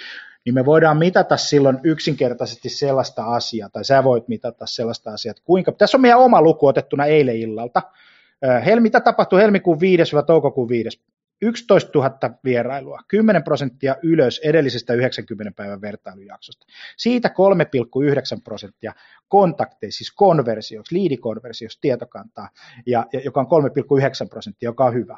niin 0.46 0.54
me 0.54 0.66
voidaan 0.66 0.98
mitata 0.98 1.38
silloin 1.38 1.80
yksinkertaisesti 1.84 2.70
sellaista 2.70 3.24
asiaa, 3.24 3.70
tai 3.70 3.86
sä 3.86 4.04
voit 4.04 4.28
mitata 4.28 4.66
sellaista 4.66 5.12
asiaa, 5.14 5.32
että 5.32 5.44
kuinka, 5.46 5.72
tässä 5.72 5.98
on 5.98 6.02
meidän 6.02 6.20
oma 6.20 6.42
luku 6.42 6.68
otettuna 6.68 7.06
eilen 7.06 7.38
illalta. 7.38 7.82
Ää, 8.42 8.80
mitä 8.80 9.00
tapahtui 9.00 9.42
helmikuun 9.42 9.78
5-toukokuun 9.78 10.70
5. 10.70 11.02
11 11.42 11.92
000 11.96 12.20
vierailua, 12.44 13.00
10 13.08 13.44
prosenttia 13.44 13.96
ylös 14.04 14.40
edellisestä 14.44 14.94
90 14.94 15.52
päivän 15.56 15.82
vertailujaksosta. 15.82 16.66
Siitä 16.98 17.30
3,9 18.36 18.42
prosenttia 18.44 18.94
kontakteja, 19.28 19.92
siis 19.92 20.12
konversioksi, 20.12 20.96
liidikonversioksi 20.96 21.78
tietokantaa, 21.82 22.50
ja, 22.86 23.06
ja 23.14 23.22
joka 23.26 23.40
on 23.40 23.48
3,9 23.48 24.30
prosenttia, 24.30 24.68
joka 24.68 24.86
on 24.86 24.94
hyvä 24.94 25.18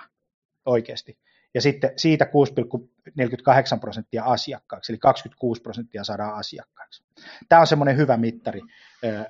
oikeasti. 0.65 1.17
Ja 1.53 1.61
sitten 1.61 1.91
siitä 1.97 2.25
6,48 2.25 3.79
prosenttia 3.79 4.23
asiakkaaksi, 4.23 4.91
eli 4.91 4.97
26 4.97 5.61
prosenttia 5.61 6.03
saadaan 6.03 6.35
asiakkaaksi. 6.35 7.03
Tämä 7.49 7.59
on 7.59 7.67
semmoinen 7.67 7.97
hyvä 7.97 8.17
mittari, 8.17 8.61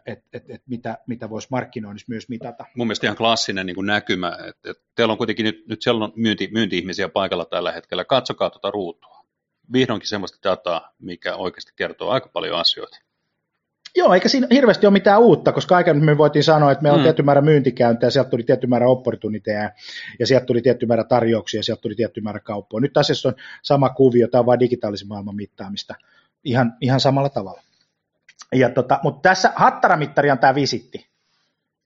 että 0.06 0.24
et, 0.34 0.50
et 0.50 0.62
mitä, 0.68 0.98
mitä 1.08 1.30
voisi 1.30 1.48
markkinoinnissa 1.52 2.06
myös 2.10 2.30
mitata. 2.30 2.66
Mun 2.76 2.88
mielestä 2.88 3.08
ihan 3.08 3.18
klassinen 3.18 3.66
niin 3.66 3.86
näkymä, 3.86 4.38
että, 4.48 4.72
että 4.72 4.84
teillä 4.96 5.12
on 5.12 5.18
kuitenkin 5.18 5.44
nyt, 5.44 5.68
nyt 5.68 5.82
siellä 5.82 6.06
on 6.06 6.14
myynti, 6.16 6.50
myynti-ihmisiä 6.54 7.10
paikalla 7.10 7.46
tällä 7.46 7.72
hetkellä, 7.72 8.06
katsokaa 8.06 8.50
tuota 8.50 8.72
ruutua. 8.72 9.26
Vihdoinkin 9.74 10.10
semmoista 10.10 10.50
dataa, 10.50 10.94
mikä 11.00 11.36
oikeasti 11.36 11.72
kertoo 11.76 12.10
aika 12.10 12.30
paljon 12.34 12.60
asioita. 12.60 12.98
Joo, 13.96 14.14
eikä 14.14 14.30
siinä 14.30 14.48
hirveästi 14.52 14.86
ole 14.86 14.94
mitään 14.94 15.20
uutta, 15.20 15.52
koska 15.52 15.76
aikaisemmin 15.76 16.06
me 16.06 16.18
voitiin 16.18 16.44
sanoa, 16.44 16.72
että 16.72 16.82
meillä 16.82 16.96
on 16.96 17.02
mm. 17.02 17.04
tietty 17.04 17.24
määrä 17.24 17.42
myyntikäyntejä, 17.42 18.10
sieltä 18.10 18.30
tuli 18.30 18.44
tietty 18.44 18.68
määrä 18.68 18.88
opportuniteja, 18.88 19.70
ja 20.20 20.28
sieltä 20.28 20.46
tuli 20.46 20.62
tietty 20.62 20.86
määrä 20.86 21.04
tarjouksia, 21.04 21.60
ja 21.60 21.64
sieltä 21.64 21.82
tuli 21.82 21.96
tietty 21.96 22.22
määrä 22.22 22.40
kauppoja. 22.40 22.82
Nyt 22.82 22.98
asiassa 22.98 23.30
on 23.30 23.36
sama 23.62 23.90
kuvio, 23.90 24.28
tämä 24.28 24.40
on 24.40 24.46
vain 24.46 24.60
digitaalisen 24.60 25.08
maailman 25.08 25.36
mittaamista 25.36 25.96
ihan, 26.44 26.74
ihan 26.82 27.00
samalla 27.00 27.30
tavalla. 27.30 27.62
Ja 28.54 28.70
tota, 28.70 29.00
mutta 29.04 29.30
tässä 29.30 29.52
hattaramittari 29.56 30.32
on 30.32 30.40
tämä 30.40 30.56
visitti. 30.56 31.09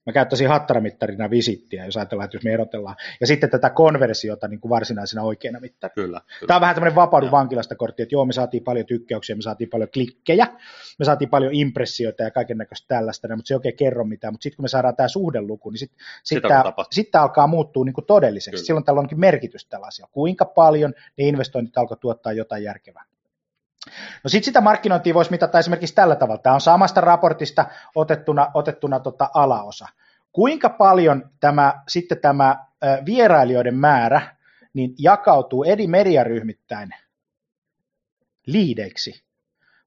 Mä 0.06 0.14
käyttäisin 0.14 0.48
hattaramittarina 0.48 1.30
visittiä, 1.30 1.86
jos 1.86 1.98
ajatellaan, 1.98 2.26
että 2.26 2.38
jos 2.38 2.44
me 2.44 2.54
erotellaan. 2.54 2.96
Ja 3.22 3.28
sitten 3.28 3.50
tätä 3.50 3.70
konversiota 3.70 4.48
niin 4.48 4.60
kuin 4.60 4.70
varsinaisena 4.70 5.24
oikeana 5.24 5.60
mittarina. 5.60 5.94
Kyllä, 5.96 6.22
kyllä. 6.40 6.48
Tämä 6.48 6.56
on 6.56 6.62
vähän 6.62 6.76
tämmöinen 6.76 6.96
vapaudu 6.96 7.32
vankilasta 7.32 7.76
kortti, 7.76 8.04
että 8.04 8.16
joo, 8.16 8.26
me 8.26 8.34
saatiin 8.34 8.64
paljon 8.64 8.86
tykkäyksiä, 8.86 9.36
me 9.36 9.42
saatiin 9.42 9.70
paljon 9.70 9.90
klikkejä, 9.94 10.48
me 11.00 11.06
saatiin 11.06 11.30
paljon 11.30 11.54
impressioita 11.54 12.24
ja 12.24 12.32
kaiken 12.32 12.58
näköistä 12.58 12.88
tällaista, 12.88 13.36
mutta 13.36 13.48
se 13.48 13.54
ei 13.54 13.56
oikein 13.56 13.78
kerro 13.78 14.04
mitään. 14.04 14.34
Mutta 14.34 14.44
sitten 14.44 14.56
kun 14.56 14.64
me 14.64 14.68
saadaan 14.68 14.96
tämä 14.96 15.08
suhdeluku, 15.08 15.70
niin 15.70 15.80
sitten 15.80 16.00
sit 16.24 16.42
tämä, 16.42 16.64
sit 16.92 17.12
tämä 17.12 17.22
alkaa 17.22 17.48
muuttua 17.48 17.86
niin 17.86 17.94
kuin 17.94 18.06
todelliseksi. 18.06 18.52
Kyllä. 18.58 18.66
Silloin 18.66 18.86
tällä 18.86 19.00
onkin 19.00 19.20
merkitys 19.20 19.66
tällä 19.66 19.88
asialla. 19.88 20.12
Kuinka 20.14 20.46
paljon 20.46 20.94
ne 21.18 21.28
investoinnit 21.28 21.78
alkoi 21.78 21.98
tuottaa 21.98 22.34
jotain 22.34 22.64
järkevää. 22.64 23.04
No 24.24 24.30
sitten 24.30 24.46
sitä 24.46 24.62
markkinointia 24.62 25.14
voisi 25.14 25.32
mitata 25.32 25.60
esimerkiksi 25.60 25.96
tällä 25.96 26.16
tavalla. 26.16 26.42
Tämä 26.42 26.54
on 26.54 26.62
samasta 26.62 27.02
raportista 27.02 27.66
otettuna, 27.96 28.52
otettuna 28.54 29.00
tota 29.00 29.30
alaosa. 29.34 29.88
Kuinka 30.32 30.70
paljon 30.70 31.30
tämä, 31.40 31.74
sitten 31.88 32.22
tämä 32.22 32.66
vierailijoiden 33.06 33.76
määrä 33.76 34.36
niin 34.74 34.96
jakautuu 35.00 35.64
eri 35.64 35.88
mediaryhmittäin 35.88 36.90
liideiksi? 38.46 39.24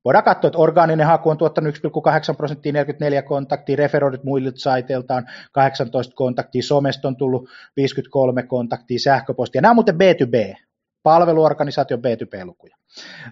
Voidaan 0.04 0.24
katsoa, 0.24 0.48
että 0.48 0.58
orgaaninen 0.58 1.06
haku 1.06 1.30
on 1.30 1.38
tuottanut 1.38 1.74
1,8 1.74 2.36
prosenttia 2.36 2.72
44 2.72 3.22
kontaktia, 3.22 3.76
referoidut 3.76 4.24
muille 4.24 4.52
saiteiltaan 4.54 5.26
18 5.52 6.14
kontaktia, 6.14 6.62
somesta 6.62 7.08
on 7.08 7.16
tullut 7.16 7.48
53 7.76 8.42
kontaktia, 8.42 8.98
sähköpostia. 8.98 9.60
Nämä 9.60 9.70
on 9.70 9.76
muuten 9.76 9.94
B2B, 9.94 10.65
palveluorganisaation 11.06 12.00
B2B-lukuja. 12.00 12.76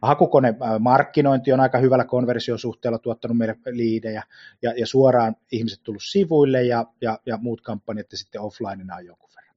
Hakukone 0.03 0.55
markkinointi 0.79 1.53
on 1.53 1.61
aika 1.61 1.79
hyvällä 1.79 2.05
konversiosuhteella 2.05 2.99
tuottanut 2.99 3.37
meille 3.39 3.57
liidejä 3.67 4.23
ja, 4.63 4.75
ja 4.77 4.87
suoraan 4.87 5.37
ihmiset 5.53 5.81
tullut 5.83 6.03
sivuille 6.03 6.63
ja, 6.63 6.87
ja, 7.01 7.19
ja 7.27 7.37
muut 7.37 7.61
kampanjat 7.61 8.13
ja 8.13 8.19
sitten 8.19 8.41
offlineina 8.41 8.97
on 8.97 9.07
jonkun 9.07 9.31
verran. 9.37 9.57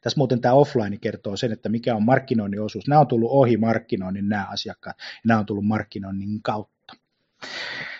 Tässä 0.00 0.18
muuten 0.18 0.40
tämä 0.40 0.54
offline 0.54 0.98
kertoo 0.98 1.36
sen, 1.36 1.52
että 1.52 1.68
mikä 1.68 1.96
on 1.96 2.02
markkinoinnin 2.02 2.60
osuus. 2.60 2.88
Nämä 2.88 3.00
on 3.00 3.06
tullut 3.06 3.30
ohi 3.30 3.56
markkinoinnin 3.56 4.28
nämä 4.28 4.46
asiakkaat 4.50 4.96
nämä 5.24 5.40
on 5.40 5.46
tullut 5.46 5.66
markkinoinnin 5.66 6.42
kautta. 6.42 6.73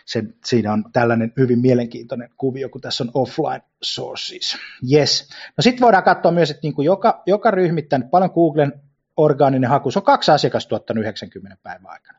Se, 0.05 0.23
siinä 0.45 0.73
on 0.73 0.85
tällainen 0.93 1.33
hyvin 1.37 1.59
mielenkiintoinen 1.59 2.29
kuvio, 2.37 2.69
kun 2.69 2.81
tässä 2.81 3.05
on 3.05 3.11
offline 3.15 3.63
sources. 3.83 4.57
Yes. 4.93 5.29
No 5.57 5.63
sitten 5.63 5.85
voidaan 5.85 6.05
katsoa 6.05 6.33
myös, 6.33 6.51
että 6.51 6.61
niin 6.63 6.75
kuin 6.75 6.87
joka, 6.87 7.23
joka 7.27 7.51
ryhmittänyt 7.51 8.11
paljon 8.11 8.31
Googlen 8.35 8.73
orgaaninen 9.17 9.71
haku, 9.71 9.91
se 9.91 9.99
on 9.99 10.05
kaksi 10.05 10.31
asiakasta 10.31 10.69
tuottanut 10.69 11.03
90 11.03 11.57
päivän 11.63 11.91
aikana. 11.91 12.19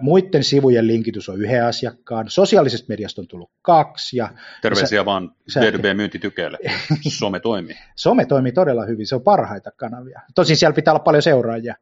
Muiden 0.00 0.44
sivujen 0.44 0.86
linkitys 0.86 1.28
on 1.28 1.40
yhden 1.40 1.64
asiakkaan, 1.64 2.30
sosiaalisesta 2.30 2.86
mediasta 2.88 3.20
on 3.20 3.28
tullut 3.28 3.50
kaksi. 3.62 4.16
Ja 4.16 4.28
Terveisiä 4.62 4.98
ja 4.98 5.04
vaan 5.04 5.34
B2B-myyntitykeille. 5.50 6.58
Some 7.18 7.40
toimii. 7.40 7.76
Some 7.96 8.24
toimii 8.24 8.52
todella 8.52 8.84
hyvin, 8.84 9.06
se 9.06 9.14
on 9.14 9.22
parhaita 9.22 9.70
kanavia. 9.76 10.20
Tosin 10.34 10.56
siellä 10.56 10.74
pitää 10.74 10.92
olla 10.94 11.02
paljon 11.02 11.22
seuraajia. 11.22 11.74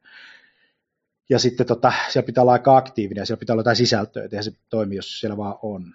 Ja 1.31 1.39
sitten 1.39 1.67
tota, 1.67 1.93
siellä 2.09 2.27
pitää 2.27 2.43
olla 2.43 2.53
aika 2.53 2.77
aktiivinen 2.77 3.23
ja 3.23 3.27
siellä 3.27 3.41
pitää 3.41 3.55
olla 3.55 3.61
jotain 3.61 3.77
sisältöä, 3.77 4.25
että 4.25 4.43
se 4.43 4.53
toimii, 4.69 4.97
jos 4.97 5.21
siellä 5.21 5.37
vaan 5.37 5.59
on. 5.63 5.95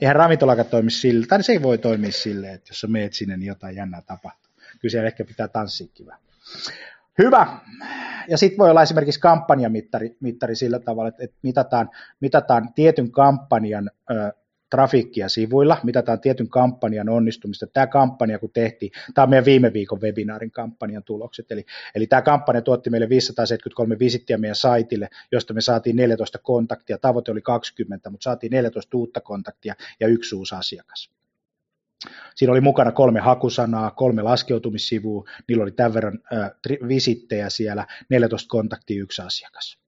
Eihän 0.00 0.16
ravintolakaan 0.16 0.68
toimi 0.68 0.90
sillä, 0.90 1.26
tai 1.26 1.42
se 1.42 1.52
ei 1.52 1.62
voi 1.62 1.78
toimia 1.78 2.12
silleen, 2.12 2.54
että 2.54 2.70
jos 2.70 2.80
sä 2.80 2.86
meet 2.86 3.12
sinne, 3.12 3.36
niin 3.36 3.46
jotain 3.46 3.76
jännää 3.76 4.02
tapahtuu. 4.02 4.52
Kyllä 4.80 4.92
siellä 4.92 5.06
ehkä 5.06 5.24
pitää 5.24 5.48
tanssiikin 5.48 6.06
vähän. 6.06 6.20
Hyvä. 7.18 7.58
Ja 8.28 8.38
sitten 8.38 8.58
voi 8.58 8.70
olla 8.70 8.82
esimerkiksi 8.82 9.20
kampanjamittari 9.20 10.16
mittari 10.20 10.56
sillä 10.56 10.78
tavalla, 10.78 11.08
että, 11.08 11.24
että 11.24 11.36
mitataan, 11.42 11.90
mitataan 12.20 12.72
tietyn 12.74 13.10
kampanjan 13.10 13.90
ö, 14.10 14.32
trafiikkia 14.70 15.28
sivuilla, 15.28 15.78
mitataan 15.82 16.20
tietyn 16.20 16.48
kampanjan 16.48 17.08
onnistumista. 17.08 17.66
Tämä 17.66 17.86
kampanja, 17.86 18.38
kun 18.38 18.50
tehtiin, 18.52 18.92
tämä 19.14 19.22
on 19.22 19.30
meidän 19.30 19.44
viime 19.44 19.72
viikon 19.72 20.00
webinaarin 20.00 20.50
kampanjan 20.50 21.04
tulokset, 21.04 21.52
eli, 21.52 21.64
eli 21.94 22.06
tämä 22.06 22.22
kampanja 22.22 22.62
tuotti 22.62 22.90
meille 22.90 23.08
573 23.08 23.98
visittiä 23.98 24.38
meidän 24.38 24.56
saitille, 24.56 25.08
josta 25.32 25.54
me 25.54 25.60
saatiin 25.60 25.96
14 25.96 26.38
kontaktia, 26.38 26.98
tavoite 26.98 27.30
oli 27.30 27.42
20, 27.42 28.10
mutta 28.10 28.24
saatiin 28.24 28.50
14 28.50 28.96
uutta 28.96 29.20
kontaktia 29.20 29.74
ja 30.00 30.08
yksi 30.08 30.34
uusi 30.34 30.54
asiakas. 30.54 31.10
Siinä 32.34 32.52
oli 32.52 32.60
mukana 32.60 32.92
kolme 32.92 33.20
hakusanaa, 33.20 33.90
kolme 33.90 34.22
laskeutumissivua, 34.22 35.24
niillä 35.48 35.62
oli 35.62 35.72
tämän 35.72 35.94
verran 35.94 36.18
visittejä 36.88 37.50
siellä, 37.50 37.86
14 38.08 38.48
kontaktia, 38.48 39.02
yksi 39.02 39.22
asiakas. 39.22 39.78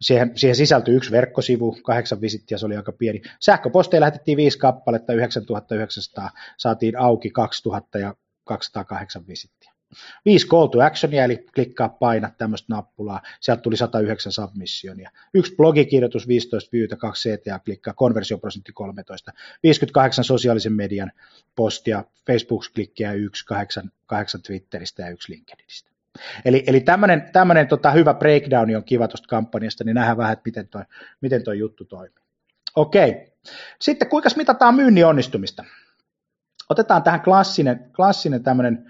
Siihen, 0.00 0.32
siihen 0.34 0.56
sisältyi 0.56 0.94
yksi 0.94 1.10
verkkosivu, 1.10 1.78
kahdeksan 1.82 2.20
visittiä, 2.20 2.58
se 2.58 2.66
oli 2.66 2.76
aika 2.76 2.92
pieni. 2.92 3.22
Sähköposteja 3.40 4.00
lähetettiin 4.00 4.36
viisi 4.36 4.58
kappaletta, 4.58 5.12
9900, 5.12 6.30
saatiin 6.56 6.98
auki 6.98 7.30
2000 7.30 7.98
ja 7.98 8.14
208 8.44 9.26
visittiä. 9.28 9.72
Viisi 10.24 10.48
call 10.48 10.66
to 10.66 10.80
actionia, 10.80 11.24
eli 11.24 11.46
klikkaa, 11.54 11.88
paina 11.88 12.30
tämmöistä 12.38 12.74
nappulaa. 12.74 13.22
Sieltä 13.40 13.62
tuli 13.62 13.76
109 13.76 14.32
submissionia. 14.32 15.10
Yksi 15.34 15.54
blogikirjoitus, 15.56 16.28
15 16.28 16.70
viewtä, 16.72 16.96
kaksi 16.96 17.28
CTA 17.28 17.58
klikkaa, 17.58 17.94
konversioprosentti 17.94 18.72
13. 18.72 19.32
58 19.62 20.24
sosiaalisen 20.24 20.72
median 20.72 21.12
postia, 21.56 22.04
Facebook-klikkiä, 22.26 23.12
yksi, 23.12 23.46
kahdeksan, 23.46 23.90
kahdeksan 24.06 24.42
Twitteristä 24.42 25.02
ja 25.02 25.10
yksi 25.10 25.32
LinkedInistä. 25.32 25.95
Eli, 26.44 26.64
eli 26.66 26.80
tämmöinen, 27.32 27.68
tota, 27.68 27.90
hyvä 27.90 28.14
breakdown 28.14 28.76
on 28.76 28.84
kiva 28.84 29.08
tuosta 29.08 29.28
kampanjasta, 29.28 29.84
niin 29.84 29.94
nähdään 29.94 30.16
vähän, 30.16 30.32
että 30.32 30.42
miten 30.44 30.68
toi, 30.68 30.82
miten 31.20 31.44
toi 31.44 31.58
juttu 31.58 31.84
toimii. 31.84 32.24
Okei. 32.76 33.32
Sitten 33.80 34.08
kuinka 34.08 34.28
mitataan 34.36 34.74
myynnin 34.74 35.06
onnistumista? 35.06 35.64
Otetaan 36.70 37.02
tähän 37.02 37.20
klassinen, 37.20 37.90
klassinen 37.96 38.42
tämmöinen 38.42 38.86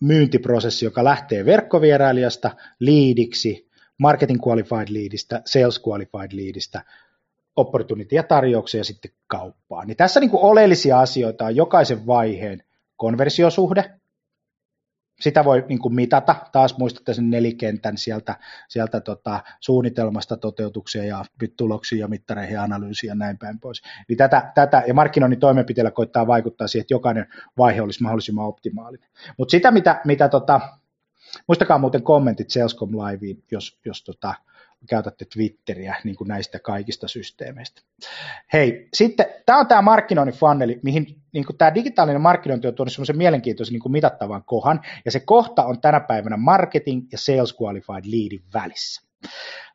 myyntiprosessi, 0.00 0.84
joka 0.84 1.04
lähtee 1.04 1.44
verkkovierailijasta 1.44 2.50
liidiksi, 2.80 3.70
marketing 3.98 4.40
qualified 4.46 4.88
leadistä, 4.90 5.42
sales 5.44 5.82
qualified 5.88 6.32
leadistä, 6.32 6.84
opportunity 7.56 8.16
ja 8.16 8.22
tarjouksia 8.22 8.80
ja 8.80 8.84
sitten 8.84 9.10
kauppaa. 9.26 9.84
Niin 9.84 9.96
tässä 9.96 10.20
niin 10.20 10.30
kuin 10.30 10.42
oleellisia 10.42 11.00
asioita 11.00 11.44
on 11.44 11.56
jokaisen 11.56 12.06
vaiheen 12.06 12.62
konversiosuhde, 12.96 13.90
sitä 15.20 15.44
voi 15.44 15.64
niin 15.68 15.78
kuin 15.78 15.94
mitata, 15.94 16.36
taas 16.52 16.78
muistatte 16.78 17.14
sen 17.14 17.30
nelikentän 17.30 17.98
sieltä, 17.98 18.36
sieltä 18.68 19.00
tota, 19.00 19.40
suunnitelmasta 19.60 20.36
toteutukseen 20.36 21.08
ja 21.08 21.24
tuloksiin 21.56 22.00
ja 22.00 22.08
mittareihin 22.08 22.54
ja 22.54 22.62
analyysiin 22.62 23.08
ja 23.08 23.14
näin 23.14 23.38
päin 23.38 23.60
pois. 23.60 23.82
Eli 24.08 24.16
tätä, 24.16 24.52
tätä, 24.54 24.82
ja 24.86 24.94
markkinoinnin 24.94 25.40
toimenpiteillä 25.40 25.90
koittaa 25.90 26.26
vaikuttaa 26.26 26.68
siihen, 26.68 26.82
että 26.82 26.94
jokainen 26.94 27.26
vaihe 27.58 27.82
olisi 27.82 28.02
mahdollisimman 28.02 28.46
optimaalinen. 28.46 29.08
Mutta 29.38 29.50
sitä, 29.50 29.70
mitä, 29.70 30.00
mitä 30.04 30.28
tota, 30.28 30.60
muistakaa 31.48 31.78
muuten 31.78 32.02
kommentit 32.02 32.50
Salescom 32.50 32.90
Liveen, 32.90 33.42
jos, 33.50 33.78
jos 33.84 34.04
tota, 34.04 34.34
käytätte 34.88 35.24
Twitteriä 35.24 35.96
niin 36.04 36.16
kuin 36.16 36.28
näistä 36.28 36.58
kaikista 36.58 37.08
systeemeistä. 37.08 37.82
Hei, 38.52 38.88
sitten 38.94 39.26
tämä 39.46 39.58
on 39.58 39.66
tämä 39.66 39.82
markkinoinnin 39.82 40.38
funneli, 40.38 40.80
mihin 40.82 41.23
niin 41.34 41.46
kuin 41.46 41.56
tämä 41.56 41.74
digitaalinen 41.74 42.20
markkinointi 42.20 42.68
on 42.68 42.74
tuonut 42.74 42.92
semmoisen 42.92 43.18
mielenkiintoisen 43.18 43.72
niin 43.72 43.82
kuin 43.82 43.92
mitattavan 43.92 44.44
kohan, 44.44 44.80
ja 45.04 45.10
se 45.10 45.20
kohta 45.20 45.64
on 45.64 45.80
tänä 45.80 46.00
päivänä 46.00 46.36
marketing 46.36 47.06
ja 47.12 47.18
sales 47.18 47.56
qualified 47.62 48.04
leadin 48.04 48.42
välissä. 48.54 49.02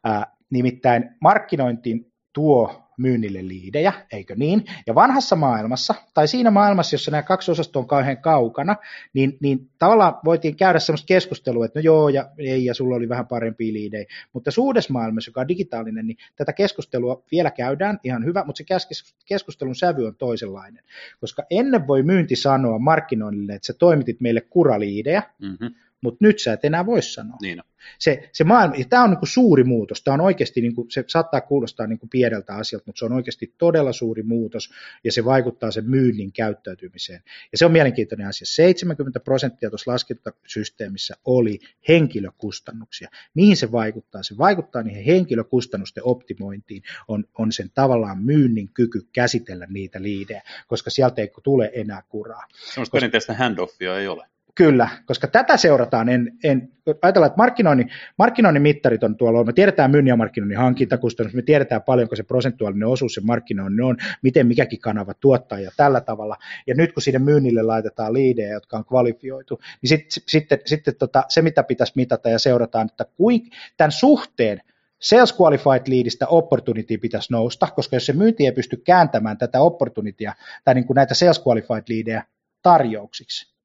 Ää, 0.04 0.36
nimittäin 0.50 1.10
markkinointiin 1.22 2.12
tuo 2.34 2.89
myynnille 3.00 3.48
liidejä, 3.48 3.94
eikö 4.12 4.36
niin? 4.36 4.66
Ja 4.88 4.96
vanhassa 4.96 5.36
maailmassa, 5.36 5.96
tai 6.14 6.28
siinä 6.28 6.52
maailmassa, 6.52 6.94
jossa 6.94 7.12
nämä 7.12 7.24
kaksi 7.24 7.52
osastoa 7.52 7.82
on 7.82 7.88
kauhean 7.88 8.18
kaukana, 8.18 8.76
niin, 9.14 9.38
niin 9.42 9.70
tavallaan 9.80 10.16
voitiin 10.26 10.56
käydä 10.56 10.80
sellaista 10.80 11.06
keskustelua, 11.06 11.66
että 11.66 11.80
no 11.80 11.84
joo 11.84 12.10
ja 12.10 12.30
ei, 12.38 12.66
ja 12.66 12.74
sulla 12.74 12.96
oli 12.96 13.10
vähän 13.10 13.28
parempi 13.28 13.74
liidejä. 13.74 14.06
Mutta 14.34 14.52
suudessa 14.52 14.94
maailmassa, 14.94 15.30
joka 15.30 15.42
on 15.42 15.48
digitaalinen, 15.48 16.08
niin 16.08 16.18
tätä 16.36 16.54
keskustelua 16.54 17.24
vielä 17.32 17.52
käydään, 17.52 18.00
ihan 18.04 18.26
hyvä, 18.26 18.44
mutta 18.46 18.64
se 18.64 19.06
keskustelun 19.26 19.76
sävy 19.76 20.06
on 20.06 20.16
toisenlainen. 20.16 20.84
Koska 21.20 21.44
ennen 21.50 21.88
voi 21.88 22.04
myynti 22.04 22.36
sanoa 22.36 22.80
markkinoinnille, 22.80 23.54
että 23.54 23.66
sä 23.66 23.74
toimitit 23.74 24.22
meille 24.22 24.42
kuraliidejä, 24.42 25.24
mm-hmm 25.42 25.70
mutta 26.02 26.18
nyt 26.26 26.40
sä 26.40 26.54
et 26.54 26.66
enää 26.66 26.86
voi 26.86 27.02
sanoa. 27.02 27.38
Niin 27.42 27.62
se, 28.00 28.30
se 28.34 28.44
maailma, 28.44 28.76
ja 28.76 28.86
tämä 28.90 29.04
on 29.04 29.10
niin 29.10 29.20
kuin 29.20 29.30
suuri 29.30 29.64
muutos, 29.64 30.04
tämä 30.04 30.14
on 30.14 30.22
oikeasti, 30.22 30.62
niin 30.62 30.76
kuin, 30.76 30.92
se 30.92 31.04
saattaa 31.08 31.42
kuulostaa 31.42 31.88
niin 31.88 32.00
kuin 32.00 32.10
pieneltä 32.10 32.56
asialta, 32.56 32.84
mutta 32.86 33.00
se 33.00 33.06
on 33.06 33.14
oikeasti 33.14 33.54
todella 33.58 33.94
suuri 33.94 34.24
muutos, 34.24 34.70
ja 35.04 35.12
se 35.12 35.26
vaikuttaa 35.26 35.72
sen 35.72 35.90
myynnin 35.90 36.32
käyttäytymiseen. 36.32 37.24
Ja 37.52 37.58
se 37.58 37.66
on 37.66 37.72
mielenkiintoinen 37.72 38.28
asia. 38.28 38.46
70 38.46 39.20
prosenttia 39.20 39.70
tuossa 39.70 39.92
laskentasysteemissä 39.92 41.16
oli 41.26 41.60
henkilökustannuksia. 41.88 43.10
Mihin 43.34 43.58
se 43.58 43.72
vaikuttaa? 43.72 44.24
Se 44.24 44.38
vaikuttaa 44.38 44.84
niihin 44.84 45.06
henkilökustannusten 45.06 46.04
optimointiin, 46.04 46.84
on, 47.08 47.26
on 47.38 47.52
sen 47.52 47.72
tavallaan 47.74 48.24
myynnin 48.24 48.70
kyky 48.74 49.08
käsitellä 49.14 49.68
niitä 49.70 50.02
liidejä, 50.02 50.42
koska 50.68 50.90
sieltä 50.90 51.22
ei 51.22 51.32
tule 51.44 51.72
enää 51.74 52.04
kuraa. 52.10 52.44
Sellaista 52.74 52.96
perinteistä 52.96 53.34
handoffia 53.34 54.00
ei 54.00 54.08
ole. 54.08 54.26
Kyllä, 54.60 54.90
koska 55.06 55.28
tätä 55.28 55.58
seurataan. 55.58 56.10
En, 56.10 56.32
en, 56.44 56.72
ajatellaan, 57.02 57.28
että 57.28 57.38
markkinoinnin, 57.38 57.90
markkinoinnin 58.18 58.62
mittarit 58.62 59.04
on 59.04 59.18
tuolla, 59.18 59.44
me 59.44 59.54
tiedetään 59.54 59.92
myynnin 59.92 60.12
ja 60.12 60.16
markkinoinnin 60.16 60.58
hankintakustannus, 60.58 61.34
me 61.34 61.42
tiedetään 61.42 61.82
paljonko 61.82 62.16
se 62.16 62.24
prosentuaalinen 62.24 62.88
osuus 62.88 63.14
se 63.14 63.22
markkinoinnin 63.22 63.84
on, 63.84 63.98
miten 64.22 64.48
mikäkin 64.48 64.80
kanava 64.80 65.14
tuottaa 65.14 65.60
ja 65.60 65.72
tällä 65.78 66.02
tavalla. 66.02 66.38
Ja 66.68 66.76
nyt 66.76 66.94
kun 66.94 67.02
sinne 67.02 67.20
myynnille 67.20 67.62
laitetaan 67.62 68.14
liidejä, 68.14 68.54
jotka 68.54 68.78
on 68.78 68.86
kvalifioitu, 68.86 69.60
niin 69.82 69.90
sitten 69.90 70.12
sit, 70.12 70.24
sit, 70.66 70.84
sit, 70.86 70.98
tota, 71.00 71.24
se, 71.30 71.42
mitä 71.42 71.64
pitäisi 71.64 71.94
mitata 71.96 72.30
ja 72.30 72.40
seurataan, 72.40 72.88
että 72.92 73.06
kuin, 73.18 73.42
tämän 73.78 73.92
suhteen 73.92 74.62
Sales 75.02 75.36
Qualified 75.42 75.82
Leadistä 75.88 76.28
opportunity 76.28 76.98
pitäisi 76.98 77.34
nousta, 77.34 77.68
koska 77.76 77.96
jos 77.96 78.06
se 78.06 78.14
myynti 78.14 78.46
ei 78.46 78.52
pysty 78.52 78.78
kääntämään 78.78 79.38
tätä 79.38 79.62
opportunitya 79.62 80.34
tai 80.64 80.76
niin 80.76 80.86
kuin 80.86 80.96
näitä 80.96 81.14
Sales 81.14 81.42
Qualified 81.48 81.84
Leadejä 81.90 82.24
tarjouksiksi, 82.62 83.59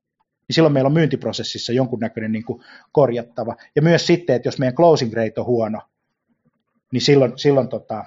niin 0.49 0.55
silloin 0.55 0.73
meillä 0.73 0.89
on 0.89 0.93
myyntiprosessissa 0.93 1.73
jonkunnäköinen 1.73 2.33
niin 2.33 2.45
kuin 2.45 2.63
korjattava. 2.93 3.57
Ja 3.77 3.83
myös 3.83 4.07
sitten, 4.07 4.37
että 4.37 4.49
jos 4.49 4.59
meidän 4.59 4.75
closing 4.75 5.13
rate 5.13 5.41
on 5.41 5.47
huono, 5.47 5.81
niin 6.93 7.01
silloin, 7.01 7.39
silloin 7.39 7.69
tota, 7.69 8.05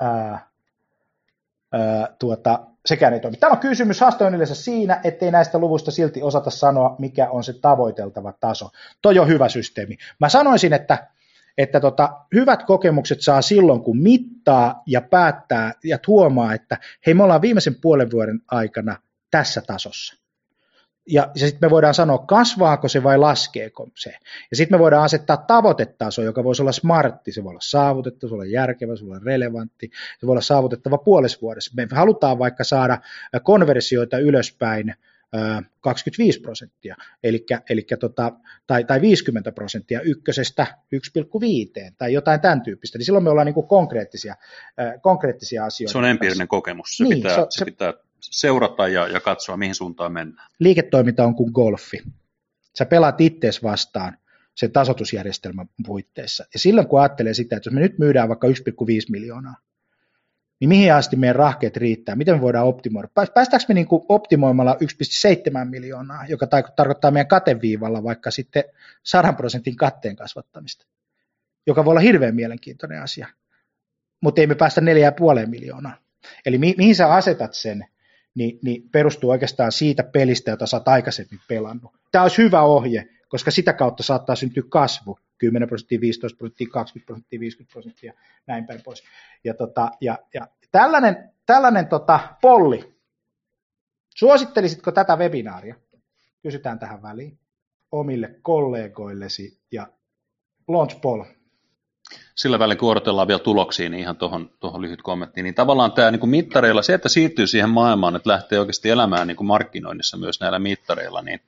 ää, 0.00 0.48
ää, 1.72 2.16
tuota, 2.18 2.66
sekään 2.86 3.14
ei 3.14 3.20
toimi. 3.20 3.36
Tämä 3.36 3.52
on 3.52 3.58
kysymys, 3.58 4.00
haaste 4.00 4.24
on 4.24 4.34
yleensä 4.34 4.54
siinä, 4.54 5.00
ettei 5.04 5.30
näistä 5.30 5.58
luvuista 5.58 5.90
silti 5.90 6.22
osata 6.22 6.50
sanoa, 6.50 6.96
mikä 6.98 7.30
on 7.30 7.44
se 7.44 7.52
tavoiteltava 7.52 8.32
taso. 8.32 8.70
Toi 9.02 9.18
on 9.18 9.28
hyvä 9.28 9.48
systeemi. 9.48 9.98
Mä 10.20 10.28
sanoisin, 10.28 10.72
että 10.72 11.06
että 11.58 11.80
tota, 11.80 12.24
hyvät 12.34 12.62
kokemukset 12.62 13.20
saa 13.20 13.42
silloin, 13.42 13.82
kun 13.82 13.98
mittaa 13.98 14.82
ja 14.86 15.00
päättää 15.00 15.72
ja 15.84 15.98
huomaa, 16.06 16.54
että 16.54 16.78
hei 17.06 17.14
me 17.14 17.22
ollaan 17.22 17.42
viimeisen 17.42 17.74
puolen 17.80 18.10
vuoden 18.10 18.40
aikana 18.50 18.96
tässä 19.30 19.62
tasossa. 19.66 20.17
Ja, 21.08 21.30
ja 21.34 21.46
sitten 21.46 21.68
me 21.68 21.70
voidaan 21.70 21.94
sanoa, 21.94 22.18
kasvaako 22.18 22.88
se 22.88 23.02
vai 23.02 23.18
laskeeko 23.18 23.88
se. 23.94 24.10
Ja 24.50 24.56
sitten 24.56 24.78
me 24.78 24.82
voidaan 24.82 25.04
asettaa 25.04 25.36
tavoitetaso, 25.36 26.22
joka 26.22 26.44
voisi 26.44 26.62
olla 26.62 26.72
smartti, 26.72 27.32
se 27.32 27.44
voi 27.44 27.50
olla 27.50 27.60
saavutettava, 27.62 28.28
se 28.28 28.30
voi 28.30 28.36
olla 28.36 28.52
järkevä, 28.52 28.96
se 28.96 29.04
voi 29.04 29.10
olla 29.10 29.24
relevantti, 29.24 29.90
se 30.20 30.26
voi 30.26 30.32
olla 30.32 30.40
saavutettava 30.40 30.98
puolessa 30.98 31.38
vuodessa. 31.42 31.70
Me 31.76 31.88
halutaan 31.92 32.38
vaikka 32.38 32.64
saada 32.64 32.98
konversioita 33.42 34.18
ylöspäin 34.18 34.94
25 35.80 36.40
prosenttia, 36.40 36.96
eli, 37.22 37.46
eli 37.70 37.86
tota, 38.00 38.32
tai, 38.66 38.84
tai 38.84 39.00
50 39.00 39.52
prosenttia 39.52 40.00
ykkösestä 40.00 40.66
1,5 40.94 41.92
tai 41.98 42.12
jotain 42.12 42.40
tämän 42.40 42.62
tyyppistä, 42.62 42.98
niin 42.98 43.06
silloin 43.06 43.24
me 43.24 43.30
ollaan 43.30 43.46
niin 43.46 43.68
konkreettisia, 43.68 44.34
konkreettisia 45.02 45.64
asioita. 45.64 45.92
Se 45.92 45.98
on 45.98 46.04
empiirinen 46.04 46.48
kokemus, 46.48 46.88
se, 46.96 47.04
niin, 47.04 47.16
pitää, 47.16 47.36
se, 47.36 47.46
se 47.50 47.64
pitää 47.64 47.94
seurata 48.20 48.88
ja, 48.88 49.08
ja 49.08 49.20
katsoa, 49.20 49.56
mihin 49.56 49.74
suuntaan 49.74 50.12
mennään. 50.12 50.48
Liiketoiminta 50.58 51.24
on 51.24 51.34
kuin 51.34 51.50
golfi. 51.52 52.02
Sä 52.78 52.86
pelaat 52.86 53.20
ittees 53.20 53.62
vastaan 53.62 54.18
sen 54.54 54.72
tasotusjärjestelmän 54.72 55.68
puitteissa. 55.86 56.44
Ja 56.52 56.58
silloin 56.58 56.86
kun 56.86 57.00
ajattelee 57.00 57.34
sitä, 57.34 57.56
että 57.56 57.66
jos 57.68 57.74
me 57.74 57.80
nyt 57.80 57.98
myydään 57.98 58.28
vaikka 58.28 58.48
1,5 58.48 58.54
miljoonaa, 59.10 59.56
niin 60.60 60.68
mihin 60.68 60.94
asti 60.94 61.16
meidän 61.16 61.36
rahkeet 61.36 61.76
riittää, 61.76 62.16
miten 62.16 62.34
me 62.34 62.40
voidaan 62.40 62.66
optimoida. 62.66 63.08
Päästäänkö 63.14 63.64
me 63.68 63.74
niin 63.74 63.86
kuin 63.86 64.02
optimoimalla 64.08 64.74
1,7 64.74 65.64
miljoonaa, 65.70 66.26
joka 66.26 66.46
tarkoittaa 66.76 67.10
meidän 67.10 67.28
kateviivalla 67.28 68.02
vaikka 68.02 68.30
sitten 68.30 68.64
100 69.02 69.32
prosentin 69.32 69.76
katteen 69.76 70.16
kasvattamista, 70.16 70.86
joka 71.66 71.84
voi 71.84 71.90
olla 71.90 72.00
hirveän 72.00 72.34
mielenkiintoinen 72.34 73.02
asia, 73.02 73.28
mutta 74.20 74.40
ei 74.40 74.46
me 74.46 74.54
päästä 74.54 74.80
4,5 74.80 75.46
miljoonaa. 75.46 75.96
Eli 76.46 76.58
mi- 76.58 76.74
mihin 76.78 76.94
sä 76.94 77.12
asetat 77.12 77.54
sen, 77.54 77.86
niin, 78.38 78.58
niin 78.62 78.90
perustuu 78.90 79.30
oikeastaan 79.30 79.72
siitä 79.72 80.02
pelistä, 80.02 80.50
jota 80.50 80.66
sä 80.66 80.76
oot 80.76 80.88
aikaisemmin 80.88 81.40
pelannut. 81.48 81.92
Tämä 82.12 82.22
olisi 82.22 82.42
hyvä 82.42 82.62
ohje, 82.62 83.08
koska 83.28 83.50
sitä 83.50 83.72
kautta 83.72 84.02
saattaa 84.02 84.36
syntyä 84.36 84.62
kasvu, 84.68 85.18
10 85.38 85.68
prosenttia, 85.68 86.00
15 86.00 86.36
prosenttia, 86.38 86.68
20 86.70 87.06
prosenttia, 87.06 87.40
50 87.40 87.72
prosenttia, 87.72 88.12
näin 88.46 88.66
päin 88.66 88.80
pois. 88.84 89.02
Ja, 89.44 89.54
tota, 89.54 89.90
ja, 90.00 90.18
ja 90.34 90.48
tällainen, 90.72 91.30
tällainen 91.46 91.86
tota, 91.86 92.20
polli, 92.42 92.94
suosittelisitko 94.14 94.92
tätä 94.92 95.16
webinaaria? 95.16 95.74
Kysytään 96.42 96.78
tähän 96.78 97.02
väliin 97.02 97.38
omille 97.92 98.34
kollegoillesi 98.42 99.60
ja 99.72 99.86
Launch 100.68 101.00
Paul, 101.00 101.24
sillä 102.34 102.58
välin 102.58 102.78
kun 102.78 102.90
odotellaan 102.90 103.28
vielä 103.28 103.38
tuloksia, 103.38 103.88
niin 103.88 104.00
ihan 104.00 104.16
tuohon, 104.16 104.50
tuohon 104.60 104.82
lyhyt 104.82 105.02
kommentti, 105.02 105.42
niin 105.42 105.54
tavallaan 105.54 105.92
tämä 105.92 106.10
niin 106.10 106.20
kuin 106.20 106.30
mittareilla, 106.30 106.82
se, 106.82 106.94
että 106.94 107.08
siirtyy 107.08 107.46
siihen 107.46 107.70
maailmaan, 107.70 108.16
että 108.16 108.30
lähtee 108.30 108.60
oikeasti 108.60 108.90
elämään 108.90 109.26
niin 109.26 109.36
kuin 109.36 109.46
markkinoinnissa 109.46 110.16
myös 110.16 110.40
näillä 110.40 110.58
mittareilla, 110.58 111.22
niin, 111.22 111.40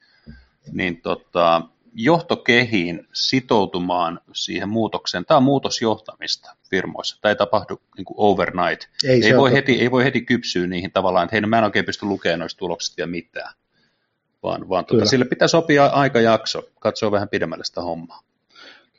niin 0.73 1.01
tota, 1.01 1.63
johtokehiin 1.95 3.09
sitoutumaan 3.13 4.21
siihen 4.33 4.69
muutokseen. 4.69 5.25
Tämä 5.25 5.39
on 5.39 5.43
muutosjohtamista 5.43 6.57
firmoissa. 6.71 7.19
Tämä 7.21 7.31
ei 7.31 7.37
tapahdu 7.37 7.81
niin 7.97 8.05
kuin 8.05 8.15
overnight. 8.19 8.85
Ei, 9.05 9.25
ei, 9.25 9.37
voi 9.37 9.53
heti, 9.53 9.81
ei 9.81 9.91
voi 9.91 10.05
heti 10.05 10.21
kypsyä 10.21 10.67
niihin 10.67 10.93
tavallaan, 10.93 11.25
että 11.25 11.35
hei, 11.35 11.41
no 11.41 11.49
mä 11.49 11.59
en 11.59 11.65
oikein 11.65 11.85
pysty 11.85 12.07
lukemaan 12.07 12.41
noista 12.41 12.59
tuloksista 12.59 13.01
ja 13.01 13.07
mitään. 13.07 13.55
Vaan, 14.43 14.69
vaan 14.69 14.87
tuota, 14.87 15.07
sille 15.07 15.25
pitää 15.25 15.49
sopia 15.49 15.87
aikajakso, 15.87 16.63
katsoa 16.81 17.11
vähän 17.11 17.29
pidemmälle 17.29 17.65
sitä 17.65 17.81
hommaa. 17.81 18.23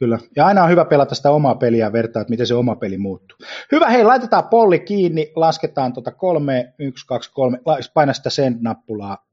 Kyllä. 0.02 0.20
Ja 0.36 0.46
aina 0.46 0.64
on 0.64 0.70
hyvä 0.70 0.86
pelata 0.86 1.16
sitä 1.16 1.32
omaa 1.32 1.56
peliä 1.56 1.86
ja 1.86 1.94
vertaa, 1.94 2.22
että 2.22 2.30
miten 2.30 2.48
se 2.48 2.54
oma 2.54 2.76
peli 2.76 2.98
muuttuu. 2.98 3.38
Hyvä, 3.72 3.90
hei, 3.90 4.04
laitetaan 4.04 4.48
polli 4.48 4.80
kiinni, 4.80 5.32
lasketaan 5.36 5.94
tuota 5.94 6.12
3, 6.12 6.74
1, 6.80 7.08
2, 7.08 7.32
3, 7.34 7.60
paina 7.94 8.14
sitä 8.14 8.30
send-nappulaa 8.30 9.28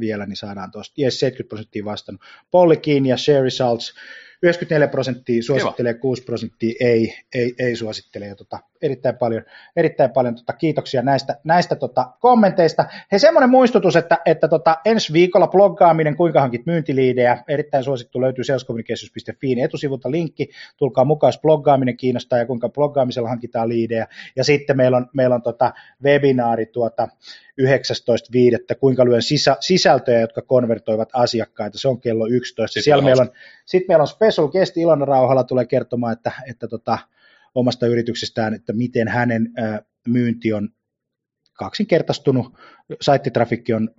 vielä, 0.00 0.26
niin 0.26 0.36
saadaan 0.36 0.70
tuosta, 0.70 1.02
yes, 1.02 1.20
70 1.20 1.48
prosenttia 1.48 1.84
vastannut. 1.84 2.22
Polli 2.50 2.76
kiinni 2.76 3.08
ja 3.08 3.16
share 3.16 3.42
results. 3.42 3.94
94 4.42 4.88
prosenttia 4.88 5.42
suosittelee, 5.42 5.94
6 5.94 6.22
prosenttia 6.22 6.74
ei, 6.80 7.14
ei, 7.34 7.54
ei 7.58 7.76
suosittele. 7.76 8.26
Ja 8.26 8.36
tota, 8.36 8.60
erittäin 8.82 9.16
paljon, 9.16 9.42
erittäin 9.76 10.10
paljon 10.10 10.34
tota, 10.34 10.52
kiitoksia 10.52 11.02
näistä, 11.02 11.36
näistä 11.44 11.76
tota, 11.76 12.12
kommenteista. 12.20 12.84
He 13.12 13.18
semmoinen 13.18 13.50
muistutus, 13.50 13.96
että, 13.96 14.18
että 14.26 14.48
tota, 14.48 14.76
ensi 14.84 15.12
viikolla 15.12 15.46
bloggaaminen, 15.46 16.16
kuinka 16.16 16.40
hankit 16.40 16.66
myyntiliidejä, 16.66 17.44
erittäin 17.48 17.84
suosittu 17.84 18.20
löytyy 18.20 18.44
salescommunications.fiin 18.44 19.58
etusivulta 19.58 20.10
linkki, 20.10 20.50
tulkaa 20.76 21.04
mukaan, 21.04 21.28
jos 21.28 21.40
bloggaaminen 21.40 21.96
kiinnostaa 21.96 22.38
ja 22.38 22.46
kuinka 22.46 22.68
bloggaamisella 22.68 23.28
hankitaan 23.28 23.68
liidejä. 23.68 24.06
Ja 24.36 24.44
sitten 24.44 24.76
meillä 24.76 24.96
on, 24.96 25.06
meillä 25.14 25.34
on 25.34 25.42
tota, 25.42 25.72
webinaari 26.04 26.66
tuota, 26.66 27.08
19.5. 27.60 28.76
kuinka 28.80 29.04
lyön 29.04 29.22
sisä, 29.22 29.56
sisältöjä, 29.60 30.20
jotka 30.20 30.42
konvertoivat 30.42 31.08
asiakkaita. 31.12 31.78
Se 31.78 31.88
on 31.88 32.00
kello 32.00 32.26
11. 32.26 32.72
Sitten 32.72 32.84
Siellä 32.84 33.04
meillä 33.04 33.22
on, 33.22 33.30
sitten 33.64 33.86
meillä 33.88 34.02
on 34.02 34.08
special 34.08 34.48
guest 34.48 34.76
Ilona 34.76 35.04
Rauhala 35.04 35.44
tulee 35.44 35.66
kertomaan, 35.66 36.12
että, 36.12 36.32
että 36.50 36.68
tota, 36.68 36.98
omasta 37.54 37.86
yrityksestään, 37.86 38.54
että 38.54 38.72
miten 38.72 39.08
hänen 39.08 39.50
myynti 40.08 40.52
on 40.52 40.68
kaksinkertaistunut, 41.52 42.58
saittitrafikki 43.00 43.72
on 43.72 43.90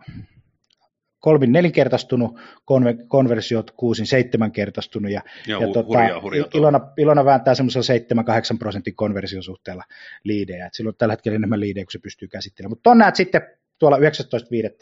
kolmin 1.20 1.52
nelinkertaistunut, 1.52 2.40
konve, 2.66 2.96
konversiot 3.08 3.72
kuusin 3.72 4.06
seitsemänkertaistunut 4.06 5.12
ja, 5.12 5.22
Joo, 5.48 5.62
ja 5.62 5.68
tota, 5.68 5.88
hurjaa, 5.88 6.22
hurjaa 6.22 6.48
Ilona, 6.54 6.80
Ilona 6.98 7.26
vääntää 7.26 7.56
semmoisella 7.56 8.54
7-8 8.56 8.58
prosentin 8.60 8.96
konversiosuhteella 8.96 9.84
liidejä, 10.24 10.66
että 10.66 10.78
silloin 10.78 10.96
tällä 10.98 11.12
hetkellä 11.12 11.36
enemmän 11.36 11.60
liidejä 11.60 11.86
kuin 11.86 11.92
se 11.92 12.00
pystyy 12.00 12.28
käsittelemään, 12.28 12.72
mutta 12.72 12.92
on 12.92 12.98
näet 12.98 13.16
sitten 13.16 13.42
tuolla 13.80 13.98
19.5. 13.98 14.04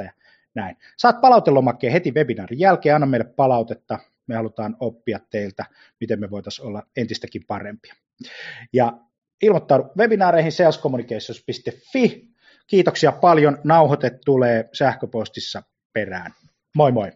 ja 0.05 0.11
näin. 0.55 0.77
Saat 0.97 1.21
palautelomakkeen 1.21 1.93
heti 1.93 2.11
webinaarin 2.11 2.59
jälkeen, 2.59 2.95
anna 2.95 3.07
meille 3.07 3.33
palautetta, 3.35 3.99
me 4.27 4.35
halutaan 4.35 4.77
oppia 4.79 5.19
teiltä, 5.29 5.65
miten 5.99 6.19
me 6.19 6.29
voitaisiin 6.29 6.67
olla 6.67 6.83
entistäkin 6.97 7.43
parempia. 7.47 7.95
Ja 8.73 8.97
ilmoittaudu 9.41 9.83
webinaareihin 9.97 10.51
salescommunications.fi. 10.51 12.31
Kiitoksia 12.67 13.11
paljon, 13.11 13.57
nauhoite 13.63 14.19
tulee 14.25 14.69
sähköpostissa 14.73 15.63
perään. 15.93 16.33
Moi 16.75 16.91
moi! 16.91 17.11